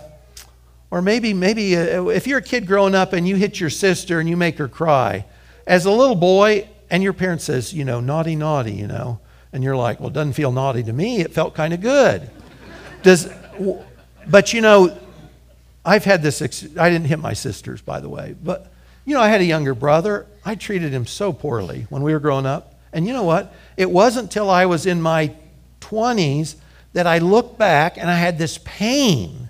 or 0.95 1.03
maybe, 1.03 1.35
maybe 1.35 1.77
uh, 1.77 2.05
if 2.05 2.25
you're 2.25 2.39
a 2.39 2.43
kid 2.43 2.69
growing 2.69 2.95
up 2.95 3.15
and 3.15 3.27
you 3.27 3.35
hit 3.35 3.59
your 3.59 3.69
sister 3.69 4.21
and 4.21 4.29
you 4.29 4.37
make 4.37 4.59
her 4.59 4.69
cry, 4.69 5.25
as 5.67 5.87
a 5.87 5.91
little 5.91 6.15
boy, 6.15 6.69
and 6.89 7.03
your 7.03 7.13
parent 7.13 7.43
says, 7.43 7.75
you 7.75 7.85
know, 7.85 7.99
naughty, 7.99 8.37
naughty, 8.37 8.75
you 8.75 8.87
know, 8.87 9.19
and 9.53 9.65
you're 9.65 9.77
like, 9.77 9.99
well, 9.99 10.11
it 10.11 10.13
doesn't 10.13 10.35
feel 10.35 10.53
naughty 10.53 10.85
to 10.85 10.93
me. 10.93 11.21
It 11.21 11.33
felt 11.33 11.53
kind 11.53 11.75
of 11.75 11.81
good. 11.81 12.31
Does, 13.03 13.29
but 14.29 14.53
you 14.53 14.61
know, 14.61 14.97
I've 15.85 16.05
had 16.05 16.23
this, 16.23 16.41
I 16.79 16.91
didn't 16.91 17.07
hit 17.07 17.19
my 17.19 17.33
sisters, 17.33 17.83
by 17.83 17.99
the 17.99 18.09
way, 18.09 18.37
but 18.41 18.73
you 19.05 19.15
know, 19.15 19.21
I 19.21 19.27
had 19.31 19.41
a 19.41 19.45
younger 19.45 19.75
brother. 19.75 20.29
I 20.45 20.55
treated 20.55 20.93
him 20.93 21.07
so 21.07 21.33
poorly 21.33 21.89
when 21.91 22.05
we 22.05 22.13
were 22.13 22.21
growing 22.21 22.47
up. 22.47 22.73
And 22.93 23.05
you 23.05 23.13
know 23.13 23.25
what? 23.25 23.53
It 23.77 23.91
wasn't 23.91 24.31
till 24.31 24.49
I 24.49 24.67
was 24.67 24.87
in 24.87 25.03
my 25.03 25.35
20s 25.81 26.55
that 26.93 27.09
I 27.09 27.19
looked 27.19 27.59
back 27.59 27.99
and 27.99 28.09
I 28.09 28.15
had 28.15 28.39
this 28.39 28.59
pain. 28.59 29.44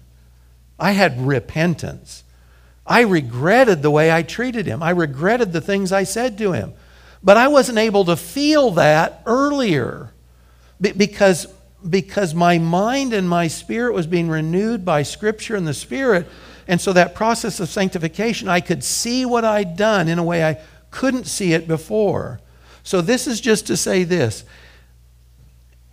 I 0.78 0.92
had 0.92 1.26
repentance. 1.26 2.24
I 2.86 3.02
regretted 3.02 3.82
the 3.82 3.90
way 3.90 4.12
I 4.12 4.22
treated 4.22 4.66
him. 4.66 4.82
I 4.82 4.90
regretted 4.90 5.52
the 5.52 5.60
things 5.60 5.92
I 5.92 6.04
said 6.04 6.36
to 6.38 6.52
him. 6.52 6.74
But 7.22 7.36
I 7.36 7.48
wasn't 7.48 7.78
able 7.78 8.04
to 8.04 8.16
feel 8.16 8.72
that 8.72 9.22
earlier 9.24 10.12
because, 10.80 11.46
because 11.88 12.34
my 12.34 12.58
mind 12.58 13.14
and 13.14 13.28
my 13.28 13.48
spirit 13.48 13.94
was 13.94 14.06
being 14.06 14.28
renewed 14.28 14.84
by 14.84 15.02
Scripture 15.02 15.56
and 15.56 15.66
the 15.66 15.72
Spirit. 15.74 16.28
And 16.68 16.80
so 16.80 16.92
that 16.92 17.14
process 17.14 17.60
of 17.60 17.70
sanctification, 17.70 18.48
I 18.48 18.60
could 18.60 18.84
see 18.84 19.24
what 19.24 19.44
I'd 19.44 19.76
done 19.76 20.08
in 20.08 20.18
a 20.18 20.24
way 20.24 20.44
I 20.44 20.58
couldn't 20.90 21.26
see 21.26 21.54
it 21.54 21.66
before. 21.66 22.40
So 22.82 23.00
this 23.00 23.26
is 23.26 23.40
just 23.40 23.66
to 23.68 23.76
say 23.76 24.04
this 24.04 24.44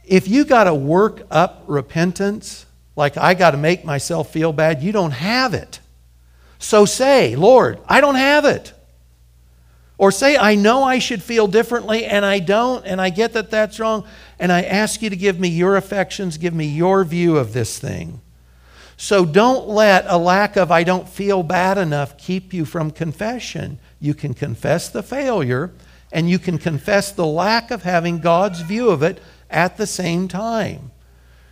if 0.03 0.27
you 0.27 0.43
got 0.43 0.65
to 0.65 0.73
work 0.73 1.25
up 1.31 1.63
repentance, 1.67 2.65
like 2.95 3.17
I 3.17 3.33
got 3.33 3.51
to 3.51 3.57
make 3.57 3.85
myself 3.85 4.31
feel 4.31 4.53
bad, 4.53 4.81
you 4.83 4.91
don't 4.91 5.11
have 5.11 5.53
it. 5.53 5.79
So 6.59 6.85
say, 6.85 7.35
Lord, 7.35 7.79
I 7.87 8.01
don't 8.01 8.15
have 8.15 8.45
it. 8.45 8.73
Or 9.97 10.11
say, 10.11 10.35
I 10.35 10.55
know 10.55 10.83
I 10.83 10.99
should 10.99 11.21
feel 11.21 11.47
differently 11.47 12.05
and 12.05 12.25
I 12.25 12.39
don't, 12.39 12.85
and 12.85 12.99
I 12.99 13.09
get 13.11 13.33
that 13.33 13.51
that's 13.51 13.79
wrong, 13.79 14.03
and 14.39 14.51
I 14.51 14.63
ask 14.63 15.01
you 15.01 15.09
to 15.09 15.15
give 15.15 15.39
me 15.39 15.47
your 15.47 15.75
affections, 15.75 16.37
give 16.37 16.53
me 16.53 16.65
your 16.65 17.03
view 17.03 17.37
of 17.37 17.53
this 17.53 17.77
thing. 17.77 18.19
So 18.97 19.25
don't 19.25 19.67
let 19.67 20.05
a 20.07 20.17
lack 20.17 20.57
of 20.57 20.71
I 20.71 20.83
don't 20.83 21.09
feel 21.09 21.41
bad 21.41 21.79
enough 21.79 22.17
keep 22.17 22.53
you 22.53 22.65
from 22.65 22.91
confession. 22.91 23.79
You 23.99 24.13
can 24.13 24.35
confess 24.35 24.89
the 24.89 25.01
failure 25.01 25.71
and 26.11 26.29
you 26.29 26.37
can 26.37 26.59
confess 26.59 27.11
the 27.11 27.25
lack 27.25 27.71
of 27.71 27.81
having 27.81 28.19
God's 28.19 28.61
view 28.61 28.89
of 28.89 29.01
it 29.01 29.19
at 29.49 29.77
the 29.77 29.87
same 29.87 30.27
time. 30.27 30.90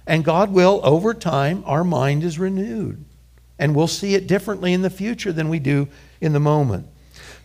And 0.10 0.26
God 0.26 0.52
will, 0.52 0.82
over 0.84 1.14
time, 1.14 1.64
our 1.68 1.84
mind 1.84 2.24
is 2.24 2.40
renewed. 2.40 3.06
And 3.60 3.76
we'll 3.76 3.88
see 3.88 4.16
it 4.16 4.26
differently 4.26 4.74
in 4.74 4.82
the 4.82 4.90
future 4.90 5.32
than 5.32 5.50
we 5.50 5.60
do 5.60 5.88
in 6.20 6.34
the 6.34 6.40
moment. 6.40 6.88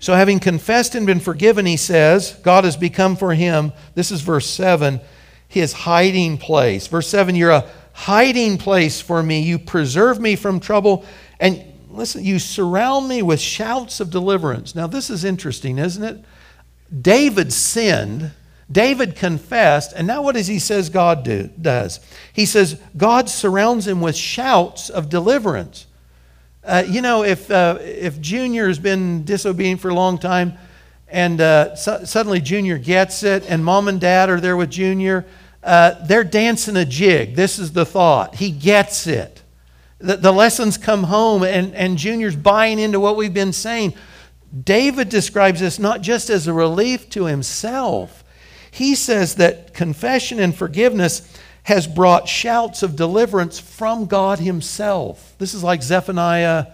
So, 0.00 0.14
having 0.14 0.40
confessed 0.40 0.94
and 0.94 1.06
been 1.06 1.20
forgiven, 1.20 1.66
he 1.66 1.76
says, 1.76 2.32
God 2.42 2.64
has 2.64 2.76
become 2.76 3.16
for 3.16 3.34
him, 3.34 3.72
this 3.94 4.10
is 4.10 4.22
verse 4.22 4.48
7, 4.48 5.00
his 5.46 5.74
hiding 5.74 6.38
place. 6.38 6.86
Verse 6.86 7.06
7, 7.06 7.34
you're 7.34 7.50
a 7.50 7.68
hiding 7.92 8.56
place 8.56 8.98
for 8.98 9.22
me. 9.22 9.42
You 9.42 9.58
preserve 9.58 10.18
me 10.18 10.34
from 10.34 10.58
trouble. 10.58 11.04
And 11.38 11.62
listen, 11.90 12.24
you 12.24 12.38
surround 12.38 13.08
me 13.08 13.20
with 13.20 13.40
shouts 13.40 14.00
of 14.00 14.10
deliverance. 14.10 14.74
Now, 14.74 14.86
this 14.86 15.10
is 15.10 15.22
interesting, 15.22 15.78
isn't 15.78 16.02
it? 16.02 16.24
David 17.02 17.52
sinned 17.52 18.32
David 18.70 19.16
confessed, 19.16 19.92
and 19.94 20.06
now 20.06 20.22
what 20.22 20.34
does 20.34 20.46
he 20.46 20.58
says 20.58 20.88
God 20.88 21.22
do, 21.22 21.50
does? 21.60 22.00
He 22.32 22.46
says 22.46 22.80
God 22.96 23.28
surrounds 23.28 23.86
him 23.86 24.00
with 24.00 24.16
shouts 24.16 24.88
of 24.88 25.08
deliverance. 25.08 25.86
Uh, 26.64 26.82
you 26.88 27.02
know, 27.02 27.24
if, 27.24 27.50
uh, 27.50 27.78
if 27.80 28.20
Junior 28.20 28.68
has 28.68 28.78
been 28.78 29.24
disobedient 29.24 29.80
for 29.80 29.90
a 29.90 29.94
long 29.94 30.18
time, 30.18 30.54
and 31.08 31.40
uh, 31.40 31.76
suddenly 31.76 32.40
Junior 32.40 32.78
gets 32.78 33.22
it, 33.22 33.48
and 33.48 33.64
mom 33.64 33.86
and 33.86 34.00
dad 34.00 34.30
are 34.30 34.40
there 34.40 34.56
with 34.56 34.70
Junior, 34.70 35.26
uh, 35.62 35.94
they're 36.06 36.24
dancing 36.24 36.76
a 36.76 36.84
jig. 36.84 37.36
This 37.36 37.58
is 37.58 37.72
the 37.72 37.84
thought. 37.84 38.36
He 38.36 38.50
gets 38.50 39.06
it. 39.06 39.42
The, 39.98 40.16
the 40.16 40.32
lessons 40.32 40.78
come 40.78 41.04
home, 41.04 41.42
and, 41.42 41.74
and 41.74 41.98
Junior's 41.98 42.34
buying 42.34 42.78
into 42.78 42.98
what 42.98 43.16
we've 43.16 43.32
been 43.34 43.52
saying. 43.52 43.94
David 44.62 45.08
describes 45.08 45.60
this 45.60 45.78
not 45.78 46.00
just 46.00 46.30
as 46.30 46.46
a 46.46 46.52
relief 46.52 47.10
to 47.10 47.26
himself, 47.26 48.23
he 48.74 48.96
says 48.96 49.36
that 49.36 49.72
confession 49.72 50.40
and 50.40 50.52
forgiveness 50.52 51.22
has 51.62 51.86
brought 51.86 52.28
shouts 52.28 52.82
of 52.82 52.96
deliverance 52.96 53.60
from 53.60 54.06
God 54.06 54.40
Himself. 54.40 55.36
This 55.38 55.54
is 55.54 55.62
like 55.62 55.80
Zephaniah 55.80 56.66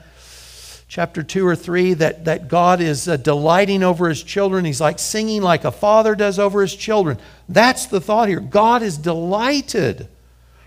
chapter 0.88 1.22
2 1.22 1.46
or 1.46 1.54
3 1.54 1.92
that, 1.94 2.24
that 2.24 2.48
God 2.48 2.80
is 2.80 3.06
uh, 3.06 3.18
delighting 3.18 3.82
over 3.82 4.08
His 4.08 4.22
children. 4.22 4.64
He's 4.64 4.80
like 4.80 4.98
singing 4.98 5.42
like 5.42 5.66
a 5.66 5.70
father 5.70 6.14
does 6.14 6.38
over 6.38 6.62
His 6.62 6.74
children. 6.74 7.18
That's 7.50 7.84
the 7.84 8.00
thought 8.00 8.30
here. 8.30 8.40
God 8.40 8.80
is 8.80 8.96
delighted 8.96 10.08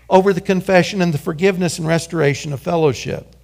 over 0.08 0.32
the 0.32 0.40
confession 0.40 1.02
and 1.02 1.12
the 1.12 1.18
forgiveness 1.18 1.80
and 1.80 1.88
restoration 1.88 2.52
of 2.52 2.60
fellowship. 2.60 3.34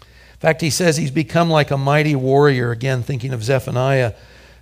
In 0.00 0.38
fact, 0.38 0.60
he 0.60 0.70
says 0.70 0.96
he's 0.96 1.10
become 1.10 1.50
like 1.50 1.72
a 1.72 1.76
mighty 1.76 2.14
warrior, 2.14 2.70
again, 2.70 3.02
thinking 3.02 3.32
of 3.32 3.42
Zephaniah 3.42 4.14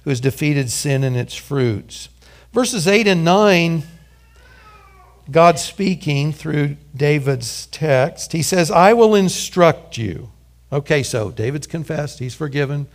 who 0.07 0.11
has 0.11 0.21
defeated 0.21 0.71
sin 0.71 1.03
and 1.03 1.17
its 1.17 1.35
fruits. 1.35 2.11
Verses 2.53 2.87
8 2.87 3.09
and 3.09 3.25
9, 3.25 3.83
God 5.33 5.59
speaking 5.59 6.33
through 6.33 6.77
David's 6.95 7.67
text, 7.67 8.31
he 8.31 8.41
says, 8.41 8.71
I 8.71 8.93
will 8.93 9.17
instruct 9.17 9.99
you. 9.99 10.31
Okay, 10.73 11.03
so 11.03 11.33
David's 11.33 11.67
confessed, 11.67 12.21
he's 12.21 12.37
forgiven. 12.37 12.87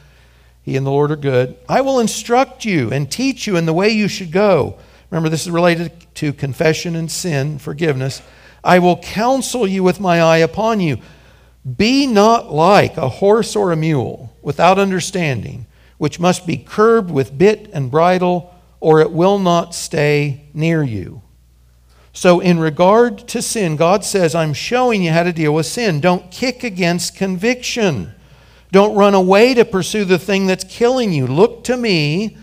He 0.64 0.78
and 0.78 0.86
the 0.86 0.91
Lord 0.91 1.12
are 1.12 1.18
good. 1.18 1.57
I 1.68 1.82
will 1.82 1.99
instruct 1.99 2.64
you 2.64 2.93
and 2.93 3.12
teach 3.12 3.45
you 3.45 3.57
in 3.57 3.66
the 3.66 3.74
way 3.74 3.89
you 3.89 4.07
should 4.07 4.32
go. 4.32 4.80
Remember, 5.09 5.28
this 5.28 5.41
is 5.41 5.51
related 5.51 5.91
to 6.16 6.32
confession 6.32 6.95
and 6.95 7.12
sin, 7.12 7.59
forgiveness. 7.59 8.22
I 8.64 8.80
will 8.80 8.95
counsel 8.99 9.68
you 9.68 9.84
with 9.84 9.99
my 9.99 10.22
eye 10.22 10.38
upon 10.38 10.80
you. 10.80 10.99
Be 11.76 12.07
not 12.07 12.53
like 12.53 12.95
a 12.95 13.09
horse 13.09 13.53
or 13.53 13.74
a 13.74 13.76
mule 13.76 14.34
without 14.41 14.80
understanding 14.80 15.66
which 16.02 16.20
must 16.20 16.47
be 16.47 16.58
curbed 16.58 17.12
with 17.12 17.38
bit 17.38 17.70
and 17.74 17.91
bridle, 17.91 18.52
or 18.80 19.02
it 19.02 19.12
will 19.12 19.38
not 19.38 19.76
stay 19.76 20.41
near 20.52 20.82
you. 20.82 21.22
So, 22.12 22.39
in 22.39 22.58
regard 22.58 23.20
to 23.28 23.39
sin, 23.39 23.76
God 23.76 24.04
says, 24.04 24.34
I'm 24.34 24.54
showing 24.54 25.04
you 25.04 25.12
how 25.12 25.22
to 25.22 25.32
deal 25.32 25.54
with 25.54 25.68
sin. 25.68 26.02
Don't 26.02 26.32
kick 26.32 26.64
against 26.64 27.16
conviction. 27.16 28.16
Don't 28.72 28.95
run 28.95 29.14
away 29.14 29.54
to 29.54 29.64
pursue 29.64 30.04
the 30.04 30.18
thing 30.18 30.47
that's 30.47 30.64
killing 30.64 31.14
you. 31.14 31.28
Look 31.28 31.64
to 31.66 31.78
me. 31.78 32.36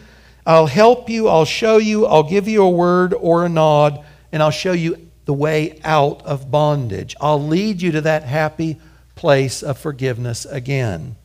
I'll 0.46 0.68
help 0.68 1.10
you. 1.10 1.26
I'll 1.26 1.44
show 1.44 1.78
you. 1.78 2.06
I'll 2.06 2.22
give 2.22 2.46
you 2.46 2.62
a 2.62 2.70
word 2.70 3.12
or 3.12 3.44
a 3.44 3.48
nod, 3.48 4.04
and 4.30 4.40
I'll 4.40 4.52
show 4.52 4.70
you 4.70 5.10
the 5.24 5.34
way 5.34 5.80
out 5.82 6.24
of 6.24 6.48
bondage. 6.48 7.16
I'll 7.20 7.44
lead 7.44 7.82
you 7.82 7.90
to 7.90 8.02
that 8.02 8.22
happy 8.22 8.78
place 9.16 9.64
of 9.64 9.78
forgiveness 9.78 10.44
again. 10.44 11.16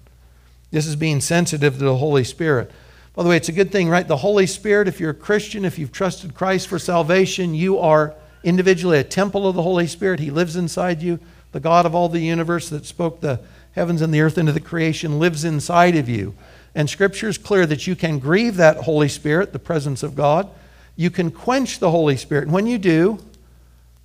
This 0.73 0.87
is 0.87 0.95
being 0.95 1.21
sensitive 1.21 1.77
to 1.77 1.85
the 1.85 1.97
Holy 1.97 2.23
Spirit. 2.23 2.71
By 3.13 3.21
the 3.21 3.29
way, 3.29 3.37
it's 3.37 3.47
a 3.47 3.51
good 3.51 3.71
thing, 3.71 3.89
right? 3.89 4.07
The 4.07 4.17
Holy 4.17 4.47
Spirit, 4.47 4.87
if 4.87 4.99
you're 4.99 5.11
a 5.11 5.13
Christian, 5.13 5.65
if 5.65 5.77
you've 5.77 5.91
trusted 5.91 6.33
Christ 6.33 6.67
for 6.67 6.79
salvation, 6.79 7.53
you 7.53 7.77
are 7.77 8.15
individually 8.43 8.97
a 8.97 9.03
temple 9.03 9.47
of 9.47 9.53
the 9.53 9.61
Holy 9.61 9.85
Spirit. 9.85 10.19
He 10.19 10.31
lives 10.31 10.55
inside 10.55 11.03
you. 11.03 11.19
The 11.51 11.59
God 11.59 11.85
of 11.85 11.93
all 11.93 12.09
the 12.09 12.21
universe 12.21 12.69
that 12.69 12.87
spoke 12.87 13.21
the 13.21 13.39
heavens 13.73 14.01
and 14.01 14.11
the 14.11 14.21
earth 14.21 14.39
into 14.39 14.51
the 14.51 14.59
creation 14.59 15.19
lives 15.19 15.43
inside 15.45 15.95
of 15.95 16.09
you. 16.09 16.33
And 16.73 16.89
Scripture 16.89 17.29
is 17.29 17.37
clear 17.37 17.67
that 17.67 17.85
you 17.85 17.95
can 17.95 18.17
grieve 18.17 18.55
that 18.55 18.77
Holy 18.77 19.09
Spirit, 19.09 19.53
the 19.53 19.59
presence 19.59 20.01
of 20.01 20.15
God. 20.15 20.49
You 20.95 21.11
can 21.11 21.29
quench 21.29 21.77
the 21.77 21.91
Holy 21.91 22.17
Spirit. 22.17 22.45
And 22.45 22.51
when 22.51 22.65
you 22.65 22.79
do, 22.79 23.19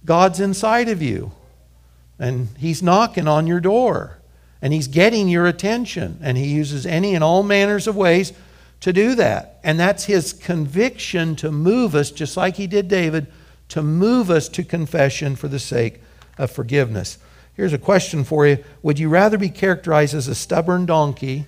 God's 0.04 0.38
inside 0.38 0.90
of 0.90 1.00
you, 1.00 1.32
and 2.18 2.48
He's 2.58 2.82
knocking 2.82 3.26
on 3.26 3.46
your 3.46 3.60
door, 3.60 4.17
and 4.60 4.72
He's 4.72 4.88
getting 4.88 5.28
your 5.28 5.46
attention, 5.46 6.18
and 6.22 6.36
He 6.36 6.46
uses 6.46 6.86
any 6.86 7.14
and 7.14 7.22
all 7.22 7.42
manners 7.42 7.86
of 7.86 7.96
ways 7.96 8.32
to 8.80 8.92
do 8.92 9.14
that. 9.16 9.58
And 9.62 9.78
that's 9.78 10.04
His 10.04 10.32
conviction 10.32 11.36
to 11.36 11.50
move 11.50 11.94
us, 11.94 12.10
just 12.10 12.36
like 12.36 12.56
He 12.56 12.66
did 12.66 12.88
David, 12.88 13.26
to 13.68 13.82
move 13.82 14.30
us 14.30 14.48
to 14.50 14.64
confession 14.64 15.36
for 15.36 15.48
the 15.48 15.58
sake 15.58 16.00
of 16.36 16.50
forgiveness. 16.50 17.18
Here's 17.54 17.72
a 17.72 17.78
question 17.78 18.24
for 18.24 18.46
you 18.46 18.64
Would 18.82 18.98
you 18.98 19.08
rather 19.08 19.36
be 19.36 19.50
characterized 19.50 20.14
as 20.14 20.28
a 20.28 20.34
stubborn 20.34 20.86
donkey 20.86 21.46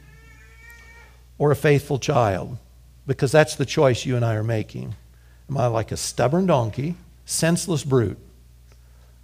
or 1.39 1.51
a 1.51 1.57
faithful 1.57 1.99
child? 1.99 2.59
Because 3.07 3.33
that's 3.33 3.57
the 3.57 3.67
choice 3.67 4.05
you 4.05 4.17
and 4.17 4.25
I 4.25 4.35
are 4.35 4.45
making. 4.45 4.95
Am 5.49 5.57
I 5.57 5.67
like 5.67 5.91
a 5.91 5.97
stubborn 5.97 6.47
donkey, 6.47 6.95
senseless 7.25 7.83
brute, 7.83 8.19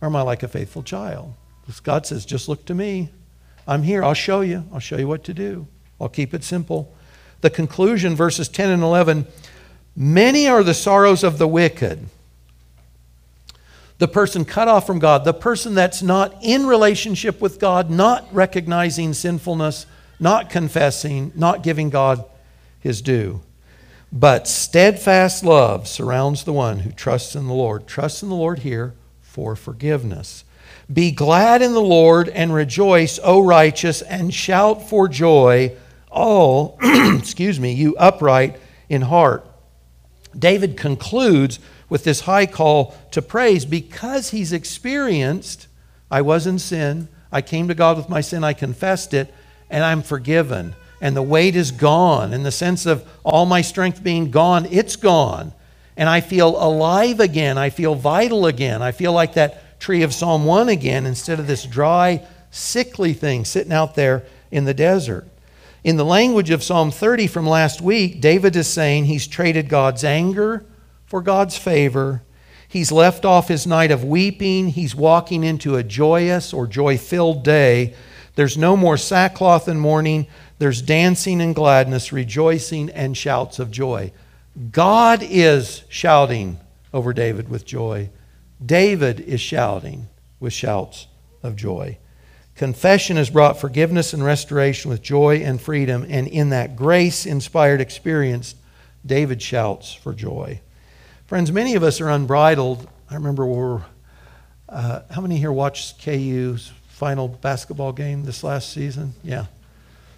or 0.01 0.07
am 0.07 0.17
I 0.17 0.23
like 0.23 0.43
a 0.43 0.49
faithful 0.49 0.83
child? 0.83 1.35
Because 1.61 1.81
God 1.81 2.07
says, 2.07 2.25
just 2.25 2.49
look 2.49 2.65
to 2.67 2.75
me. 2.75 3.11
I'm 3.67 3.83
here. 3.83 4.05
I'll 4.05 4.15
show 4.15 4.41
you. 4.41 4.65
I'll 4.73 4.81
show 4.81 4.97
you 4.97 5.09
what 5.09 5.25
to 5.25 5.35
do. 5.35 5.67
I'll 6.01 6.09
keep 6.09 6.35
it 6.35 6.45
simple. 6.45 6.95
The 7.41 7.51
conclusion, 7.51 8.15
verses 8.15 8.49
10 8.49 8.71
and 8.71 8.83
11 8.83 9.27
Many 9.99 10.47
are 10.47 10.63
the 10.63 10.75
sorrows 10.75 11.25
of 11.25 11.39
the 11.39 11.49
wicked 11.49 12.07
the 13.99 14.09
person 14.09 14.45
cut 14.45 14.69
off 14.69 14.87
from 14.87 14.99
God, 14.99 15.25
the 15.25 15.33
person 15.33 15.75
that's 15.75 16.03
not 16.03 16.37
in 16.43 16.67
relationship 16.67 17.41
with 17.41 17.59
God, 17.59 17.91
not 17.91 18.29
recognizing 18.33 19.15
sinfulness, 19.15 19.87
not 20.21 20.51
confessing, 20.51 21.33
not 21.35 21.63
giving 21.63 21.89
God 21.89 22.25
his 22.81 23.01
due. 23.01 23.41
But 24.13 24.47
steadfast 24.47 25.45
love 25.45 25.89
surrounds 25.89 26.45
the 26.45 26.53
one 26.53 26.81
who 26.81 26.93
trusts 26.93 27.35
in 27.35 27.47
the 27.47 27.55
Lord. 27.55 27.87
Trust 27.87 28.23
in 28.23 28.29
the 28.29 28.35
Lord 28.35 28.61
here 28.61 28.95
for 29.23 29.57
forgiveness. 29.57 30.45
Be 30.93 31.11
glad 31.11 31.63
in 31.63 31.73
the 31.73 31.81
Lord 31.81 32.29
and 32.29 32.55
rejoice, 32.55 33.19
O 33.23 33.41
righteous, 33.41 34.03
and 34.03 34.33
shout 34.33 34.89
for 34.89 35.09
joy, 35.09 35.77
all, 36.11 36.79
excuse 36.83 37.59
me, 37.59 37.73
you 37.73 37.97
upright 37.97 38.59
in 38.89 39.03
heart. 39.03 39.45
David 40.39 40.77
concludes 40.77 41.59
with 41.89 42.05
this 42.05 42.21
high 42.21 42.47
call 42.47 42.95
to 43.11 43.23
praise 43.23 43.65
because 43.65 44.31
he's 44.31 44.53
experienced 44.53 45.67
I 46.11 46.23
was 46.23 46.47
in 46.47 46.59
sin, 46.59 47.09
I 47.33 47.43
came 47.43 47.69
to 47.69 47.75
God 47.75 47.97
with 47.97 48.09
my 48.09 48.21
sin, 48.21 48.45
I 48.45 48.53
confessed 48.53 49.13
it, 49.13 49.33
and 49.69 49.83
I'm 49.83 50.03
forgiven. 50.03 50.75
And 51.01 51.17
the 51.17 51.23
weight 51.23 51.57
is 51.57 51.73
gone. 51.73 52.33
In 52.33 52.43
the 52.43 52.53
sense 52.53 52.87
of 52.87 53.07
all 53.25 53.45
my 53.45 53.61
strength 53.61 54.03
being 54.03 54.31
gone, 54.31 54.67
it's 54.67 54.97
gone. 54.97 55.53
And 55.97 56.09
I 56.09 56.21
feel 56.21 56.63
alive 56.63 57.21
again. 57.21 57.59
I 57.59 57.71
feel 57.71 57.95
vital 57.95 58.47
again. 58.47 58.83
I 58.83 58.93
feel 58.93 59.13
like 59.13 59.35
that 59.35 59.63
tree 59.79 60.03
of 60.03 60.15
Psalm 60.15 60.45
1 60.45 60.69
again 60.69 61.07
instead 61.07 61.39
of 61.39 61.47
this 61.47 61.65
dry, 61.65 62.27
sickly 62.51 63.13
thing 63.13 63.45
sitting 63.45 63.73
out 63.73 63.95
there 63.95 64.25
in 64.51 64.65
the 64.65 64.75
desert. 64.75 65.27
In 65.85 65.97
the 65.97 66.05
language 66.05 66.51
of 66.51 66.63
Psalm 66.63 66.91
30 66.91 67.27
from 67.29 67.47
last 67.47 67.81
week, 67.81 68.21
David 68.21 68.57
is 68.57 68.67
saying 68.67 69.05
he's 69.05 69.27
traded 69.29 69.69
God's 69.69 70.03
anger 70.03 70.65
for 71.07 71.21
God's 71.21 71.57
favor. 71.57 72.23
He's 72.69 72.91
left 72.91 73.25
off 73.25 73.49
his 73.49 73.67
night 73.67 73.91
of 73.93 74.03
weeping. 74.03 74.69
He's 74.71 74.95
walking 74.95 75.45
into 75.45 75.77
a 75.77 75.85
joyous 75.85 76.53
or 76.53 76.67
joy 76.67 76.99
filled 76.99 77.45
day. 77.45 77.95
There's 78.35 78.59
no 78.59 78.77
more 78.77 78.97
sackcloth 78.97 79.69
and 79.69 79.81
mourning. 79.81 80.27
There's 80.59 80.83
dancing 80.83 81.41
and 81.41 81.55
gladness, 81.55 82.13
rejoicing 82.13 82.91
and 82.91 83.17
shouts 83.17 83.59
of 83.59 83.71
joy. 83.71 84.13
God 84.73 85.23
is 85.23 85.85
shouting 85.89 86.59
over 86.93 87.13
David 87.13 87.49
with 87.49 87.65
joy. 87.65 88.11
David 88.65 89.21
is 89.21 89.41
shouting 89.41 90.09
with 90.41 90.53
shouts 90.53 91.07
of 91.43 91.57
joy. 91.57 91.99
Confession 92.55 93.19
has 93.19 93.29
brought 93.29 93.61
forgiveness 93.61 94.15
and 94.15 94.25
restoration 94.25 94.91
with 94.91 95.03
joy 95.03 95.37
and 95.37 95.61
freedom, 95.61 96.07
and 96.09 96.27
in 96.27 96.49
that 96.51 96.75
grace 96.75 97.27
inspired 97.27 97.83
experience, 97.83 98.55
David 99.05 99.43
shouts 99.43 99.93
for 99.93 100.15
joy. 100.15 100.61
Friends, 101.27 101.53
many 101.53 101.75
of 101.75 101.83
us 101.83 102.01
are 102.01 102.09
unbridled. 102.09 102.89
I 103.11 103.15
remember 103.15 103.45
we're, 103.45 103.83
uh, 104.69 105.01
how 105.11 105.21
many 105.21 105.37
here 105.37 105.53
watched 105.53 106.03
KU's 106.03 106.73
final 106.89 107.29
basketball 107.29 107.93
game 107.93 108.25
this 108.25 108.43
last 108.43 108.73
season? 108.73 109.13
Yeah. 109.23 109.47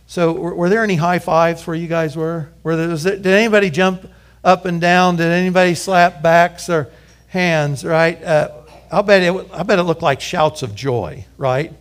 So, 0.07 0.33
were, 0.33 0.55
were 0.55 0.69
there 0.69 0.85
any 0.85 0.95
high 0.95 1.19
fives 1.19 1.67
where 1.67 1.77
you 1.77 1.89
guys 1.89 2.17
were? 2.17 2.51
were 2.63 2.77
there, 2.77 3.17
did 3.17 3.27
anybody 3.27 3.69
jump 3.69 4.09
up 4.45 4.65
and 4.65 4.81
down? 4.81 5.17
Did 5.17 5.33
anybody 5.33 5.75
slap 5.75 6.23
backs 6.23 6.71
or 6.71 6.89
hands? 7.29 7.85
Right? 7.85 8.23
Uh, 8.23 8.51
I'll 8.91 9.03
bet 9.03 9.23
it. 9.23 9.49
I 9.53 9.63
bet 9.63 9.79
it 9.79 9.85
looked 9.85 10.03
like 10.03 10.21
shouts 10.21 10.63
of 10.63 10.75
joy, 10.75 11.27
right, 11.37 11.73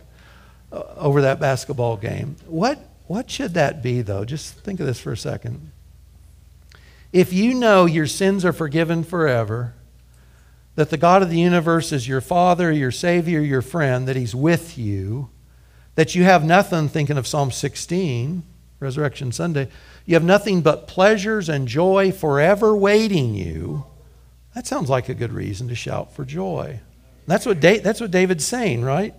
uh, 0.72 0.82
over 0.96 1.22
that 1.22 1.40
basketball 1.40 1.96
game. 1.96 2.36
What 2.46 2.78
what 3.06 3.30
should 3.30 3.54
that 3.54 3.82
be, 3.82 4.02
though? 4.02 4.24
Just 4.24 4.54
think 4.60 4.80
of 4.80 4.86
this 4.86 5.00
for 5.00 5.12
a 5.12 5.16
second. 5.16 5.72
If 7.12 7.32
you 7.32 7.54
know 7.54 7.86
your 7.86 8.06
sins 8.06 8.44
are 8.44 8.52
forgiven 8.52 9.02
forever, 9.02 9.72
that 10.74 10.90
the 10.90 10.98
God 10.98 11.22
of 11.22 11.30
the 11.30 11.40
universe 11.40 11.90
is 11.90 12.06
your 12.06 12.20
Father, 12.20 12.70
your 12.70 12.92
Savior, 12.92 13.40
your 13.40 13.62
friend, 13.62 14.06
that 14.06 14.14
He's 14.14 14.34
with 14.34 14.76
you, 14.76 15.30
that 15.94 16.14
you 16.14 16.24
have 16.24 16.44
nothing, 16.44 16.88
thinking 16.88 17.16
of 17.16 17.26
Psalm 17.26 17.50
16, 17.50 18.42
Resurrection 18.78 19.32
Sunday, 19.32 19.68
you 20.04 20.14
have 20.14 20.22
nothing 20.22 20.60
but 20.60 20.86
pleasures 20.86 21.48
and 21.48 21.66
joy 21.66 22.12
forever 22.12 22.76
waiting 22.76 23.34
you, 23.34 23.86
that 24.58 24.66
sounds 24.66 24.90
like 24.90 25.08
a 25.08 25.14
good 25.14 25.32
reason 25.32 25.68
to 25.68 25.74
shout 25.76 26.12
for 26.12 26.24
joy. 26.24 26.80
That's 27.28 27.46
what, 27.46 27.60
da- 27.60 27.78
that's 27.78 28.00
what 28.00 28.10
David's 28.10 28.44
saying, 28.44 28.82
right? 28.82 29.14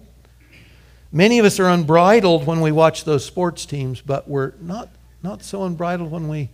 Many 1.14 1.40
of 1.40 1.46
us 1.46 1.62
are 1.62 1.70
unbridled 1.70 2.46
when 2.46 2.60
we 2.60 2.74
watch 2.74 3.06
those 3.06 3.24
sports 3.24 3.66
teams, 3.66 4.02
but 4.02 4.28
we're 4.28 4.52
not, 4.60 4.90
not 5.24 5.42
so 5.42 5.64
unbridled 5.64 6.12
when 6.12 6.28
we 6.28 6.50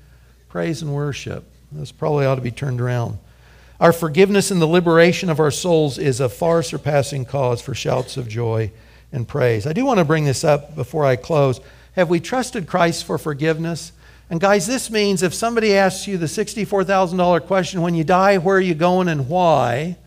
praise 0.49 0.83
and 0.83 0.93
worship. 0.93 1.45
This 1.71 1.91
probably 1.91 2.27
ought 2.27 2.35
to 2.35 2.41
be 2.41 2.51
turned 2.51 2.79
around. 2.79 3.17
Our 3.79 3.91
forgiveness 3.91 4.51
and 4.51 4.61
the 4.61 4.67
liberation 4.67 5.31
of 5.31 5.39
our 5.39 5.49
souls 5.49 5.97
is 5.97 6.19
a 6.19 6.29
far 6.29 6.61
surpassing 6.61 7.25
cause 7.25 7.63
for 7.63 7.73
shouts 7.73 8.17
of 8.17 8.27
joy 8.27 8.71
and 9.11 9.27
praise. 9.27 9.65
I 9.65 9.73
do 9.73 9.83
want 9.83 9.97
to 9.97 10.05
bring 10.05 10.25
this 10.25 10.43
up 10.43 10.75
before 10.75 11.05
I 11.05 11.15
close. 11.15 11.59
Have 11.93 12.11
we 12.11 12.19
trusted 12.19 12.67
Christ 12.67 13.03
for 13.03 13.17
forgiveness? 13.17 13.93
And 14.29 14.41
guys, 14.41 14.65
this 14.65 14.89
means 14.89 15.21
if 15.21 15.33
somebody 15.33 15.75
asks 15.75 16.07
you 16.07 16.17
the 16.17 16.25
$64,000 16.25 17.45
question, 17.45 17.81
when 17.81 17.93
you 17.93 18.03
die, 18.03 18.37
where 18.37 18.57
are 18.57 18.61
you 18.61 18.73
going 18.73 19.07
and 19.07 19.29
why? 19.29 19.97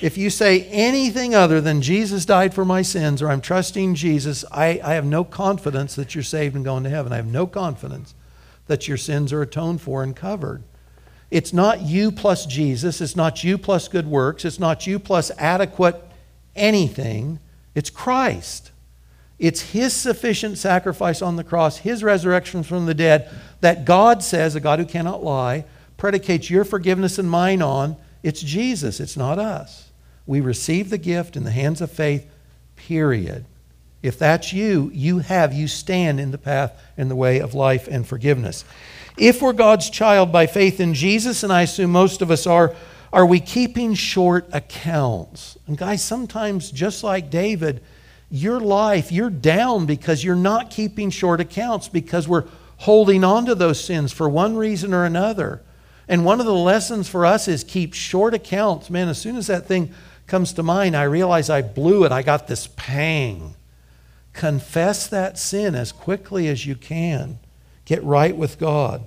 If 0.00 0.18
you 0.18 0.30
say 0.30 0.64
anything 0.64 1.32
other 1.32 1.60
than 1.60 1.80
Jesus 1.80 2.24
died 2.24 2.54
for 2.54 2.64
my 2.64 2.82
sins 2.82 3.22
or 3.22 3.30
I'm 3.30 3.40
trusting 3.40 3.94
Jesus, 3.94 4.44
I, 4.50 4.80
I 4.82 4.94
have 4.94 5.04
no 5.04 5.22
confidence 5.22 5.94
that 5.94 6.14
you're 6.14 6.24
saved 6.24 6.56
and 6.56 6.64
going 6.64 6.82
to 6.82 6.90
heaven. 6.90 7.12
I 7.12 7.16
have 7.16 7.26
no 7.26 7.46
confidence 7.46 8.14
that 8.66 8.88
your 8.88 8.96
sins 8.96 9.32
are 9.32 9.42
atoned 9.42 9.80
for 9.80 10.02
and 10.02 10.16
covered. 10.16 10.64
It's 11.30 11.52
not 11.52 11.82
you 11.82 12.10
plus 12.10 12.46
Jesus. 12.46 13.00
It's 13.00 13.14
not 13.14 13.44
you 13.44 13.58
plus 13.58 13.86
good 13.86 14.08
works. 14.08 14.44
It's 14.44 14.58
not 14.58 14.88
you 14.88 14.98
plus 14.98 15.30
adequate 15.38 16.02
anything. 16.56 17.38
It's 17.74 17.88
Christ. 17.88 18.71
It's 19.42 19.72
His 19.72 19.92
sufficient 19.92 20.56
sacrifice 20.56 21.20
on 21.20 21.34
the 21.34 21.42
cross, 21.42 21.78
His 21.78 22.04
resurrection 22.04 22.62
from 22.62 22.86
the 22.86 22.94
dead, 22.94 23.28
that 23.60 23.84
God 23.84 24.22
says, 24.22 24.54
a 24.54 24.60
God 24.60 24.78
who 24.78 24.84
cannot 24.84 25.24
lie, 25.24 25.64
predicates 25.96 26.48
your 26.48 26.64
forgiveness 26.64 27.18
and 27.18 27.28
mine 27.28 27.60
on. 27.60 27.96
It's 28.22 28.40
Jesus, 28.40 29.00
it's 29.00 29.16
not 29.16 29.40
us. 29.40 29.90
We 30.26 30.40
receive 30.40 30.90
the 30.90 30.96
gift 30.96 31.36
in 31.36 31.42
the 31.42 31.50
hands 31.50 31.80
of 31.80 31.90
faith, 31.90 32.24
period. 32.76 33.44
If 34.00 34.16
that's 34.16 34.52
you, 34.52 34.92
you 34.94 35.18
have, 35.18 35.52
you 35.52 35.66
stand 35.66 36.20
in 36.20 36.30
the 36.30 36.38
path 36.38 36.80
and 36.96 37.10
the 37.10 37.16
way 37.16 37.40
of 37.40 37.52
life 37.52 37.88
and 37.88 38.06
forgiveness. 38.06 38.64
If 39.18 39.42
we're 39.42 39.54
God's 39.54 39.90
child 39.90 40.30
by 40.30 40.46
faith 40.46 40.78
in 40.78 40.94
Jesus, 40.94 41.42
and 41.42 41.52
I 41.52 41.62
assume 41.62 41.90
most 41.90 42.22
of 42.22 42.30
us 42.30 42.46
are, 42.46 42.76
are 43.12 43.26
we 43.26 43.40
keeping 43.40 43.94
short 43.94 44.48
accounts? 44.52 45.58
And 45.66 45.76
guys, 45.76 46.04
sometimes 46.04 46.70
just 46.70 47.02
like 47.02 47.28
David, 47.28 47.82
your 48.32 48.58
life, 48.58 49.12
you're 49.12 49.28
down 49.28 49.84
because 49.84 50.24
you're 50.24 50.34
not 50.34 50.70
keeping 50.70 51.10
short 51.10 51.38
accounts 51.38 51.86
because 51.86 52.26
we're 52.26 52.46
holding 52.78 53.22
on 53.22 53.44
to 53.44 53.54
those 53.54 53.84
sins 53.84 54.10
for 54.10 54.26
one 54.26 54.56
reason 54.56 54.94
or 54.94 55.04
another. 55.04 55.62
And 56.08 56.24
one 56.24 56.40
of 56.40 56.46
the 56.46 56.54
lessons 56.54 57.10
for 57.10 57.26
us 57.26 57.46
is 57.46 57.62
keep 57.62 57.92
short 57.92 58.32
accounts. 58.32 58.88
Man, 58.88 59.08
as 59.08 59.20
soon 59.20 59.36
as 59.36 59.48
that 59.48 59.66
thing 59.66 59.92
comes 60.26 60.54
to 60.54 60.62
mind, 60.62 60.96
I 60.96 61.02
realize 61.02 61.50
I 61.50 61.60
blew 61.60 62.04
it. 62.04 62.10
I 62.10 62.22
got 62.22 62.48
this 62.48 62.68
pang. 62.74 63.54
Confess 64.32 65.06
that 65.08 65.38
sin 65.38 65.74
as 65.74 65.92
quickly 65.92 66.48
as 66.48 66.64
you 66.64 66.74
can. 66.74 67.38
Get 67.84 68.02
right 68.02 68.34
with 68.34 68.58
God. 68.58 69.02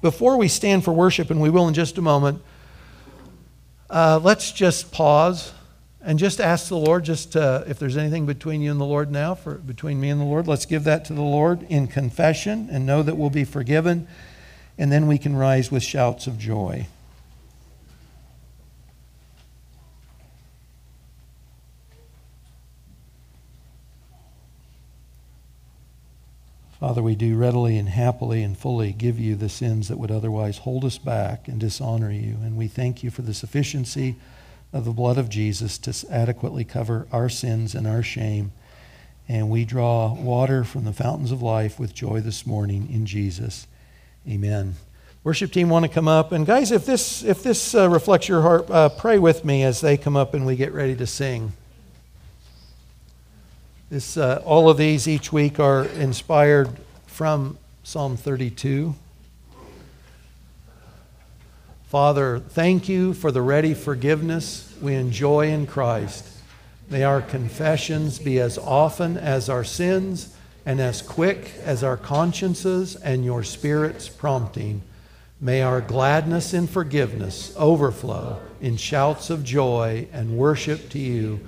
Before 0.00 0.36
we 0.36 0.46
stand 0.46 0.84
for 0.84 0.92
worship, 0.92 1.28
and 1.28 1.40
we 1.40 1.50
will 1.50 1.66
in 1.66 1.74
just 1.74 1.98
a 1.98 2.02
moment, 2.02 2.40
uh, 3.90 4.20
let's 4.22 4.52
just 4.52 4.92
pause 4.92 5.52
and 6.02 6.18
just 6.18 6.40
ask 6.40 6.68
the 6.68 6.76
Lord, 6.76 7.04
just 7.04 7.36
uh, 7.36 7.64
if 7.66 7.78
there's 7.78 7.96
anything 7.96 8.24
between 8.24 8.62
you 8.62 8.70
and 8.70 8.80
the 8.80 8.86
Lord 8.86 9.10
now, 9.10 9.34
for 9.34 9.56
between 9.56 10.00
me 10.00 10.08
and 10.08 10.20
the 10.20 10.24
Lord, 10.24 10.48
let's 10.48 10.64
give 10.64 10.84
that 10.84 11.04
to 11.06 11.12
the 11.12 11.20
Lord 11.20 11.62
in 11.64 11.86
confession 11.86 12.68
and 12.70 12.86
know 12.86 13.02
that 13.02 13.16
we'll 13.16 13.30
be 13.30 13.44
forgiven, 13.44 14.08
and 14.78 14.90
then 14.90 15.06
we 15.06 15.18
can 15.18 15.36
rise 15.36 15.70
with 15.70 15.82
shouts 15.82 16.26
of 16.26 16.38
joy. 16.38 16.86
Father, 26.80 27.02
we 27.02 27.14
do 27.14 27.36
readily 27.36 27.76
and 27.76 27.90
happily 27.90 28.42
and 28.42 28.56
fully 28.56 28.92
give 28.92 29.18
you 29.18 29.36
the 29.36 29.50
sins 29.50 29.88
that 29.88 29.98
would 29.98 30.10
otherwise 30.10 30.56
hold 30.56 30.82
us 30.86 30.96
back 30.96 31.46
and 31.46 31.60
dishonor 31.60 32.10
you, 32.10 32.38
and 32.42 32.56
we 32.56 32.68
thank 32.68 33.02
you 33.02 33.10
for 33.10 33.20
the 33.20 33.34
sufficiency 33.34 34.16
of 34.72 34.84
the 34.84 34.92
blood 34.92 35.18
of 35.18 35.28
Jesus 35.28 35.78
to 35.78 36.12
adequately 36.12 36.64
cover 36.64 37.06
our 37.12 37.28
sins 37.28 37.74
and 37.74 37.86
our 37.86 38.02
shame. 38.02 38.52
And 39.28 39.50
we 39.50 39.64
draw 39.64 40.14
water 40.14 40.64
from 40.64 40.84
the 40.84 40.92
fountains 40.92 41.32
of 41.32 41.42
life 41.42 41.78
with 41.78 41.94
joy 41.94 42.20
this 42.20 42.46
morning 42.46 42.88
in 42.92 43.06
Jesus. 43.06 43.66
Amen. 44.28 44.74
Worship 45.22 45.52
team 45.52 45.68
want 45.68 45.84
to 45.84 45.90
come 45.90 46.08
up. 46.08 46.32
And 46.32 46.46
guys, 46.46 46.72
if 46.72 46.86
this, 46.86 47.22
if 47.22 47.42
this 47.42 47.74
uh, 47.74 47.88
reflects 47.90 48.28
your 48.28 48.42
heart, 48.42 48.70
uh, 48.70 48.88
pray 48.88 49.18
with 49.18 49.44
me 49.44 49.62
as 49.64 49.80
they 49.80 49.96
come 49.96 50.16
up 50.16 50.34
and 50.34 50.46
we 50.46 50.56
get 50.56 50.72
ready 50.72 50.96
to 50.96 51.06
sing. 51.06 51.52
This, 53.90 54.16
uh, 54.16 54.40
all 54.44 54.70
of 54.70 54.76
these 54.76 55.06
each 55.08 55.32
week 55.32 55.58
are 55.58 55.84
inspired 55.84 56.70
from 57.06 57.58
Psalm 57.82 58.16
32. 58.16 58.94
Father, 61.90 62.38
thank 62.38 62.88
you 62.88 63.12
for 63.12 63.32
the 63.32 63.42
ready 63.42 63.74
forgiveness 63.74 64.72
we 64.80 64.94
enjoy 64.94 65.48
in 65.48 65.66
Christ. 65.66 66.24
May 66.88 67.02
our 67.02 67.20
confessions 67.20 68.20
be 68.20 68.38
as 68.38 68.58
often 68.58 69.16
as 69.16 69.48
our 69.48 69.64
sins 69.64 70.32
and 70.64 70.78
as 70.78 71.02
quick 71.02 71.50
as 71.64 71.82
our 71.82 71.96
consciences 71.96 72.94
and 72.94 73.24
your 73.24 73.42
Spirit's 73.42 74.08
prompting. 74.08 74.82
May 75.40 75.62
our 75.62 75.80
gladness 75.80 76.54
in 76.54 76.68
forgiveness 76.68 77.52
overflow 77.56 78.40
in 78.60 78.76
shouts 78.76 79.28
of 79.28 79.42
joy 79.42 80.06
and 80.12 80.38
worship 80.38 80.90
to 80.90 81.00
you 81.00 81.40